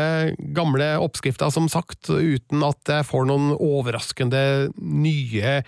gamle 0.57 0.95
oppskrifta, 1.03 1.51
som 1.55 1.69
sagt, 1.71 2.09
uten 2.11 2.65
at 2.67 2.91
jeg 2.91 3.07
får 3.09 3.29
noen 3.31 3.53
overraskende 3.55 4.45
nye 4.81 5.61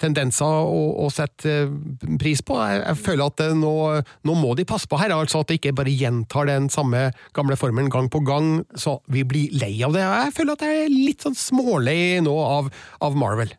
tendenser 0.00 0.66
å, 0.66 0.80
å 1.04 1.08
sette 1.14 1.50
eh, 1.64 1.74
pris 2.18 2.42
på. 2.42 2.56
Jeg, 2.58 2.82
jeg 2.82 3.00
føler 3.04 3.30
at 3.30 3.42
nå, 3.58 3.74
nå 4.26 4.36
må 4.38 4.54
de 4.58 4.66
passe 4.68 4.90
på 4.90 4.98
her, 4.98 5.14
altså 5.14 5.44
at 5.44 5.52
de 5.52 5.58
ikke 5.60 5.74
bare 5.78 5.94
gjentar 5.94 6.48
den 6.50 6.66
samme 6.72 7.06
gamle 7.36 7.58
formelen 7.60 7.92
gang 7.92 8.10
på 8.10 8.24
gang, 8.26 8.64
så 8.74 8.98
vi 9.06 9.22
blir 9.28 9.54
lei 9.60 9.76
av 9.86 9.94
det. 9.94 10.02
Jeg 10.02 10.34
føler 10.38 10.58
at 10.58 10.66
jeg 10.66 10.86
er 10.86 10.94
litt 10.94 11.26
sånn 11.26 11.38
smålei 11.38 12.18
nå 12.24 12.34
av, 12.34 12.72
av 13.04 13.18
Marvel. 13.18 13.54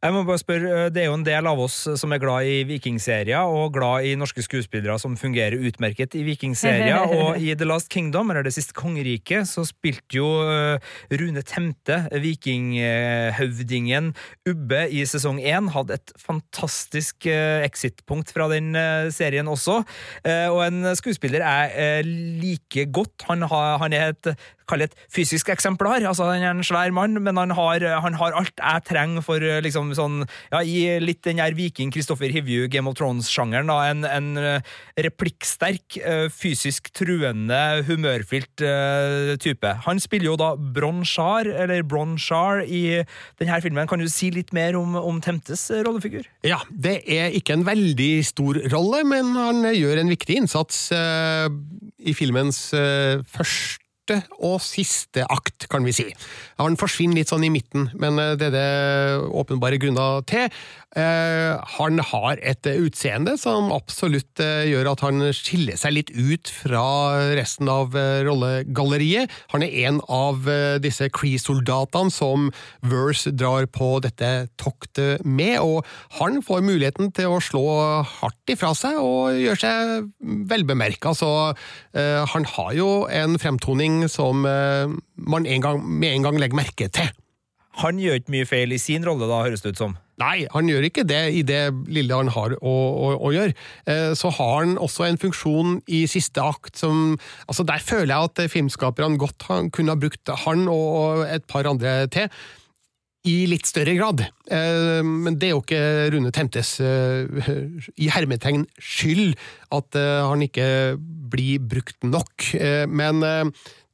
Jeg 0.00 0.14
må 0.16 0.22
bare 0.24 0.40
spørre, 0.40 0.68
øh, 0.72 0.86
Det 0.88 1.02
er 1.02 1.08
jo 1.10 1.16
en 1.18 1.24
del 1.26 1.44
av 1.46 1.58
oss 1.60 1.74
som 2.00 2.12
er 2.16 2.20
glad 2.22 2.46
i 2.48 2.62
vikingserier, 2.64 3.44
og 3.44 3.74
glad 3.74 4.06
i 4.08 4.14
norske 4.16 4.40
skuespillere 4.40 4.94
som 4.98 5.12
fungerer 5.20 5.58
utmerket 5.60 6.14
i 6.16 6.22
vikingserier. 6.24 7.04
og 7.20 7.36
i 7.36 7.52
The 7.52 7.66
Last 7.68 7.90
Kingdom, 7.92 8.30
eller 8.32 8.46
Det 8.48 8.54
siste 8.56 8.72
kongeriket, 8.72 9.44
så 9.50 9.66
spilte 9.68 10.16
jo 10.16 10.30
øh, 10.48 10.78
Rune 11.12 11.42
Temte, 11.44 11.98
vikinghøvdingen 12.16 14.14
Ubbe 14.48 14.86
i 14.88 15.04
sesong 15.04 15.36
én. 15.44 15.68
Hadde 15.74 15.98
et 16.00 16.14
fantastisk 16.16 17.28
exit-punkt 17.28 18.32
fra 18.32 18.48
den 18.48 18.72
serien 19.12 19.48
også. 19.52 19.82
Eh, 20.24 20.48
Og 20.48 20.64
en 20.64 20.96
skuespiller 20.96 21.44
jeg 21.44 22.04
like 22.40 22.86
godt. 22.88 23.28
Han, 23.28 23.42
har, 23.42 23.76
han 23.84 23.92
er 23.92 24.14
et 24.14 24.32
kall 24.70 24.86
et 24.86 24.96
fysisk 25.12 25.50
eksemplar. 25.52 26.04
Altså, 26.06 26.28
han 26.30 26.44
er 26.44 26.54
en 26.54 26.66
svær 26.66 26.94
mann, 26.94 27.18
men 27.22 27.40
han 27.40 27.54
har, 27.56 27.84
han 28.04 28.18
har 28.20 28.36
alt 28.38 28.54
jeg 28.60 28.86
trenger 28.88 29.24
for 29.24 29.42
eh, 29.42 29.60
liksom 29.64 29.92
sånn 29.96 30.22
Ja, 30.50 30.62
i 30.62 30.98
litt 31.02 31.22
den 31.26 31.40
der 31.40 31.54
viking 31.56 31.92
Kristoffer 31.94 32.30
Hivju, 32.32 32.68
Game 32.72 32.90
of 32.90 32.96
Thrones-sjangeren. 32.98 33.70
En, 33.70 34.04
en 34.06 34.30
eh, 34.40 34.70
replikksterk, 35.00 35.98
eh, 36.00 36.26
fysisk 36.32 36.90
truende, 36.96 37.60
humørfylt 37.88 38.64
type. 39.40 39.70
Han 39.86 40.00
spiller 40.02 40.30
jo 40.30 40.36
da 40.40 40.50
Bronchar, 40.56 41.48
eller 41.48 41.84
Bronchar, 41.86 42.64
i 42.66 43.02
denne 43.40 43.60
filmen. 43.64 43.88
Kan 43.90 44.02
du 44.02 44.08
si 44.12 44.30
litt 44.34 44.52
mer 44.56 44.76
om, 44.78 44.96
om 44.98 45.20
Temtes 45.24 45.66
rollefigur? 45.86 46.28
Ja, 46.46 46.60
det 46.70 47.00
er 47.10 47.34
ikke 47.36 47.56
en 47.56 47.66
veldig 47.68 48.12
stor 48.26 48.60
rolle, 48.72 49.02
men 49.08 49.32
han 49.38 49.64
gjør 49.72 50.02
en 50.02 50.12
viktig 50.12 50.40
innsats 50.42 50.88
uh, 50.94 51.48
i 51.98 52.14
filmens 52.16 52.68
uh, 52.76 53.22
første 53.30 53.79
første 54.10 54.40
og 54.40 54.60
siste 54.64 55.24
akt, 55.30 55.68
kan 55.70 55.84
vi 55.86 55.94
si. 55.94 56.08
Han 56.60 56.78
forsvinner 56.80 57.20
litt 57.20 57.30
sånn 57.30 57.46
i 57.46 57.52
midten, 57.52 57.90
men 58.00 58.18
eh, 58.18 58.36
det 58.38 58.50
er 58.50 58.56
det 58.56 59.30
åpenbare 59.40 59.80
grunner 59.80 60.24
til. 60.28 60.48
Eh, 60.98 61.54
han 61.76 62.00
har 62.02 62.40
et 62.42 62.66
utseende 62.66 63.36
som 63.38 63.70
absolutt 63.74 64.42
eh, 64.42 64.66
gjør 64.72 64.90
at 64.94 65.04
han 65.06 65.28
skiller 65.36 65.78
seg 65.78 65.94
litt 65.94 66.10
ut 66.16 66.50
fra 66.50 66.82
resten 67.38 67.70
av 67.70 67.94
rollegalleriet. 68.26 69.30
Han 69.54 69.64
er 69.66 69.76
en 69.86 70.00
av 70.10 70.48
disse 70.82 71.06
Cree-soldatene 71.14 72.10
som 72.14 72.48
Verse 72.86 73.30
drar 73.30 73.68
på 73.70 73.92
dette 74.02 74.48
toktet 74.60 75.24
med, 75.24 75.60
og 75.62 75.86
han 76.18 76.40
får 76.44 76.64
muligheten 76.66 77.12
til 77.14 77.36
å 77.36 77.42
slå 77.44 77.64
hardt 78.20 78.52
ifra 78.52 78.72
seg 78.78 78.98
og 78.98 79.38
gjøre 79.38 79.60
seg 79.60 80.10
velbemerka, 80.50 81.12
så 81.16 81.30
han 81.94 82.46
har 82.54 82.72
jo 82.76 82.88
en 83.12 83.36
fremtoning 83.40 83.99
som 84.08 84.46
eh, 84.48 84.88
man 85.16 85.46
en 85.46 85.60
gang, 85.60 85.82
med 85.84 86.14
en 86.14 86.22
gang 86.22 86.38
legger 86.40 86.56
merke 86.56 86.88
til. 86.88 87.10
Han 87.80 88.00
gjør 88.02 88.16
ikke 88.18 88.32
mye 88.34 88.46
feil 88.48 88.72
i 88.74 88.78
sin 88.82 89.04
rolle, 89.06 89.28
da, 89.30 89.44
høres 89.46 89.62
det 89.62 89.70
ut 89.74 89.78
som. 89.78 89.92
Nei, 90.20 90.42
han 90.52 90.66
gjør 90.68 90.84
ikke 90.84 91.04
det 91.08 91.20
i 91.32 91.40
det 91.48 91.60
lille 91.88 92.12
han 92.12 92.28
har 92.34 92.52
å, 92.58 92.72
å, 92.74 93.10
å 93.24 93.30
gjøre. 93.32 93.54
Eh, 93.88 94.10
Så 94.18 94.28
har 94.36 94.56
han 94.58 94.74
også 94.76 95.06
en 95.06 95.16
funksjon 95.22 95.78
i 95.88 96.02
siste 96.10 96.42
akt 96.44 96.76
som 96.76 97.14
altså 97.48 97.64
Der 97.64 97.80
føler 97.80 98.10
jeg 98.12 98.28
at 98.28 98.42
filmskaperne 98.52 99.16
godt 99.22 99.46
han 99.48 99.70
kunne 99.72 99.94
ha 99.94 100.00
brukt 100.02 100.28
han 100.44 100.66
og 100.68 101.22
et 101.24 101.46
par 101.48 101.68
andre 101.70 102.02
til. 102.12 102.28
I 103.30 103.46
litt 103.48 103.68
større 103.68 103.94
grad. 103.96 104.26
Eh, 104.50 105.00
Men 105.06 105.38
det 105.40 105.48
er 105.48 105.54
jo 105.54 105.62
ikke 105.64 105.80
Rune 106.12 106.34
Temtes 106.36 106.74
i 106.80 108.10
hermetegn 108.12 108.66
skyld 108.76 109.38
at 109.72 109.96
han 109.96 110.42
ikke 110.44 110.98
blir 111.32 111.62
brukt 111.64 112.02
nok. 112.04 112.50
Men 112.90 113.22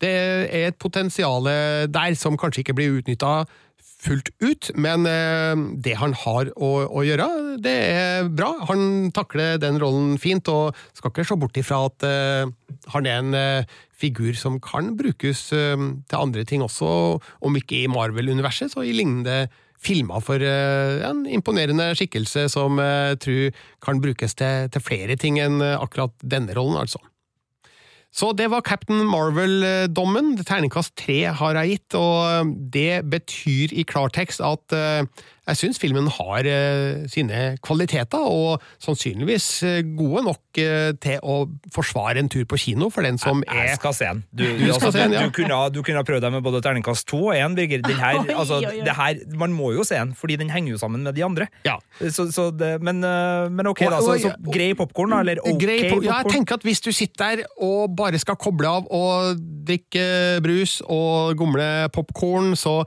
det 0.03 0.13
er 0.13 0.67
et 0.69 0.79
potensial 0.83 1.47
der 1.89 2.17
som 2.19 2.37
kanskje 2.41 2.65
ikke 2.65 2.77
blir 2.77 2.99
utnytta 2.99 3.47
fullt 4.07 4.31
ut, 4.45 4.71
men 4.79 5.07
eh, 5.09 5.57
det 5.83 5.97
han 6.01 6.15
har 6.25 6.51
å, 6.55 6.71
å 6.87 7.03
gjøre, 7.07 7.27
det 7.63 7.75
er 7.91 8.31
bra. 8.31 8.53
Han 8.71 9.11
takler 9.17 9.61
den 9.63 9.81
rollen 9.83 10.17
fint, 10.23 10.49
og 10.53 10.77
skal 10.97 11.13
ikke 11.13 11.27
se 11.27 11.39
bort 11.41 11.61
ifra 11.61 11.83
at 11.89 12.07
eh, 12.07 12.49
han 12.95 13.09
er 13.09 13.23
en 13.23 13.37
eh, 13.39 13.77
figur 13.97 14.37
som 14.39 14.61
kan 14.63 14.95
brukes 14.99 15.49
eh, 15.57 15.77
til 16.07 16.21
andre 16.21 16.45
ting 16.49 16.65
også, 16.65 16.89
om 17.41 17.61
ikke 17.61 17.83
i 17.83 17.93
Marvel-universet, 17.93 18.75
så 18.75 18.85
i 18.85 18.95
lignende 18.97 19.47
filmer 19.83 20.23
for 20.25 20.43
eh, 20.43 21.03
en 21.07 21.25
imponerende 21.29 21.91
skikkelse 21.99 22.47
som 22.53 22.81
jeg 22.83 23.21
tror 23.25 23.61
kan 23.85 24.01
brukes 24.03 24.37
til, 24.39 24.71
til 24.73 24.85
flere 24.85 25.19
ting 25.21 25.41
enn 25.43 25.61
eh, 25.65 25.77
akkurat 25.81 26.15
denne 26.23 26.57
rollen, 26.57 26.79
altså. 26.85 27.03
Så 28.17 28.31
det 28.33 28.49
var 28.49 28.65
Captain 28.65 29.05
Marvel-dommen. 29.05 30.39
Terningkast 30.41 30.95
tre 30.97 31.19
har 31.37 31.59
jeg 31.61 31.75
gitt, 31.75 31.97
og 32.01 32.55
det 32.73 33.05
betyr 33.13 33.75
i 33.77 33.85
klartekst 33.85 34.41
at 34.41 34.73
eh, 34.73 35.27
jeg 35.47 35.59
syns 35.61 35.79
filmen 35.79 36.09
har 36.11 36.47
eh, 36.51 37.05
sine 37.11 37.43
kvaliteter, 37.63 38.19
og 38.19 38.63
sannsynligvis 38.83 39.47
eh, 39.67 39.79
gode 39.99 40.25
nok 40.27 40.59
eh, 40.59 40.91
til 41.03 41.23
å 41.23 41.37
forsvare 41.75 42.19
en 42.19 42.31
tur 42.33 42.43
på 42.51 42.59
kino 42.59 42.89
for 42.91 43.07
den 43.07 43.21
som 43.23 43.45
er 43.47 43.71
Jeg 43.71 43.79
skal 43.79 43.95
se 43.95 44.09
den. 44.11 44.25
Du, 44.33 44.43
Du 44.43 44.65
altså, 44.73 44.91
se 44.91 45.05
den, 45.05 45.15
ja. 45.15 45.23
du, 45.23 45.31
kunne, 45.37 45.61
du 45.71 45.81
kunne 45.87 46.03
ha 46.03 46.09
prøvd 46.09 46.27
deg 46.27 46.35
med 46.35 46.45
både 46.47 46.63
terningkast 46.67 47.07
to 47.13 47.29
og 47.29 47.39
én, 47.39 47.55
Birger. 47.59 47.85
Den 47.87 48.01
her, 48.01 48.19
Oi, 48.25 48.35
altså, 48.35 48.59
oi, 48.59 48.73
oi. 48.73 48.83
det 48.89 48.99
her, 48.99 49.23
man 49.39 49.55
må 49.55 49.71
jo 49.77 49.87
se 49.87 50.01
den, 50.01 50.17
fordi 50.19 50.41
den 50.43 50.51
henger 50.51 50.75
jo 50.75 50.83
sammen 50.83 51.07
med 51.07 51.15
de 51.15 51.23
andre. 51.27 51.47
Ja. 51.67 51.79
Så, 52.03 52.27
så 52.35 52.51
det, 52.51 52.77
men, 52.83 53.05
men 53.55 53.71
ok, 53.71 53.87
da. 53.87 54.03
Så, 54.03 54.19
så 54.27 54.35
grei 54.51 54.73
popkorn, 54.75 55.15
da? 55.15 55.23
Eller 55.23 55.43
ok 55.45 55.63
popkorn? 55.63 56.07
ja, 56.11 56.21
jeg 56.25 56.33
tenker 56.35 56.59
at 56.59 56.67
hvis 56.67 56.83
du 56.83 56.91
sitter 56.91 57.37
der 57.37 57.47
og 57.63 57.95
bare 57.97 58.19
skal 58.21 58.35
koble 58.39 58.69
av 58.69 58.91
og 58.93 59.39
drikke 59.67 60.41
brus 60.45 60.81
og 60.83 61.39
gomle 61.39 61.87
popkorn, 61.95 62.57
så, 62.59 62.81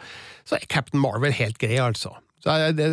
så 0.44 0.60
er 0.60 0.68
Captain 0.68 1.00
Marvel 1.00 1.32
helt 1.40 1.58
grei, 1.62 1.80
altså. 1.80 2.20
Så 2.40 2.54
er 2.54 2.72
det, 2.72 2.88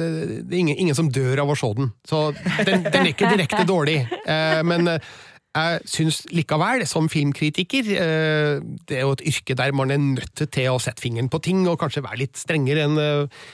det 0.48 0.56
er 0.56 0.58
ingen, 0.58 0.76
ingen 0.76 0.98
som 0.98 1.10
dør 1.12 1.44
av 1.44 1.52
å 1.52 1.56
se 1.58 1.70
den. 1.78 1.92
Så 2.08 2.28
den, 2.66 2.82
den 2.86 3.00
er 3.04 3.12
ikke 3.12 3.30
direkte 3.30 3.62
dårlig. 3.74 4.00
Eh, 4.26 4.62
men 4.66 4.90
eh, 4.90 5.12
jeg 5.56 5.88
syns 5.88 6.22
likevel, 6.34 6.84
som 6.88 7.08
filmkritiker 7.08 7.92
eh, 7.96 8.56
Det 8.60 8.98
er 8.98 9.06
jo 9.06 9.14
et 9.16 9.24
yrke 9.30 9.56
der 9.56 9.72
man 9.76 9.94
er 9.94 10.02
nødt 10.02 10.42
til 10.52 10.72
å 10.72 10.80
sette 10.82 11.04
fingeren 11.04 11.30
på 11.32 11.40
ting, 11.44 11.64
og 11.70 11.78
kanskje 11.80 12.04
være 12.04 12.24
litt 12.24 12.40
strengere 12.40 12.86
enn 12.88 13.00
eh, 13.00 13.46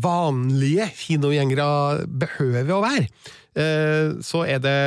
vanlige 0.00 0.86
kinogjengere 0.94 2.04
behøver 2.06 2.76
å 2.76 2.82
være. 2.84 3.08
Eh, 3.58 4.14
så 4.24 4.44
er 4.46 4.62
det 4.62 4.78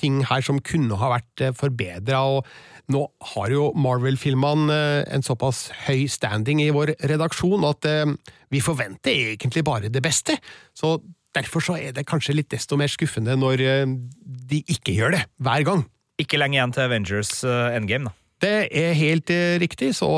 ting 0.00 0.22
her 0.28 0.44
som 0.44 0.62
kunne 0.64 0.98
ha 1.00 1.12
vært 1.16 1.46
forbedra. 1.58 2.22
Og 2.38 2.48
nå 2.92 3.02
har 3.32 3.50
jo 3.50 3.70
Marvel-filmene 3.78 4.74
eh, 4.74 5.14
en 5.16 5.24
såpass 5.26 5.66
høy 5.86 6.06
standing 6.10 6.62
i 6.62 6.72
vår 6.74 6.94
redaksjon 7.10 7.66
at 7.66 7.88
eh, 7.88 8.12
vi 8.54 8.62
forventer 8.62 9.32
egentlig 9.34 9.64
bare 9.66 9.90
det 9.92 10.02
beste. 10.04 10.38
Så 10.76 10.98
derfor 11.36 11.64
så 11.64 11.78
er 11.80 11.96
det 11.96 12.06
kanskje 12.08 12.36
litt 12.36 12.52
desto 12.54 12.78
mer 12.78 12.90
skuffende 12.92 13.34
når 13.38 13.64
eh, 13.64 13.96
de 14.22 14.62
ikke 14.70 14.94
gjør 14.94 15.18
det, 15.18 15.24
hver 15.42 15.66
gang. 15.66 15.82
Ikke 16.22 16.38
lenge 16.40 16.56
igjen 16.56 16.72
til 16.72 16.86
Avengers 16.86 17.42
Endgame, 17.44 18.08
da. 18.08 18.16
Det 18.36 18.68
er 18.68 18.90
helt 18.92 19.30
riktig, 19.62 19.94
så 19.96 20.08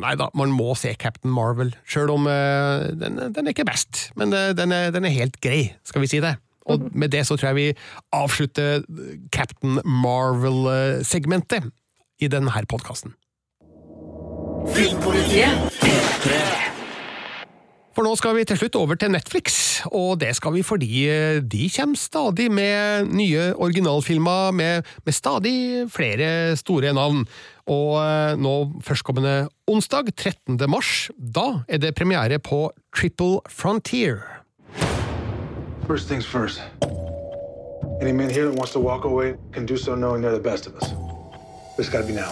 nei 0.00 0.14
da, 0.16 0.30
man 0.36 0.48
må 0.48 0.72
se 0.80 0.94
Captain 0.96 1.28
Marvel, 1.36 1.74
sjøl 1.84 2.08
om 2.14 2.24
den, 2.24 3.18
den 3.36 3.40
er 3.44 3.52
ikke 3.52 3.66
best, 3.68 4.06
men 4.16 4.32
den 4.32 4.72
er, 4.72 4.88
den 4.94 5.04
er 5.04 5.12
helt 5.12 5.36
grei, 5.44 5.66
skal 5.84 6.00
vi 6.00 6.08
si 6.08 6.22
det. 6.24 6.38
Og 6.72 6.88
med 6.96 7.12
det 7.12 7.26
så 7.28 7.36
tror 7.36 7.50
jeg 7.50 7.58
vi 7.58 7.66
avslutter 8.16 8.80
Captain 9.36 9.76
Marvel-segmentet 9.84 11.68
i 12.20 12.28
denne 12.28 12.64
podkasten. 12.68 13.16
For 17.90 18.06
nå 18.06 18.12
skal 18.14 18.36
vi 18.36 18.44
til 18.46 18.56
slutt 18.60 18.76
over 18.78 18.96
til 18.96 19.10
Netflix, 19.10 19.54
og 19.90 20.20
det 20.22 20.30
skal 20.38 20.54
vi 20.54 20.62
fordi 20.64 21.02
eh, 21.10 21.40
de 21.42 21.66
kommer 21.74 21.98
stadig 21.98 22.46
med 22.52 23.10
nye 23.10 23.50
originalfilmer 23.58 24.54
med, 24.54 24.86
med 25.04 25.12
stadig 25.16 25.90
flere 25.90 26.56
store 26.56 26.94
navn. 26.94 27.24
Og 27.66 27.98
eh, 27.98 28.38
nå 28.38 28.54
førstkommende 28.86 29.50
onsdag, 29.66 30.14
13. 30.14 30.60
mars, 30.70 31.10
da 31.18 31.64
er 31.68 31.82
det 31.82 31.96
premiere 31.98 32.38
på 32.38 32.70
Triple 32.94 33.42
Frontier. 33.48 34.22
First 35.86 36.06
things 36.06 36.24
first. 36.24 36.62
Any 38.00 38.12
man 38.12 38.30
here 38.30 38.46
that 38.46 38.54
wants 38.54 38.72
to 38.72 38.80
walk 38.80 39.04
away 39.04 39.34
can 39.52 39.66
do 39.66 39.76
so 39.76 39.94
knowing 39.94 40.22
they're 40.22 40.38
the 40.38 40.50
best 40.50 40.66
of 40.66 40.74
us. 40.80 41.09
But 41.80 41.86
it's 41.86 41.94
gotta 41.94 42.06
be 42.06 42.12
now. 42.12 42.30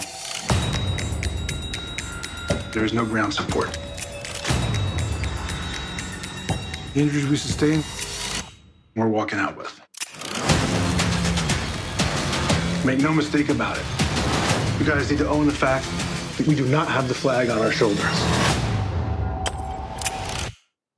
There 2.73 2.85
is 2.85 2.93
no 2.93 3.07
ground 3.07 3.33
support. 3.33 3.73
The 6.93 7.01
injuries 7.01 7.27
we 7.27 7.37
sustained, 7.39 7.83
we're 8.95 9.09
walking 9.09 9.39
out 9.39 9.57
with. 9.57 9.73
Make 12.85 13.01
no 13.01 13.11
mistake 13.15 13.49
about 13.49 13.79
it. 13.79 13.85
You 14.79 14.85
guys 14.85 15.11
need 15.11 15.17
to 15.21 15.29
own 15.31 15.47
the 15.47 15.53
fact 15.53 15.87
that 16.37 16.47
we 16.47 16.55
do 16.55 16.67
not 16.67 16.89
have 16.89 17.09
the 17.09 17.15
flag 17.15 17.49
on 17.49 17.57
our 17.57 17.73
shoulders. 17.73 18.05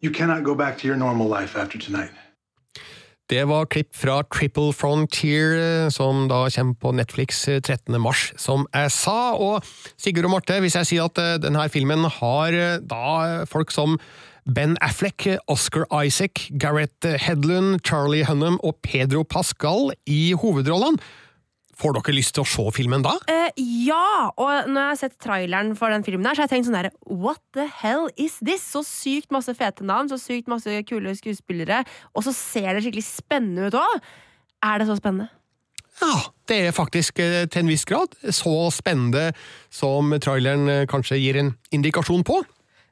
You 0.00 0.10
cannot 0.10 0.42
go 0.42 0.56
back 0.56 0.76
to 0.78 0.88
your 0.88 0.96
normal 0.96 1.28
life 1.28 1.56
after 1.56 1.78
tonight. 1.78 2.10
Det 3.30 3.44
var 3.46 3.68
klipp 3.70 3.92
fra 3.94 4.24
Triple 4.26 4.72
Frontier, 4.74 5.52
eh, 5.54 5.88
som 5.94 6.24
da 6.26 6.48
kommer 6.50 6.74
på 6.82 6.90
Netflix 6.98 7.44
eh, 7.46 7.60
13. 7.60 7.94
mars, 8.02 8.32
som 8.34 8.64
jeg 8.74 8.90
sa. 8.90 9.36
Og 9.38 9.62
Sigurd 9.94 10.26
og 10.26 10.32
Marte, 10.34 10.56
hvis 10.58 10.74
jeg 10.74 10.88
sier 10.88 11.06
at 11.06 11.20
eh, 11.22 11.36
denne 11.38 11.68
filmen 11.70 12.08
har 12.18 12.56
eh, 12.58 12.80
da 12.82 13.46
folk 13.46 13.70
som 13.70 14.00
Ben 14.50 14.74
Affleck, 14.82 15.28
Oscar 15.46 15.86
Isaac, 16.02 16.48
Gareth 16.58 17.06
Hedlund, 17.22 17.84
Charlie 17.86 18.26
Hunnam 18.26 18.58
og 18.66 18.80
Pedro 18.82 19.22
Pascal 19.22 19.92
i 20.10 20.32
hovedrollene, 20.34 20.98
får 21.80 21.96
dere 21.96 22.14
lyst 22.16 22.34
til 22.36 22.44
å 22.44 22.48
se 22.48 22.66
filmen 22.76 23.04
da? 23.04 23.16
Eh, 23.30 23.50
ja! 23.86 24.30
Og 24.34 24.68
når 24.68 24.80
jeg 24.80 24.90
har 24.90 25.00
sett 25.00 25.18
traileren 25.22 25.74
for 25.78 25.92
den 25.92 26.04
filmen, 26.06 26.28
her, 26.28 26.36
så 26.36 26.44
har 26.44 26.50
jeg 26.50 26.58
tenkt 26.58 26.70
sånn 26.70 26.78
der 26.78 26.90
What 27.08 27.42
the 27.56 27.66
hell 27.80 28.08
is 28.20 28.38
this? 28.44 28.64
Så 28.74 28.84
sykt 28.86 29.32
masse 29.34 29.54
fete 29.56 29.86
navn, 29.88 30.10
så 30.12 30.20
sykt 30.20 30.50
masse 30.50 30.80
kule 30.88 31.14
skuespillere, 31.18 31.82
og 32.14 32.26
så 32.26 32.34
ser 32.36 32.74
det 32.74 32.84
skikkelig 32.86 33.06
spennende 33.08 33.70
ut 33.70 33.80
òg! 33.80 34.00
Er 34.60 34.80
det 34.80 34.90
så 34.90 34.98
spennende? 34.98 35.30
Ja, 36.00 36.14
det 36.48 36.56
er 36.66 36.76
faktisk 36.76 37.20
eh, 37.20 37.44
til 37.48 37.64
en 37.64 37.70
viss 37.70 37.84
grad 37.88 38.14
så 38.32 38.54
spennende 38.72 39.30
som 39.72 40.14
traileren 40.22 40.68
eh, 40.68 40.86
kanskje 40.88 41.20
gir 41.20 41.40
en 41.40 41.54
indikasjon 41.76 42.24
på. 42.24 42.40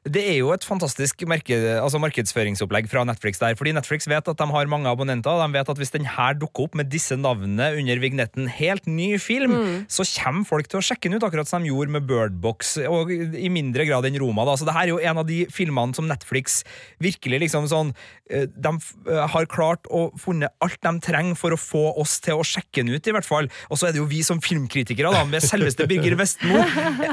Det 0.07 0.21
er 0.23 0.37
jo 0.37 0.53
et 0.53 0.63
fantastisk 0.63 1.25
marked, 1.27 1.63
altså 1.75 1.99
markedsføringsopplegg 1.99 2.85
fra 2.87 3.01
Netflix 3.03 3.41
der, 3.41 3.57
fordi 3.59 3.73
Netflix 3.75 4.05
vet 4.07 4.29
at 4.31 4.39
de 4.39 4.45
har 4.47 4.69
mange 4.71 4.87
abonnenter, 4.87 5.41
de 5.41 5.57
vet 5.57 5.71
at 5.73 5.81
hvis 5.81 5.91
den 5.91 6.07
her 6.07 6.37
dukker 6.39 6.69
opp 6.69 6.77
med 6.79 6.87
disse 6.87 7.17
navnene 7.19 7.67
under 7.75 7.99
vignetten 7.99 8.47
'helt 8.47 8.87
ny 8.87 9.19
film', 9.19 9.83
så 9.91 10.07
kommer 10.07 10.47
folk 10.47 10.69
til 10.71 10.79
å 10.79 10.85
sjekke 10.85 11.09
den 11.09 11.19
ut, 11.19 11.25
akkurat 11.27 11.47
som 11.47 11.61
de 11.61 11.67
gjorde 11.67 11.91
med 11.91 12.07
Birdbox, 12.07 12.77
og 12.87 13.11
i 13.11 13.49
mindre 13.51 13.83
grad 13.85 14.07
enn 14.07 14.15
Roma. 14.19 14.45
da, 14.45 14.55
så 14.55 14.63
det 14.65 14.73
her 14.73 14.87
er 14.87 14.93
jo 14.95 15.03
en 15.03 15.17
av 15.17 15.27
de 15.27 15.45
filmene 15.51 15.93
som 15.93 16.07
Netflix 16.07 16.63
virkelig 17.01 17.41
liksom 17.43 17.67
sånn 17.67 17.93
eh, 18.31 18.47
De 18.47 18.71
eh, 18.71 19.27
har 19.27 19.45
klart 19.51 19.83
å 19.91 20.15
funnet 20.15 20.49
alt 20.61 20.79
de 20.79 20.99
trenger 21.03 21.35
for 21.35 21.51
å 21.51 21.59
få 21.59 21.99
oss 21.99 22.19
til 22.21 22.39
å 22.39 22.43
sjekke 22.43 22.85
den 22.85 22.95
ut, 22.95 23.05
i 23.05 23.11
hvert 23.11 23.27
fall. 23.27 23.49
Og 23.69 23.77
så 23.77 23.87
er 23.87 23.91
det 23.91 23.99
jo 23.99 24.07
vi 24.07 24.23
som 24.23 24.39
filmkritikere, 24.39 25.11
da, 25.11 25.25
med 25.25 25.43
selveste 25.43 25.87
Birger 25.89 26.15
Vestmo, 26.15 26.63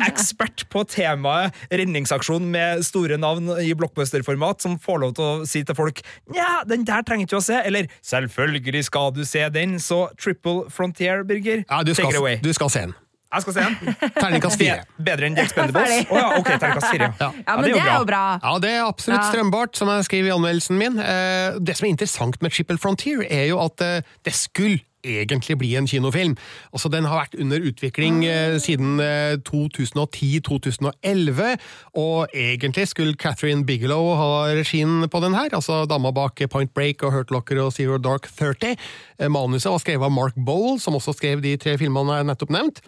ekspert 0.06 0.68
på 0.70 0.86
temaet 0.86 1.52
redningsaksjon 1.70 2.46
med 2.46 2.85
store 2.86 3.18
navn 3.20 3.50
i 3.62 3.72
blockbuster-format, 3.78 4.62
som 4.62 4.78
får 4.82 5.00
lov 5.02 5.14
til 5.18 5.24
å 5.24 5.46
si 5.48 5.62
til 5.66 5.74
folk 5.78 6.00
Nja, 6.32 6.62
den 6.70 6.84
der 6.88 7.02
trenger 7.06 7.26
ikke 7.28 7.40
å 7.40 7.44
se, 7.44 7.58
eller 7.66 7.88
selvfølgelig 8.06 8.84
skal 8.86 9.10
du 9.16 9.24
se 9.28 9.48
den, 9.54 9.76
så 9.82 10.06
Triple 10.20 10.70
Frontier, 10.70 11.24
Birger, 11.26 11.64
Ja, 11.68 11.82
du 11.82 11.92
take 11.94 12.08
it 12.08 12.14
skal, 12.14 12.22
away. 12.22 12.38
du 12.42 12.52
skal 12.56 12.70
se 12.70 12.86
den. 12.86 12.94
Jeg 13.36 13.42
skal 13.42 13.52
se 13.56 13.60
den. 13.66 13.96
Terningkast 14.16 14.56
fire. 14.60 14.76
Bedre 15.02 15.26
enn 15.26 15.34
The 15.36 15.42
Expendables? 15.42 16.06
Oh, 16.08 16.16
ja, 16.16 16.28
ok, 16.38 16.46
terningkast 16.62 16.92
fire. 16.94 17.08
Ja. 17.20 17.30
Ja, 17.42 17.56
men 17.58 17.64
det 17.66 17.72
er 17.82 17.98
jo 17.98 18.06
bra. 18.08 18.20
Ja, 18.40 18.52
det 18.62 18.70
er 18.70 18.84
absolutt 18.86 19.18
Ja. 19.18 19.30
strømbart, 19.32 19.74
som 19.76 19.90
jeg 19.92 20.06
skriver 20.06 20.30
i 20.30 20.34
anmeldelsen 20.36 20.78
min. 20.78 20.96
Eh, 21.02 21.58
Det 21.60 21.74
som 21.76 21.88
er 21.88 21.90
interessant 21.90 22.38
med 22.40 22.54
Triple 22.54 22.78
Frontier, 22.78 23.26
er 23.28 23.48
jo 23.50 23.58
at 23.60 23.82
eh, 23.82 24.00
det 24.24 24.32
skulle 24.32 24.78
egentlig 25.06 25.58
bli 25.60 25.72
en 25.78 25.88
kinofilm. 25.88 26.36
Altså, 26.72 26.88
Den 26.92 27.08
har 27.08 27.22
vært 27.22 27.38
under 27.40 27.68
utvikling 27.70 28.24
eh, 28.26 28.58
siden 28.62 29.00
eh, 29.00 29.36
2010-2011, 29.46 31.56
og 31.94 32.28
egentlig 32.34 32.88
skulle 32.90 33.18
Catherine 33.20 33.66
Bigelow 33.66 34.14
ha 34.18 34.30
regien 34.56 35.08
på 35.08 35.20
den 35.24 35.34
her, 35.34 35.48
altså 35.52 35.84
dama 35.88 36.10
bak 36.10 36.42
Point 36.50 36.74
Break 36.74 37.02
og 37.02 37.12
Hurt 37.12 37.30
Locker 37.30 37.62
og 37.64 37.72
Zero 37.72 37.98
Dark 37.98 38.28
30. 38.38 38.76
Eh, 39.18 39.30
Manuset 39.30 39.72
var 39.72 39.82
skrevet 39.82 40.04
av 40.04 40.12
Mark 40.12 40.34
Bowl, 40.36 40.80
som 40.80 40.96
også 40.98 41.16
skrev 41.16 41.42
de 41.44 41.56
tre 41.60 41.76
filmene 41.80 42.20
jeg 42.20 42.30
nettopp 42.30 42.54
nevnt. 42.54 42.82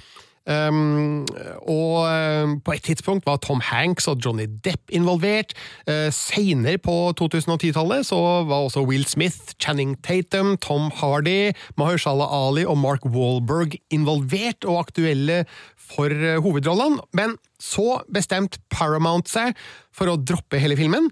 Um, 0.49 1.26
og 1.68 2.07
um, 2.09 2.55
på 2.64 2.72
et 2.76 2.84
tidspunkt 2.86 3.26
var 3.26 3.41
Tom 3.45 3.61
Hanks 3.61 4.09
og 4.09 4.20
Johnny 4.24 4.47
Depp 4.64 4.93
involvert. 4.95 5.53
Uh, 5.89 6.09
Seinere 6.14 6.80
på 6.80 6.95
2010-tallet 7.20 8.09
så 8.09 8.18
var 8.49 8.68
også 8.68 8.86
Will 8.89 9.05
Smith, 9.09 9.55
Channing 9.61 9.97
Tatum, 10.03 10.57
Tom 10.57 10.91
Hardy, 10.95 11.53
Mahershala 11.76 12.28
Ali 12.30 12.64
og 12.64 12.78
Mark 12.80 13.05
Wahlberg 13.07 13.76
involvert 13.91 14.64
og 14.64 14.86
aktuelle 14.86 15.43
for 15.76 16.12
uh, 16.12 16.39
hovedrollene. 16.45 17.03
Men 17.12 17.36
så 17.61 18.01
bestemte 18.14 18.62
Paramount 18.72 19.28
seg 19.28 19.57
for 19.93 20.11
å 20.11 20.20
droppe 20.20 20.61
hele 20.62 20.78
filmen. 20.78 21.11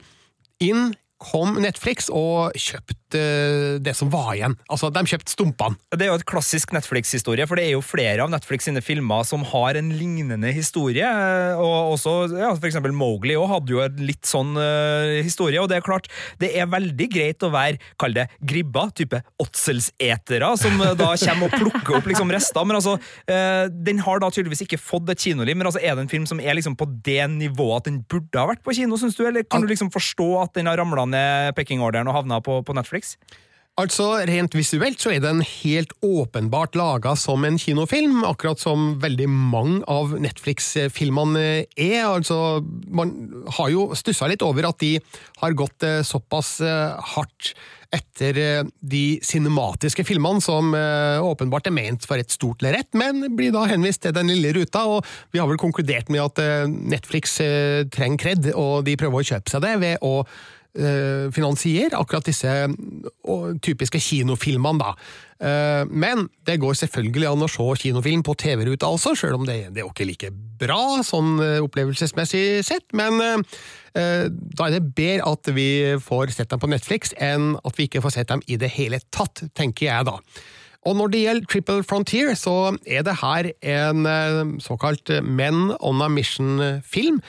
Inn 0.64 0.94
kom 1.22 1.56
Netflix 1.62 2.10
og 2.12 2.52
kjøpte 2.60 2.96
uh, 3.16 3.76
det 3.80 3.94
som 3.96 4.10
var 4.12 4.34
igjen. 4.34 4.56
Altså, 4.72 4.90
de 4.92 5.02
kjøpte 5.08 5.32
stumpene. 5.32 5.78
Det 5.94 6.06
er 6.06 6.10
jo 6.10 6.18
et 6.20 6.26
klassisk 6.28 6.74
Netflix-historie, 6.76 7.46
for 7.48 7.58
det 7.58 7.68
er 7.68 7.74
jo 7.76 7.84
flere 7.84 8.24
av 8.24 8.32
Netflix 8.32 8.66
sine 8.68 8.82
filmer 8.84 9.24
som 9.28 9.44
har 9.52 9.78
en 9.78 9.92
lignende 9.96 10.52
historie. 10.54 11.08
Og 11.56 11.94
også, 11.96 12.16
ja, 12.36 12.50
for 12.54 12.68
eksempel 12.68 12.94
Mowgli 12.96 13.36
også 13.38 13.52
hadde 13.54 13.74
jo 13.74 13.82
en 13.84 14.02
litt 14.08 14.28
sånn 14.28 14.52
uh, 14.58 15.22
historie, 15.24 15.60
og 15.62 15.70
det 15.72 15.78
er 15.78 15.86
klart, 15.86 16.10
det 16.42 16.52
er 16.58 16.68
veldig 16.70 17.08
greit 17.12 17.46
å 17.46 17.52
være, 17.54 17.80
kall 18.00 18.16
det, 18.16 18.28
gribba, 18.44 18.88
type 18.96 19.22
åtselsetere, 19.42 20.52
som 20.60 20.76
eh, 20.82 20.94
da 20.98 21.12
kommer 21.20 21.48
og 21.48 21.56
plukker 21.56 21.98
opp 21.98 22.08
liksom 22.10 22.30
rester, 22.34 22.66
men 22.66 22.78
altså, 22.78 22.96
uh, 23.30 23.64
den 23.70 24.02
har 24.04 24.20
da 24.22 24.30
tydeligvis 24.32 24.66
ikke 24.66 24.80
fått 24.80 25.08
et 25.12 25.22
kinoliv, 25.22 25.56
men 25.56 25.68
altså, 25.68 25.82
er 25.82 25.96
det 25.96 26.06
en 26.06 26.12
film 26.12 26.28
som 26.28 26.40
er 26.42 26.58
liksom 26.58 26.76
på 26.78 26.88
det 27.06 27.22
nivået 27.32 27.80
at 27.80 27.90
den 27.90 28.00
burde 28.08 28.40
ha 28.40 28.50
vært 28.50 28.64
på 28.66 28.76
kino, 28.76 28.98
synes 29.00 29.16
du, 29.18 29.24
eller 29.28 29.46
kan 29.46 29.64
du 29.64 29.70
liksom 29.70 29.92
forstå 29.94 30.28
at 30.42 30.54
den 30.58 30.68
har 30.70 30.80
ramlet 30.80 31.05
ned 31.10 31.56
pekkingorderen 31.56 32.08
og 32.10 32.20
havna 32.20 32.40
på, 32.44 32.60
på 32.66 32.76
Netflix? 32.76 33.16
Altså, 33.76 34.06
Rent 34.24 34.54
visuelt 34.56 35.02
så 35.02 35.10
er 35.12 35.20
den 35.20 35.42
helt 35.44 35.90
åpenbart 36.00 36.78
laga 36.80 37.12
som 37.20 37.44
en 37.44 37.58
kinofilm, 37.60 38.22
akkurat 38.24 38.60
som 38.62 38.94
veldig 39.02 39.26
mange 39.28 39.82
av 39.92 40.14
Netflix-filmene 40.16 41.66
er. 41.68 42.06
Altså, 42.06 42.64
Man 42.88 43.12
har 43.58 43.68
jo 43.74 43.90
stussa 43.92 44.30
litt 44.32 44.44
over 44.46 44.70
at 44.70 44.80
de 44.80 44.94
har 45.42 45.58
gått 45.60 45.84
eh, 45.84 46.00
såpass 46.00 46.56
eh, 46.64 46.96
hardt 47.12 47.52
etter 47.92 48.40
eh, 48.40 48.64
de 48.80 49.20
cinematiske 49.20 50.08
filmene, 50.08 50.40
som 50.40 50.72
åpenbart 50.72 51.68
er 51.68 51.76
ment 51.76 52.08
for 52.08 52.16
et 52.16 52.32
stort 52.32 52.64
lerret, 52.64 52.88
men 52.96 53.28
blir 53.36 53.52
da 53.52 53.68
henvist 53.68 54.06
til 54.08 54.16
den 54.16 54.32
lille 54.32 54.56
ruta. 54.56 54.88
og 54.88 55.04
Vi 55.36 55.42
har 55.42 55.52
vel 55.52 55.60
konkludert 55.60 56.08
med 56.08 56.24
at 56.24 56.68
Netflix 56.72 57.36
trenger 57.92 58.24
kred, 58.24 58.52
og 58.56 58.88
de 58.88 58.96
prøver 58.96 59.20
å 59.20 59.32
kjøpe 59.34 59.52
seg 59.52 59.68
det 59.68 59.78
ved 59.84 60.00
å 60.00 60.22
finansiere 61.32 61.96
akkurat 61.96 62.26
disse 62.26 62.50
typiske 63.64 64.00
kinofilmene, 64.02 64.82
da. 64.82 64.92
Eh, 65.36 65.84
men 65.92 66.26
det 66.48 66.56
går 66.62 66.76
selvfølgelig 66.80 67.28
an 67.28 67.44
å 67.44 67.50
se 67.50 67.64
kinofilm 67.82 68.22
på 68.24 68.34
TV-ruta 68.40 68.88
også, 68.88 69.12
selv 69.20 69.40
om 69.40 69.48
det, 69.48 69.66
det 69.74 69.82
er 69.82 69.84
jo 69.84 69.92
ikke 69.92 70.08
like 70.08 70.30
bra 70.60 71.02
sånn 71.04 71.36
eh, 71.44 71.58
opplevelsesmessig 71.64 72.62
sett. 72.64 72.86
Men 72.96 73.20
eh, 73.20 73.58
eh, 74.00 74.26
da 74.32 74.68
er 74.68 74.78
det 74.78 74.94
bedre 74.96 75.28
at 75.28 75.50
vi 75.56 75.68
får 76.00 76.32
sett 76.36 76.52
dem 76.52 76.62
på 76.62 76.70
Netflix, 76.72 77.12
enn 77.20 77.54
at 77.60 77.76
vi 77.76 77.88
ikke 77.88 78.04
får 78.04 78.16
sett 78.16 78.32
dem 78.32 78.44
i 78.48 78.56
det 78.60 78.72
hele 78.78 79.02
tatt, 79.12 79.44
tenker 79.56 79.90
jeg 79.90 80.08
da. 80.08 80.16
Og 80.86 80.94
når 80.96 81.12
det 81.12 81.20
gjelder 81.24 81.50
Triple 81.50 81.84
Frontier, 81.84 82.32
så 82.38 82.76
er 82.86 83.04
det 83.04 83.18
her 83.20 83.50
en 83.76 84.08
eh, 84.08 84.40
såkalt 84.62 85.10
Men 85.20 85.74
on 85.80 86.00
a 86.00 86.08
Mission-film. 86.08 87.20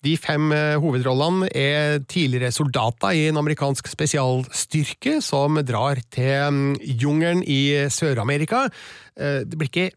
De 0.00 0.14
fem 0.16 0.48
eh, 0.56 0.78
hovedrollene 0.80 1.50
er 1.56 1.98
tidligere 2.08 2.52
soldater 2.54 3.12
i 3.16 3.26
en 3.28 3.36
amerikansk 3.40 3.88
spesialstyrke 3.90 5.18
som 5.24 5.60
drar 5.68 6.00
til 6.14 6.46
mm, 6.56 6.70
jungelen 7.02 7.42
i 7.44 7.88
Sør-Amerika. 7.92 8.68
Eh, 9.16 9.42
Det 9.44 9.58
blir 9.58 9.68
ikke 9.68 9.90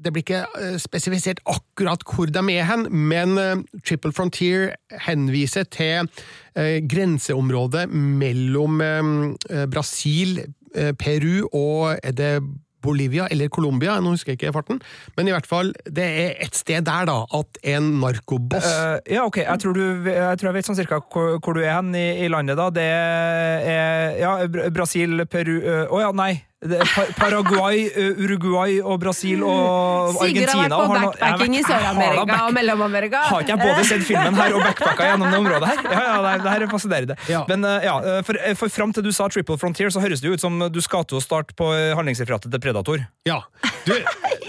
det 0.00 0.14
blir 0.14 0.22
ikke 0.24 0.44
eh, 0.56 0.76
spesifisert 0.80 1.42
akkurat 1.50 2.06
hvor 2.06 2.30
de 2.32 2.44
er 2.54 2.64
hen, 2.70 2.86
men 2.88 3.66
Triple 3.84 4.14
Frontier 4.16 4.70
henviser 5.04 5.66
til 5.68 6.08
grenseområdet 6.54 7.84
mellom 7.92 8.80
eh, 8.80 9.66
Brasil, 9.68 10.40
Peru 10.70 11.48
og 11.50 11.98
er 11.98 12.12
det 12.14 12.34
Bolivia 12.82 13.28
eller 13.30 13.50
Colombia, 13.52 13.98
nå 14.00 14.14
husker 14.14 14.34
jeg 14.34 14.40
ikke 14.40 14.54
farten, 14.56 14.80
men 15.16 15.30
i 15.30 15.34
hvert 15.34 15.48
fall, 15.48 15.72
det 15.86 16.06
er 16.06 16.36
et 16.44 16.56
sted 16.56 16.84
der 16.86 17.08
da, 17.10 17.18
at 17.36 17.60
en 17.74 17.92
narkoboss 18.00 18.66
uh, 18.66 18.98
ja, 19.08 19.24
ok. 19.26 19.42
Jeg 19.44 19.62
tror, 19.62 19.76
du, 19.76 20.10
jeg 20.10 20.40
tror 20.40 20.50
jeg 20.50 20.58
vet 20.58 20.70
sånn 20.70 20.78
cirka 20.78 21.00
hvor, 21.00 21.38
hvor 21.38 21.56
du 21.56 21.64
er 21.64 21.74
hen 21.76 21.94
i, 21.94 22.06
i 22.24 22.30
landet, 22.32 22.58
da. 22.60 22.68
Det 22.74 22.86
er 22.86 24.20
ja, 24.20 24.36
Brasil, 24.72 25.26
Peru 25.30 25.58
Å 25.60 26.00
ja, 26.00 26.12
nei. 26.16 26.32
Det 26.60 26.76
Paraguay, 27.16 27.86
Uruguay 28.20 28.82
og 28.84 28.98
Brasil 29.00 29.40
og 29.40 30.18
Argentina. 30.20 30.52
Sigurd 30.52 30.52
har 30.52 30.58
vært 30.60 30.74
på 30.76 30.96
backpacking 30.98 31.54
i 31.54 31.62
vært, 31.62 31.70
i 31.70 31.72
Sør-Amerika 31.72 32.24
back- 32.28 32.42
og 32.44 32.56
Mellom-Amerika. 32.58 33.22
Har 33.30 33.46
ikke 33.46 33.54
jeg 33.54 33.62
både 33.62 33.86
sett 33.88 34.04
filmen 34.04 34.36
her 34.36 34.56
og 34.58 34.64
backpacka 34.66 35.06
gjennom 35.08 35.32
det 35.32 35.38
området 35.40 35.70
her? 35.70 35.80
Ja, 35.88 36.02
ja, 36.04 36.18
det, 36.26 36.34
det 36.44 36.52
her 36.52 36.66
er 36.66 36.72
fascinerende. 36.74 37.16
Ja. 37.32 37.40
Men 37.48 37.64
ja, 37.86 37.94
for, 38.28 38.40
for 38.60 38.74
fram 38.76 38.92
til 38.92 39.08
du 39.08 39.12
sa 39.16 39.30
Triple 39.32 39.56
Frontier, 39.62 39.88
så 39.94 40.04
høres 40.04 40.20
det 40.20 40.28
jo 40.28 40.36
ut 40.36 40.44
som 40.44 40.60
du 40.68 40.80
skal 40.84 41.08
til 41.08 41.16
å 41.16 41.24
starte 41.24 41.56
på 41.56 41.70
handlingsreferatet 41.96 42.52
til 42.52 42.62
Predator. 42.68 43.06
Ja. 43.28 43.40
Du, 43.86 43.94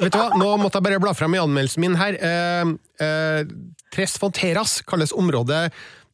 vet 0.02 0.12
du 0.12 0.20
hva, 0.20 0.28
nå 0.36 0.52
måtte 0.60 0.82
jeg 0.82 0.88
bare 0.90 1.00
bla 1.04 1.16
frem 1.16 1.36
i 1.38 1.42
anmeldelsen 1.42 1.84
min 1.84 1.96
her. 2.00 2.20
Eh, 2.20 2.76
eh, 3.06 3.56
Tres 3.92 4.18
Fonteras 4.20 4.80
kalles 4.88 5.12
området 5.16 5.70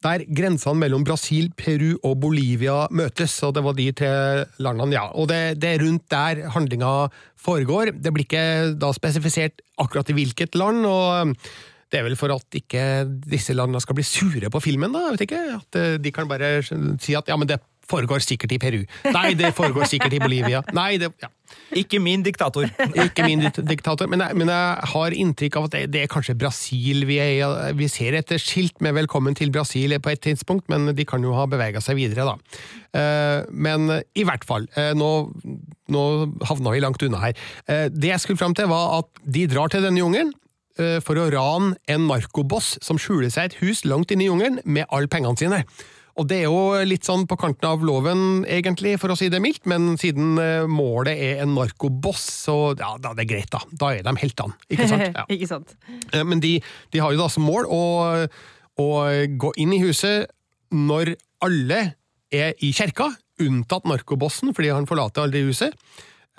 der 0.05 0.25
grensene 0.29 0.81
mellom 0.81 1.05
Brasil, 1.07 1.49
Peru 1.57 1.95
og 2.05 2.19
Bolivia 2.21 2.85
møtes, 2.93 3.37
og 3.45 3.55
det 3.57 3.63
var 3.65 3.77
de 3.77 3.87
tre 3.97 4.11
landene, 4.63 4.97
ja. 4.97 5.07
Og 5.17 5.29
det, 5.31 5.57
det 5.61 5.73
er 5.73 5.85
rundt 5.85 6.05
der 6.13 6.43
handlinga 6.53 6.91
foregår. 7.47 7.93
Det 7.95 8.13
blir 8.13 8.27
ikke 8.27 8.45
da 8.79 8.91
spesifisert 8.95 9.63
akkurat 9.81 10.11
i 10.13 10.17
hvilket 10.17 10.57
land, 10.59 10.85
og 10.89 11.33
det 11.91 12.01
er 12.01 12.05
vel 12.09 12.17
for 12.19 12.33
at 12.35 12.59
ikke 12.59 12.83
disse 13.31 13.55
landene 13.55 13.81
skal 13.83 13.97
bli 13.97 14.05
sure 14.05 14.51
på 14.51 14.61
filmen, 14.63 14.91
da, 14.93 15.07
jeg 15.07 15.17
vet 15.17 15.25
ikke. 15.27 15.41
At 15.61 15.79
eh, 15.79 15.97
de 16.03 16.13
kan 16.13 16.29
bare 16.29 16.59
si 16.65 17.15
at 17.17 17.31
ja, 17.31 17.39
men 17.39 17.49
det 17.49 17.61
foregår 17.87 18.23
sikkert 18.25 18.51
i 18.51 18.59
Peru. 18.61 18.81
Nei, 19.15 19.31
det 19.39 19.53
foregår 19.55 19.87
sikkert 19.87 20.17
i 20.17 20.21
Bolivia. 20.21 20.61
Nei, 20.75 20.97
det 20.99 21.13
ja. 21.23 21.31
Ikke 21.77 21.99
min 22.03 22.23
diktator. 22.25 22.67
Ikke 23.05 23.25
min 23.27 23.43
diktator, 23.55 24.07
men 24.11 24.23
jeg, 24.23 24.37
men 24.39 24.51
jeg 24.51 24.89
har 24.93 25.15
inntrykk 25.15 25.59
av 25.59 25.67
at 25.67 25.75
det, 25.75 25.83
det 25.93 26.03
er 26.03 26.11
kanskje 26.11 26.37
Brasil 26.39 27.05
vi 27.09 27.19
er 27.23 27.33
i. 27.35 27.73
Vi 27.77 27.89
ser 27.91 28.17
et 28.17 28.33
skilt 28.41 28.81
med 28.81 28.95
'Velkommen 28.97 29.35
til 29.35 29.51
Brasil' 29.51 29.97
på 29.99 30.13
et 30.13 30.21
tidspunkt, 30.21 30.69
men 30.69 30.95
de 30.95 31.05
kan 31.05 31.23
jo 31.23 31.33
ha 31.37 31.45
bevega 31.45 31.81
seg 31.83 31.99
videre, 31.99 32.25
da. 32.25 32.35
Eh, 32.97 33.45
Men 33.51 34.03
i 34.15 34.23
hvert 34.23 34.45
fall, 34.47 34.67
eh, 34.75 34.93
nå, 34.93 35.11
nå 35.89 36.03
havna 36.47 36.73
vi 36.73 36.79
langt 36.83 37.03
unna 37.03 37.17
her. 37.17 37.33
Eh, 37.67 37.89
Det 37.89 38.09
jeg 38.09 38.19
skulle 38.19 38.37
fram 38.37 38.55
til, 38.55 38.67
var 38.67 38.99
at 38.99 39.05
de 39.25 39.47
drar 39.47 39.69
til 39.69 39.81
denne 39.81 39.99
jungelen 39.99 40.33
for 40.77 41.17
å 41.17 41.31
rane 41.33 41.73
en 41.89 42.03
narkoboss 42.05 42.77
som 42.85 42.99
skjuler 43.01 43.31
seg 43.33 43.41
i 43.41 43.45
et 43.49 43.55
hus 43.63 43.79
langt 43.83 44.11
inne 44.13 44.21
i 44.21 44.27
jungelen 44.27 44.59
med 44.63 44.85
alle 44.93 45.07
pengene 45.07 45.33
sine. 45.35 45.63
Og 46.17 46.25
det 46.25 46.39
er 46.41 46.47
jo 46.47 46.61
litt 46.89 47.05
sånn 47.05 47.27
på 47.29 47.35
kanten 47.37 47.67
av 47.69 47.83
loven, 47.85 48.21
egentlig, 48.49 48.95
for 48.97 49.13
å 49.13 49.17
si 49.19 49.27
det 49.29 49.37
mildt, 49.43 49.67
men 49.69 49.91
siden 50.01 50.31
eh, 50.41 50.63
målet 50.65 51.13
er 51.13 51.43
en 51.43 51.53
narkoboss, 51.53 52.23
så 52.47 52.55
ja, 52.79 52.95
da 52.97 53.11
er 53.13 53.19
det 53.19 53.27
greit, 53.29 53.51
da. 53.53 53.61
Da 53.77 53.91
er 53.93 54.01
de 54.07 54.15
heltene, 54.23 54.57
ikke 54.73 54.87
sant? 54.89 55.05
Ja. 55.19 55.27
Ikke 55.35 55.49
sant? 55.51 55.75
Eh, 56.13 56.23
Men 56.25 56.41
de, 56.41 56.55
de 56.93 57.03
har 57.03 57.13
jo 57.13 57.21
da 57.21 57.29
som 57.29 57.45
mål 57.45 57.69
å, 57.69 57.83
å 58.81 58.89
gå 59.45 59.53
inn 59.61 59.77
i 59.77 59.81
huset 59.85 60.25
når 60.73 61.13
alle 61.45 61.81
er 62.33 62.57
i 62.65 62.73
kjerka, 62.73 63.11
unntatt 63.45 63.85
narkobossen, 63.85 64.55
fordi 64.57 64.73
han 64.73 64.89
forlater 64.89 65.27
aldri 65.27 65.45
huset. 65.45 65.77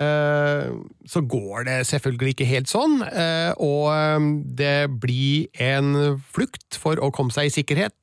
Eh, 0.03 0.67
Så 1.07 1.23
går 1.27 1.65
det 1.71 1.77
selvfølgelig 1.89 2.35
ikke 2.35 2.47
helt 2.51 2.69
sånn, 2.71 2.99
og 3.63 4.27
det 4.59 4.75
blir 5.01 5.47
en 5.63 6.19
flukt 6.35 6.77
for 6.79 6.99
å 6.99 7.09
komme 7.15 7.31
seg 7.35 7.47
i 7.49 7.55
sikkerhet. 7.55 7.95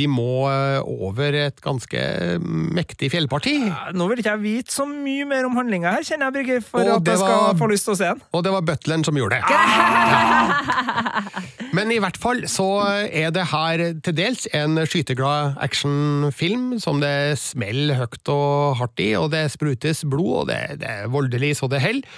De 0.00 0.06
må 0.08 0.46
eh, 0.48 0.78
over 0.88 1.34
et 1.36 1.58
ganske 1.60 2.02
mektig 2.40 3.10
fjellparti. 3.12 3.52
Nå 3.92 4.06
vil 4.08 4.22
ikke 4.22 4.32
jeg 4.38 4.40
vite 4.40 4.72
så 4.72 4.86
mye 4.88 5.26
mer 5.28 5.44
om 5.44 5.58
handlinga 5.58 5.92
her, 5.98 6.06
kjenner 6.08 6.30
jeg, 6.30 6.36
Birger, 6.38 6.62
for 6.64 6.80
Og 6.80 6.94
at 7.02 7.10
jeg 7.12 7.20
skal 7.20 7.36
var- 7.42 7.58
få 7.60 7.68
lyst 7.68 7.84
til 7.88 7.92
å 7.92 7.98
se 8.00 8.08
den. 8.08 8.22
Og 8.32 8.44
det 8.46 8.52
var 8.54 8.64
butleren 8.70 9.04
som 9.04 9.18
gjorde 9.20 9.36
det. 9.36 9.52
Ja. 9.52 10.62
Men 11.76 11.92
i 11.92 11.98
hvert 12.04 12.16
fall 12.20 12.42
så 12.52 12.66
er 13.08 13.30
det 13.36 13.46
her 13.52 13.84
til 14.04 14.16
dels 14.16 14.46
en 14.56 14.80
skyteglad 14.88 15.56
actionfilm 15.64 16.78
som 16.82 17.00
det 17.04 17.38
smeller 17.40 18.00
høyt 18.02 18.32
og 18.32 18.76
hardt 18.80 19.00
i, 19.04 19.12
og 19.20 19.30
det 19.32 19.46
sprutes 19.54 20.04
blod, 20.08 20.42
og 20.42 20.48
det, 20.52 20.60
det 20.82 20.88
er 21.02 21.12
voldelig 21.12 21.54
så 21.60 21.68
det 21.72 21.80
holder. 21.84 22.08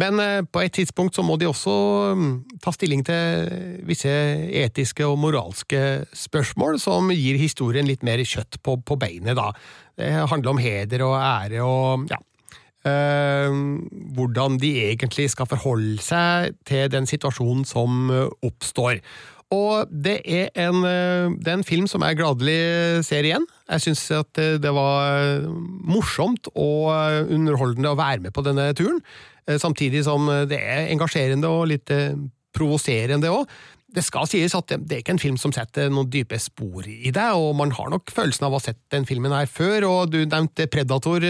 Men 0.00 0.20
eh, 0.22 0.40
på 0.46 0.62
et 0.64 0.74
tidspunkt 0.76 1.16
så 1.16 1.24
må 1.26 1.36
de 1.40 1.48
også 1.50 1.74
mm, 2.16 2.32
ta 2.62 2.72
stilling 2.74 3.04
til 3.06 3.52
visse 3.88 4.10
etiske 4.62 5.06
og 5.06 5.18
moralske 5.20 6.06
spørsmål 6.16 6.80
som 6.82 7.12
gir 7.14 7.40
historien 7.40 7.88
litt 7.88 8.06
mer 8.06 8.22
kjøtt 8.24 8.60
på, 8.64 8.78
på 8.80 8.98
beinet, 9.00 9.36
da. 9.38 9.50
Det 10.00 10.10
handler 10.30 10.54
om 10.54 10.60
heder 10.62 11.04
og 11.04 11.16
ære 11.18 11.64
og 11.66 12.06
ja, 12.08 12.20
eh, 12.88 13.58
hvordan 14.16 14.58
de 14.62 14.72
egentlig 14.86 15.28
skal 15.34 15.48
forholde 15.50 16.00
seg 16.04 16.56
til 16.68 16.88
den 16.92 17.08
situasjonen 17.10 17.66
som 17.68 18.08
eh, 18.14 18.30
oppstår. 18.46 19.00
Og 19.50 19.90
det 19.90 20.20
er, 20.30 20.52
en, 20.62 20.84
eh, 20.86 21.32
det 21.42 21.50
er 21.50 21.56
en 21.58 21.66
film 21.66 21.88
som 21.90 22.04
jeg 22.06 22.20
gladelig 22.20 23.02
ser 23.06 23.26
igjen. 23.26 23.46
Jeg 23.66 23.82
syns 23.82 24.04
at 24.14 24.38
eh, 24.38 24.58
det 24.62 24.70
var 24.76 25.18
eh, 25.18 25.48
morsomt 25.90 26.46
og 26.54 26.86
underholdende 27.26 27.90
å 27.90 27.98
være 27.98 28.22
med 28.28 28.34
på 28.36 28.44
denne 28.46 28.70
turen, 28.78 29.02
samtidig 29.58 30.04
som 30.06 30.28
det 30.46 30.60
er 30.60 30.92
engasjerende 30.92 31.48
og 31.50 31.64
litt 31.72 31.90
provoserende 32.54 33.32
òg. 33.34 33.48
Det 33.90 34.04
skal 34.06 34.28
sies 34.30 34.54
at 34.54 34.70
det, 34.70 34.84
er 34.94 35.00
ikke 35.02 35.16
en 35.16 35.22
film 35.22 35.38
som 35.40 35.50
setter 35.50 35.88
noen 35.90 36.06
dype 36.12 36.38
spor 36.38 36.86
i 36.86 37.10
deg, 37.10 37.34
og 37.34 37.56
man 37.58 37.72
har 37.74 37.88
nok 37.90 38.12
følelsen 38.14 38.46
av 38.46 38.54
å 38.54 38.60
ha 38.60 38.62
sett 38.68 38.78
den 38.94 39.08
filmen 39.08 39.34
her 39.34 39.50
før, 39.50 39.88
og 39.88 40.12
du 40.12 40.20
nevnte 40.20 40.68
Predator, 40.70 41.26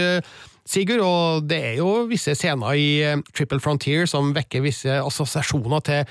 Sigurd, 0.69 1.01
og 1.01 1.47
det 1.49 1.57
er 1.71 1.79
jo 1.79 2.03
visse 2.11 2.35
scener 2.37 2.77
i 2.77 2.91
Triple 3.33 3.57
Frontier 3.63 4.05
som 4.05 4.29
vekker 4.35 4.61
visse 4.67 4.99
assosiasjoner 5.01 5.81
til 5.87 6.05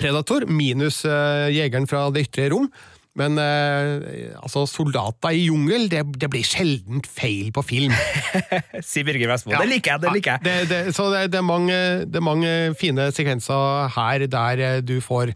Predator, 0.00 0.48
minus 0.48 1.04
eh, 1.08 1.50
jegeren 1.54 1.88
fra 1.90 2.08
det 2.14 2.26
ytre 2.28 2.48
rom. 2.54 2.70
Men 3.18 3.38
eh, 3.42 4.30
altså, 4.38 4.62
soldater 4.70 5.34
i 5.34 5.46
jungel, 5.48 5.88
det, 5.90 6.04
det 6.22 6.28
blir 6.30 6.46
sjelden 6.46 7.02
feil 7.04 7.50
på 7.54 7.64
film. 7.66 7.94
Sier 8.86 9.06
Birger 9.08 9.32
Vestmo. 9.32 9.56
Ja. 9.56 9.64
Det 9.64 9.72
liker 9.72 9.96
jeg, 9.96 10.04
det 10.04 10.12
liker 10.14 10.36
jeg. 10.36 10.44
Det, 10.46 10.68
det, 10.70 10.94
så 10.96 11.08
det, 11.12 11.34
er 11.34 11.46
mange, 11.46 11.80
det 12.06 12.20
er 12.20 12.24
mange 12.24 12.52
fine 12.78 13.10
sekvenser 13.14 13.90
her 13.96 14.28
der 14.30 14.64
eh, 14.66 14.78
du 14.86 15.00
får 15.04 15.34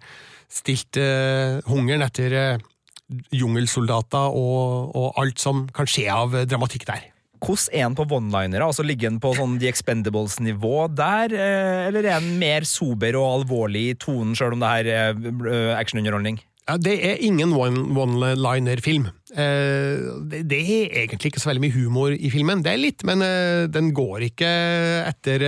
stilt 0.55 1.01
eh, 1.03 1.59
hungeren 1.67 2.07
etter 2.07 2.39
eh, 2.39 2.62
jungelsoldater 3.35 4.39
og, 4.39 4.95
og 4.95 5.19
alt 5.21 5.43
som 5.43 5.67
kan 5.75 5.91
skje 5.91 6.07
av 6.15 6.39
eh, 6.39 6.47
dramatikk 6.49 6.87
der. 6.89 7.11
Hvordan 7.45 7.77
er 7.77 7.85
han 7.85 7.97
på 7.99 8.07
one-linere? 8.09 8.65
Altså 8.65 8.85
Ligger 8.87 9.11
han 9.13 9.21
på 9.23 9.35
sånn 9.37 9.59
The 9.61 9.69
Expendables-nivå 9.69 10.89
der, 10.97 11.35
eh, 11.37 11.85
eller 11.91 12.07
er 12.09 12.19
han 12.19 12.39
mer 12.41 12.67
sober 12.69 13.19
og 13.21 13.41
alvorlig 13.41 13.85
i 13.91 13.97
tonen, 14.01 14.35
sjøl 14.39 14.57
om 14.57 14.65
det 14.65 14.73
her 14.73 14.91
er 14.95 15.19
eh, 15.19 15.73
actionunderholdning? 15.77 16.41
Ja, 16.65 16.79
det 16.81 16.95
er 17.05 17.21
ingen 17.21 17.53
one- 17.53 17.91
one-liner-film. 18.01 19.11
Eh, 19.37 20.07
det, 20.33 20.63
er 20.63 20.97
egentlig 21.03 21.35
ikke 21.35 21.43
så 21.43 21.53
veldig 21.53 21.67
mye 21.67 21.77
humor 21.77 22.17
i 22.17 22.33
filmen. 22.33 22.65
Det 22.65 22.73
er 22.73 22.81
litt, 22.81 23.05
men 23.05 23.21
den 23.75 23.93
går 23.93 24.31
ikke 24.31 24.49
etter 25.05 25.45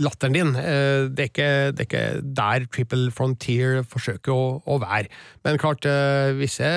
latteren 0.00 0.36
din. 0.36 0.54
Det, 0.54 1.24
er 1.24 1.32
ikke, 1.32 1.50
det 1.74 1.82
er 1.82 1.88
ikke 1.88 2.06
der 2.38 2.66
Triple 2.70 3.10
Frontier 3.10 3.82
forsøker 3.82 4.30
å, 4.30 4.48
å 4.62 4.78
være. 4.78 5.10
Men 5.42 5.58
klart, 5.58 5.88
eh, 5.90 6.30
visse 6.38 6.70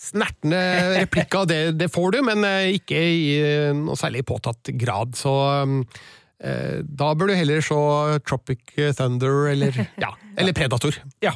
snertne 0.00 0.60
replikker, 0.96 1.44
det, 1.48 1.60
det 1.80 1.90
får 1.92 2.16
du, 2.16 2.22
men 2.30 2.46
eh, 2.48 2.72
ikke 2.78 3.00
i 3.00 3.26
eh, 3.40 3.74
noe 3.76 3.98
særlig 4.00 4.24
påtatt 4.28 4.72
grad. 4.80 5.12
Så 5.18 5.34
eh, 5.50 6.00
da 6.40 7.10
bør 7.14 7.28
du 7.28 7.34
heller 7.36 7.60
se 7.60 7.76
Tropic 8.24 8.72
Thunder 8.96 9.50
eller, 9.50 9.76
ja, 10.00 10.08
eller 10.40 10.54
Predator. 10.56 10.96
Ja. 11.20 11.34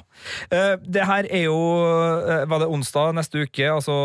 Eh, 0.48 0.78
Det 0.80 1.04
her 1.04 1.26
er 1.28 1.42
jo 1.44 1.56
eh, 2.24 2.44
Var 2.48 2.62
det 2.62 2.68
onsdag 2.72 3.12
neste 3.18 3.42
uke, 3.44 3.66
altså 3.68 3.96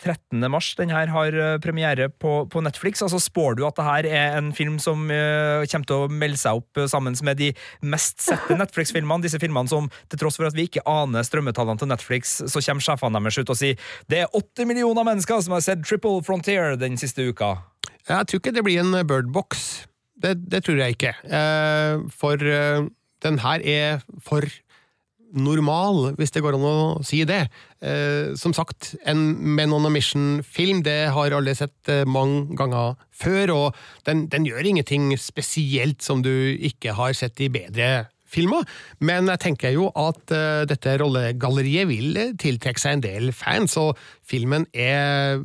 13. 0.00 0.40
mars? 0.50 0.70
Den 0.78 0.88
her 0.94 1.10
har 1.12 1.36
eh, 1.36 1.58
premiere 1.60 2.08
på, 2.08 2.46
på 2.48 2.62
Netflix. 2.64 3.02
Altså 3.04 3.20
Spår 3.20 3.58
du 3.58 3.66
at 3.68 3.76
det 3.76 3.84
her 3.84 4.08
er 4.08 4.38
en 4.38 4.48
film 4.56 4.78
som 4.80 5.10
eh, 5.12 5.66
kommer 5.68 5.90
til 5.90 6.06
å 6.06 6.08
melde 6.08 6.40
seg 6.40 6.62
opp 6.62 6.80
eh, 6.80 6.88
sammen 6.88 7.18
med 7.26 7.36
de 7.42 7.50
mest 7.84 8.24
sette 8.24 8.56
Netflix-filmene? 8.62 9.26
Disse 9.26 9.40
filmene 9.42 9.68
som, 9.68 9.90
til 10.08 10.22
tross 10.24 10.40
for 10.40 10.48
at 10.48 10.56
vi 10.56 10.68
ikke 10.70 10.84
aner 10.88 11.26
strømmetallene 11.26 11.82
til 11.82 11.90
Netflix, 11.92 12.38
så 12.48 12.62
kommer 12.64 12.86
sjefene 12.88 13.20
deres 13.20 13.40
ut 13.42 13.52
og 13.52 13.60
sier 13.60 13.76
det 14.08 14.22
er 14.24 14.32
åtte 14.40 14.64
millioner 14.64 15.04
mennesker 15.04 15.44
som 15.44 15.56
har 15.58 15.64
sett 15.68 15.84
Triple 15.84 16.22
Frontier 16.24 16.78
den 16.80 16.96
siste 17.00 17.28
uka. 17.28 17.58
Jeg 18.08 18.28
tror 18.30 18.40
ikke 18.40 18.54
det 18.56 18.64
blir 18.64 18.80
en 18.80 18.96
birdbox. 19.06 19.66
Det, 20.22 20.36
det 20.50 20.62
tror 20.64 20.80
jeg 20.80 20.96
ikke. 20.96 21.14
Eh, 21.24 22.06
for 22.14 22.40
eh, 22.40 22.86
den 23.24 23.40
her 23.42 23.60
er 23.64 24.04
for 24.24 24.46
normal, 25.36 26.12
hvis 26.16 26.32
det 26.32 26.42
går 26.44 26.56
an 26.56 26.66
å 26.66 26.76
si 27.06 27.22
det. 27.28 27.46
Eh, 27.84 28.32
som 28.38 28.54
sagt, 28.56 28.94
en 29.04 29.36
Men 29.56 29.72
on 29.74 29.86
a 29.86 29.90
Mission-film, 29.92 30.82
det 30.86 31.12
har 31.12 31.34
alle 31.34 31.54
sett 31.54 31.90
eh, 31.92 32.06
mange 32.06 32.56
ganger 32.56 32.96
før, 33.10 33.52
og 33.54 33.80
den, 34.06 34.26
den 34.32 34.46
gjør 34.46 34.64
ingenting 34.72 35.10
spesielt 35.18 36.02
som 36.02 36.22
du 36.24 36.56
ikke 36.56 36.96
har 36.96 37.16
sett 37.16 37.40
i 37.40 37.52
bedre 37.52 38.06
filmer, 38.26 38.66
men 38.98 39.30
jeg 39.30 39.42
tenker 39.44 39.74
jo 39.74 39.90
at 39.94 40.32
eh, 40.34 40.64
dette 40.68 40.96
rollegalleriet 41.00 41.88
vil 41.90 42.18
tiltrekke 42.40 42.82
seg 42.82 42.96
en 42.96 43.04
del 43.04 43.30
fans, 43.36 43.76
og 43.80 43.96
filmen 44.26 44.66
er 44.74 45.40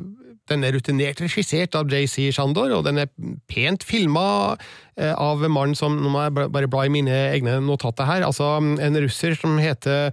den 0.50 0.66
er 0.66 0.74
rutinert 0.74 1.20
regissert 1.22 1.76
av 1.78 1.90
JC 1.92 2.32
Shandor, 2.34 2.72
og 2.74 2.86
den 2.86 2.98
er 3.04 3.10
pent 3.50 3.84
filma 3.86 4.56
eh, 4.98 5.14
av 5.14 5.44
mannen 5.46 5.76
som 5.78 5.94
Nå 6.02 6.10
må 6.10 6.24
jeg 6.24 6.34
bare 6.54 6.70
bla 6.70 6.86
i 6.86 6.92
mine 6.92 7.14
egne 7.30 7.60
notater 7.62 8.08
her. 8.08 8.26
Altså 8.26 8.56
en 8.58 8.98
russer 9.04 9.36
som 9.38 9.60
heter 9.62 10.10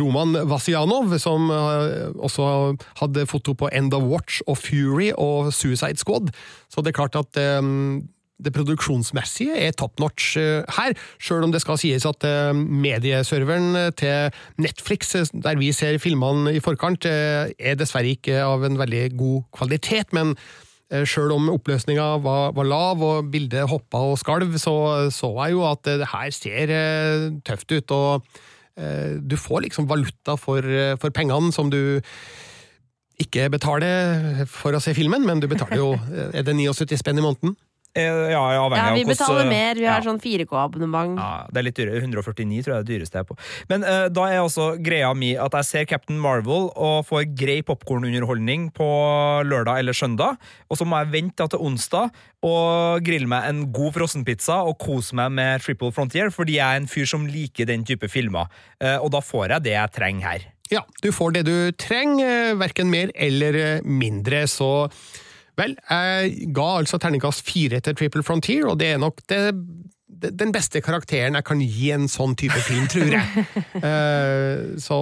Roman 0.00 0.34
Vasianov, 0.48 1.12
som 1.22 1.50
eh, 1.52 2.08
også 2.16 2.48
hadde 3.02 3.28
foto 3.30 3.54
på 3.58 3.70
End 3.72 3.94
of 3.94 4.08
Watch 4.08 4.40
og 4.46 4.58
Fury 4.58 5.12
og 5.12 5.52
Suicide 5.54 6.00
Squad. 6.00 6.32
Så 6.72 6.82
det 6.82 6.94
er 6.94 7.00
klart 7.02 7.18
at 7.20 7.38
eh, 7.40 7.60
det 8.42 8.52
produksjonsmessige 8.52 9.56
er 9.56 9.72
top 9.76 10.00
notch 10.02 10.36
eh, 10.40 10.64
her, 10.76 10.94
sjøl 11.22 11.46
om 11.46 11.54
det 11.54 11.62
skal 11.64 11.78
sies 11.80 12.04
at 12.08 12.24
eh, 12.26 12.52
medieserveren 12.52 13.78
eh, 13.80 13.88
til 13.96 14.36
Netflix, 14.60 15.14
der 15.32 15.56
vi 15.60 15.72
ser 15.76 15.96
filmene 16.02 16.52
i 16.56 16.60
forkant, 16.60 17.06
er 17.06 17.78
dessverre 17.80 18.12
ikke 18.12 18.42
av 18.44 18.66
en 18.66 18.78
veldig 18.80 19.08
god 19.16 19.42
kvalitet, 19.56 20.16
men 20.16 20.36
Sjøl 20.86 21.32
om 21.34 21.48
oppløsninga 21.50 22.04
var, 22.22 22.52
var 22.54 22.66
lav 22.70 23.00
og 23.02 23.30
bildet 23.32 23.64
hoppa 23.66 24.04
og 24.12 24.20
skalv, 24.20 24.52
så 24.62 25.08
så 25.10 25.32
jeg 25.40 25.56
jo 25.56 25.64
at 25.66 25.82
det 25.82 26.06
her 26.12 26.28
ser 26.30 26.72
tøft 27.42 27.74
ut. 27.74 27.90
og 27.90 28.22
Du 29.18 29.34
får 29.34 29.64
liksom 29.64 29.88
valuta 29.90 30.36
for, 30.38 30.62
for 31.02 31.10
pengene 31.10 31.50
som 31.50 31.72
du 31.74 31.98
ikke 33.18 33.48
betaler 33.50 34.46
for 34.46 34.78
å 34.78 34.82
se 34.84 34.94
filmen, 34.94 35.26
men 35.26 35.42
du 35.42 35.48
betaler 35.50 35.82
jo 35.82 35.90
Er 36.38 36.46
det 36.46 36.54
79 36.54 37.02
spenn 37.02 37.18
i 37.18 37.26
måneden? 37.26 37.58
Eh, 37.96 38.30
Ja, 38.30 38.42
Ja, 38.52 38.68
vi 38.68 39.04
hvordan- 39.04 39.08
betaler 39.08 39.48
mer. 39.48 39.74
Vi 39.74 39.86
har 39.86 40.02
ja. 40.02 40.04
sånn 40.04 40.20
4K-abonnement. 40.20 41.16
Ja, 41.18 41.46
det 41.50 41.56
er 41.58 41.62
litt 41.62 41.76
dyrere. 41.76 42.00
149 42.02 42.62
tror 42.62 42.74
jeg 42.74 42.78
er 42.78 42.84
det 42.84 42.92
dyreste 42.92 43.16
jeg 43.16 43.24
er 43.24 43.30
på. 43.30 43.38
Men 43.70 43.84
uh, 43.84 44.08
da 44.12 44.26
er 44.28 44.40
altså 44.42 44.76
greia 44.82 45.14
mi 45.16 45.34
at 45.36 45.52
jeg 45.52 45.64
ser 45.64 45.84
Captain 45.86 46.18
Marvel 46.20 46.70
og 46.76 47.06
får 47.08 47.24
grei 47.34 47.62
popkornunderholdning 47.62 48.70
på 48.76 48.88
lørdag 49.48 49.78
eller 49.80 49.92
søndag, 49.96 50.36
og 50.70 50.76
så 50.78 50.84
må 50.86 50.98
jeg 51.02 51.12
vente 51.14 51.48
til 51.48 51.58
onsdag 51.58 52.10
og 52.46 53.02
grille 53.06 53.26
meg 53.26 53.48
en 53.48 53.72
god 53.72 53.94
frossenpizza 53.96 54.60
og 54.66 54.78
kose 54.78 55.14
meg 55.14 55.32
med 55.32 55.62
Triple 55.64 55.90
Frontier, 55.92 56.30
fordi 56.30 56.58
jeg 56.60 56.66
er 56.66 56.76
en 56.82 56.86
fyr 56.90 57.06
som 57.08 57.26
liker 57.26 57.66
den 57.66 57.84
type 57.84 58.08
filmer. 58.12 58.46
Uh, 58.82 58.98
og 59.00 59.10
da 59.16 59.20
får 59.24 59.48
jeg 59.56 59.62
det 59.64 59.72
jeg 59.72 59.92
trenger 59.96 60.28
her. 60.28 60.46
Ja, 60.70 60.80
du 61.02 61.12
får 61.14 61.32
det 61.36 61.44
du 61.46 61.70
trenger, 61.78 62.50
eh, 62.50 62.54
verken 62.58 62.90
mer 62.90 63.12
eller 63.14 63.54
eh, 63.54 63.80
mindre, 63.86 64.42
så 64.50 64.90
Vel, 65.56 65.76
jeg 65.88 66.52
ga 66.56 66.70
altså 66.82 67.00
terningkast 67.00 67.44
fire 67.46 67.80
til 67.80 67.96
Triple 67.96 68.24
Frontier, 68.26 68.66
og 68.68 68.80
det 68.80 68.92
er 68.92 68.98
nok 69.00 69.22
det, 69.30 69.40
den 70.40 70.52
beste 70.52 70.80
karakteren 70.84 71.36
jeg 71.38 71.46
kan 71.48 71.62
gi 71.62 71.90
en 71.94 72.06
sånn 72.10 72.36
type 72.38 72.58
film, 72.66 72.86
tror 72.92 73.14
jeg. 73.16 73.46
uh, 73.82 74.76
så 74.86 74.98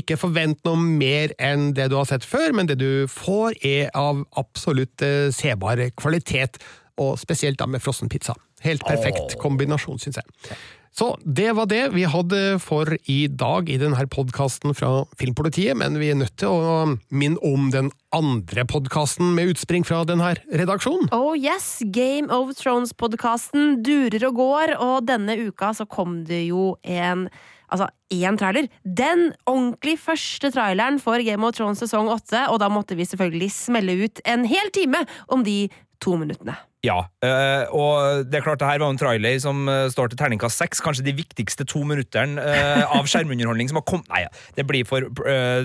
ikke 0.00 0.18
forvent 0.20 0.60
noe 0.68 0.80
mer 0.80 1.34
enn 1.40 1.70
det 1.76 1.90
du 1.92 1.98
har 2.00 2.08
sett 2.08 2.26
før, 2.26 2.54
men 2.56 2.70
det 2.70 2.80
du 2.80 3.06
får 3.10 3.56
er 3.66 3.92
av 3.96 4.24
absolutt 4.40 5.04
uh, 5.04 5.28
sebar 5.34 5.82
kvalitet, 6.00 6.60
og 7.00 7.16
spesielt 7.20 7.60
da 7.60 7.68
med 7.70 7.80
frossenpizza. 7.80 8.34
Helt 8.64 8.84
perfekt 8.84 9.38
kombinasjon, 9.40 10.00
syns 10.02 10.20
jeg. 10.20 10.56
Så 10.90 11.12
det 11.22 11.52
var 11.54 11.68
det 11.70 11.92
vi 11.94 12.02
hadde 12.08 12.58
for 12.62 12.90
i 13.06 13.20
dag 13.30 13.70
i 13.70 13.78
denne 13.80 14.06
podkasten 14.10 14.74
fra 14.74 15.04
Filmpolitiet, 15.20 15.78
men 15.78 15.98
vi 16.00 16.10
er 16.10 16.18
nødt 16.18 16.34
til 16.40 16.50
å 16.50 16.80
minne 17.14 17.38
om 17.46 17.70
den 17.70 17.92
andre 18.16 18.66
podkasten 18.68 19.32
med 19.36 19.52
utspring 19.52 19.86
fra 19.86 20.02
denne 20.08 20.34
redaksjonen. 20.50 21.08
Oh 21.14 21.38
yes, 21.38 21.78
Game 21.94 22.28
of 22.34 22.56
Thrones-podkasten 22.58 23.80
durer 23.86 24.26
og 24.28 24.42
går, 24.42 24.74
og 24.82 25.06
denne 25.08 25.38
uka 25.46 25.70
så 25.78 25.86
kom 25.88 26.22
det 26.28 26.44
jo 26.50 26.74
en 26.82 27.28
Altså, 27.70 27.86
én 28.10 28.34
trailer. 28.34 28.66
Den 28.82 29.28
ordentlig 29.46 29.92
første 30.02 30.50
traileren 30.50 30.96
for 30.98 31.22
Game 31.22 31.46
of 31.46 31.54
Thrones 31.54 31.78
sesong 31.78 32.10
åtte, 32.10 32.40
og 32.50 32.58
da 32.58 32.66
måtte 32.66 32.96
vi 32.98 33.06
selvfølgelig 33.06 33.50
smelle 33.54 33.94
ut 34.00 34.18
en 34.26 34.42
hel 34.50 34.74
time 34.74 35.04
om 35.30 35.46
de 35.46 35.68
to 36.02 36.16
minuttene. 36.18 36.56
Ja, 36.80 36.96
øh, 37.24 37.64
og 37.76 38.24
det 38.24 38.38
er 38.38 38.44
klart 38.44 38.60
det 38.60 38.68
her 38.68 38.78
var 38.80 38.90
en 38.90 38.98
trailer 38.98 39.38
som 39.38 39.68
øh, 39.68 39.90
står 39.92 40.06
til 40.08 40.18
terningkast 40.18 40.56
seks. 40.56 40.80
Kanskje 40.80 41.04
de 41.04 41.12
viktigste 41.12 41.64
to 41.68 41.82
minuttene 41.84 42.40
øh, 42.40 42.96
av 42.96 43.04
skjermunderholdning 43.10 43.68
som 43.68 43.76
har 43.76 43.84
kommet 43.84 44.08
Nei, 44.08 44.22
det 44.56 44.64
blir 44.66 44.86
for 44.88 45.04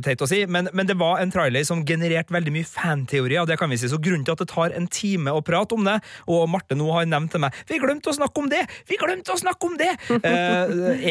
teit 0.04 0.22
å 0.22 0.28
si, 0.28 0.42
men, 0.52 0.68
men, 0.76 0.90
det 0.90 0.98
var 1.00 1.22
en 1.24 1.32
trailer 1.32 1.64
som 1.66 1.86
genererte 1.88 2.36
veldig 2.36 2.52
mye 2.58 2.68
fanteorier, 2.68 3.40
og 3.42 3.48
det 3.48 3.56
kan 3.62 3.72
vi 3.72 3.80
si. 3.80 3.88
Så 3.90 4.02
grunnen 4.04 4.28
til 4.28 4.36
at 4.36 4.44
det 4.44 4.50
tar 4.52 4.76
en 4.76 4.90
time 4.92 5.32
å 5.32 5.42
prate 5.46 5.78
om 5.78 5.88
det, 5.88 5.96
og 6.28 6.50
Marte 6.52 6.76
nå 6.76 6.92
har 6.92 7.08
nevnt 7.08 7.32
til 7.32 7.46
meg 7.46 7.56
'Vi 7.64 7.80
glemte 7.80 8.12
å 8.12 8.18
snakke 8.20 8.44
om 8.44 8.52
det! 8.52 8.66
Vi 8.90 9.00
glemte 9.00 9.32
å 9.32 9.40
snakke 9.40 9.72
om 9.72 9.78
det!' 9.80 9.96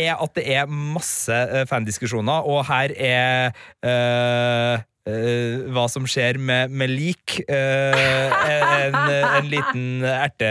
er 0.04 0.14
at 0.20 0.34
det 0.36 0.44
er 0.44 0.66
masse 0.68 1.64
fandiskusjoner, 1.70 2.44
og 2.44 2.66
her 2.68 2.92
er 2.92 4.84
Uh, 5.04 5.66
hva 5.74 5.84
som 5.92 6.06
skjer 6.08 6.38
med, 6.40 6.72
med 6.72 6.88
lik. 6.88 7.36
Uh, 7.44 8.38
en, 8.48 8.96
en, 8.96 9.50
liten 9.52 10.06
erte 10.08 10.48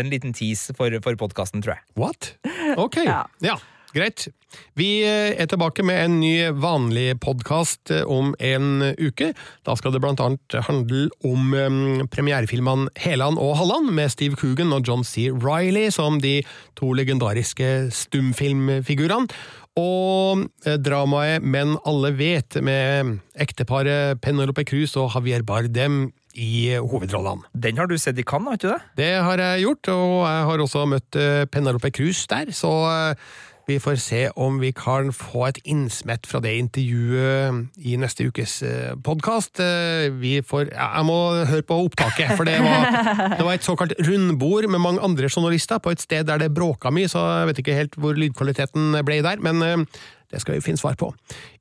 En 0.00 0.10
liten 0.10 0.34
tease 0.34 0.74
for, 0.74 0.96
for 1.04 1.18
podkasten, 1.20 1.62
tror 1.62 1.76
jeg. 1.76 1.86
What? 2.00 2.34
Ok. 2.80 2.98
ja. 3.06 3.22
ja. 3.44 3.58
Greit. 3.94 4.26
Vi 4.74 5.04
eh, 5.06 5.32
er 5.38 5.46
tilbake 5.50 5.84
med 5.86 6.00
en 6.02 6.16
ny 6.18 6.32
vanlig 6.58 7.12
podkast 7.22 7.92
om 8.10 8.32
en 8.42 8.82
uke. 8.98 9.28
Da 9.66 9.76
skal 9.78 9.94
det 9.94 10.00
blant 10.02 10.22
annet 10.22 10.56
handle 10.66 11.06
om 11.22 11.54
um, 11.54 12.06
premierefilmene 12.10 12.90
Heland 12.98 13.38
og 13.38 13.54
Halland, 13.60 13.92
med 13.94 14.10
Steve 14.10 14.38
Coogan 14.40 14.74
og 14.74 14.82
John 14.88 15.06
C. 15.06 15.28
Riley 15.30 15.92
som 15.94 16.18
de 16.22 16.40
to 16.74 16.90
legendariske 16.98 17.92
stumfilmfigurene. 17.94 19.30
Og 19.78 20.44
eh, 20.66 20.76
dramaet 20.78 21.42
Men 21.42 21.78
alle 21.86 22.12
vet, 22.18 22.58
med 22.62 23.16
ekteparet 23.38 24.20
Penelope 24.22 24.66
Cruz 24.66 24.94
og 24.98 25.10
Javier 25.14 25.46
Bardem 25.46 26.08
i 26.34 26.74
hovedrollene. 26.82 27.46
Den 27.54 27.78
har 27.78 27.86
du 27.90 27.96
sett 27.98 28.18
i 28.18 28.26
Cannes, 28.26 28.54
har 28.54 28.58
ikke 28.58 28.74
det? 28.74 28.82
Det 28.98 29.10
har 29.22 29.42
jeg 29.42 29.66
gjort, 29.68 29.90
og 29.94 30.14
jeg 30.26 30.46
har 30.50 30.62
også 30.66 30.86
møtt 30.90 31.18
eh, 31.18 31.42
Penelope 31.50 31.90
Cruz 31.94 32.24
der, 32.30 32.50
så 32.54 32.72
eh, 32.90 33.34
vi 33.66 33.78
får 33.80 33.96
se 34.02 34.20
om 34.36 34.58
vi 34.60 34.70
kan 34.76 35.12
få 35.14 35.46
et 35.48 35.60
innsmett 35.64 36.26
fra 36.28 36.40
det 36.44 36.52
intervjuet 36.60 37.80
i 37.80 37.96
neste 38.00 38.26
ukes 38.28 38.58
podkast. 39.04 39.60
Jeg 39.60 41.04
må 41.08 41.18
høre 41.48 41.64
på 41.66 41.78
opptaket, 41.86 42.34
for 42.36 42.48
det 42.48 42.58
var, 42.60 42.90
det 43.38 43.46
var, 43.46 43.54
et 43.54 43.66
såkalt 43.66 43.96
rundbord 44.04 44.68
med 44.68 44.82
mange 44.84 45.02
andre 45.04 45.30
journalister 45.30 45.80
på 45.80 45.94
et 45.94 46.04
sted 46.04 46.28
der 46.28 46.44
det 46.44 46.52
bråka 46.54 46.92
mye, 46.92 47.08
så 47.08 47.24
jeg 47.40 47.50
vet 47.50 47.64
ikke 47.64 47.78
helt 47.80 47.98
hvor 48.00 48.20
lydkvaliteten 48.20 49.00
ble 49.06 49.22
der, 49.24 49.40
men 49.40 49.86
det 50.30 50.42
skal 50.42 50.58
vi 50.58 50.64
finne 50.64 50.80
svar 50.80 50.98
på. 51.00 51.12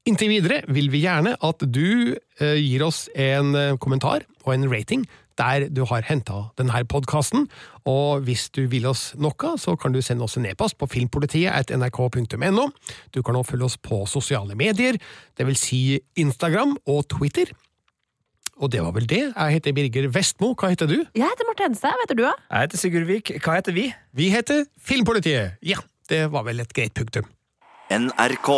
Inntil 0.09 0.33
videre 0.33 0.63
vil 0.67 0.91
vi 0.91 1.05
gjerne 1.05 1.37
at 1.39 1.63
du 1.63 2.15
gir 2.39 2.83
oss 2.83 3.05
en 3.15 3.77
kommentar 3.79 4.27
og 4.43 4.55
en 4.57 4.67
rating 4.71 5.07
der 5.39 5.67
du 5.73 5.84
har 5.89 6.05
henta 6.07 6.49
denne 6.59 6.84
podkasten. 6.89 7.47
Og 7.89 8.23
hvis 8.27 8.49
du 8.53 8.63
vil 8.71 8.88
oss 8.89 9.11
noe, 9.19 9.53
så 9.59 9.75
kan 9.79 9.93
du 9.95 10.01
sende 10.01 10.25
oss 10.25 10.38
en 10.38 10.47
e-post 10.49 10.77
på 10.79 10.89
filmpolitiet.nrk.no. 10.91 12.69
Du 13.13 13.21
kan 13.21 13.36
også 13.36 13.51
følge 13.53 13.69
oss 13.69 13.77
på 13.77 14.03
sosiale 14.09 14.55
medier, 14.55 14.99
det 15.38 15.47
vil 15.47 15.59
si 15.59 15.99
Instagram 16.19 16.77
og 16.86 17.07
Twitter. 17.11 17.51
Og 18.61 18.69
det 18.71 18.84
var 18.86 18.93
vel 18.93 19.07
det. 19.09 19.23
Jeg 19.34 19.57
heter 19.57 19.73
Birger 19.73 20.09
Vestmo. 20.13 20.53
Hva 20.53 20.69
heter 20.69 20.88
du? 20.89 20.99
Jeg 21.17 21.25
heter 21.25 21.47
Marte 21.49 21.65
Henstad. 21.65 21.95
Hva 21.97 22.05
heter 22.05 22.19
du, 22.19 22.23
da? 22.27 22.34
Jeg 22.51 22.67
heter 22.67 22.84
Sigurd 22.84 23.07
Vik. 23.09 23.34
Hva 23.41 23.57
heter 23.57 23.75
vi? 23.75 23.88
Vi 24.13 24.29
heter 24.34 24.65
Filmpolitiet. 24.77 25.57
Ja, 25.65 25.81
det 26.09 26.27
var 26.31 26.45
vel 26.47 26.61
et 26.61 26.73
greit 26.77 26.93
punktum. 26.93 27.25
NRK. 27.89 28.53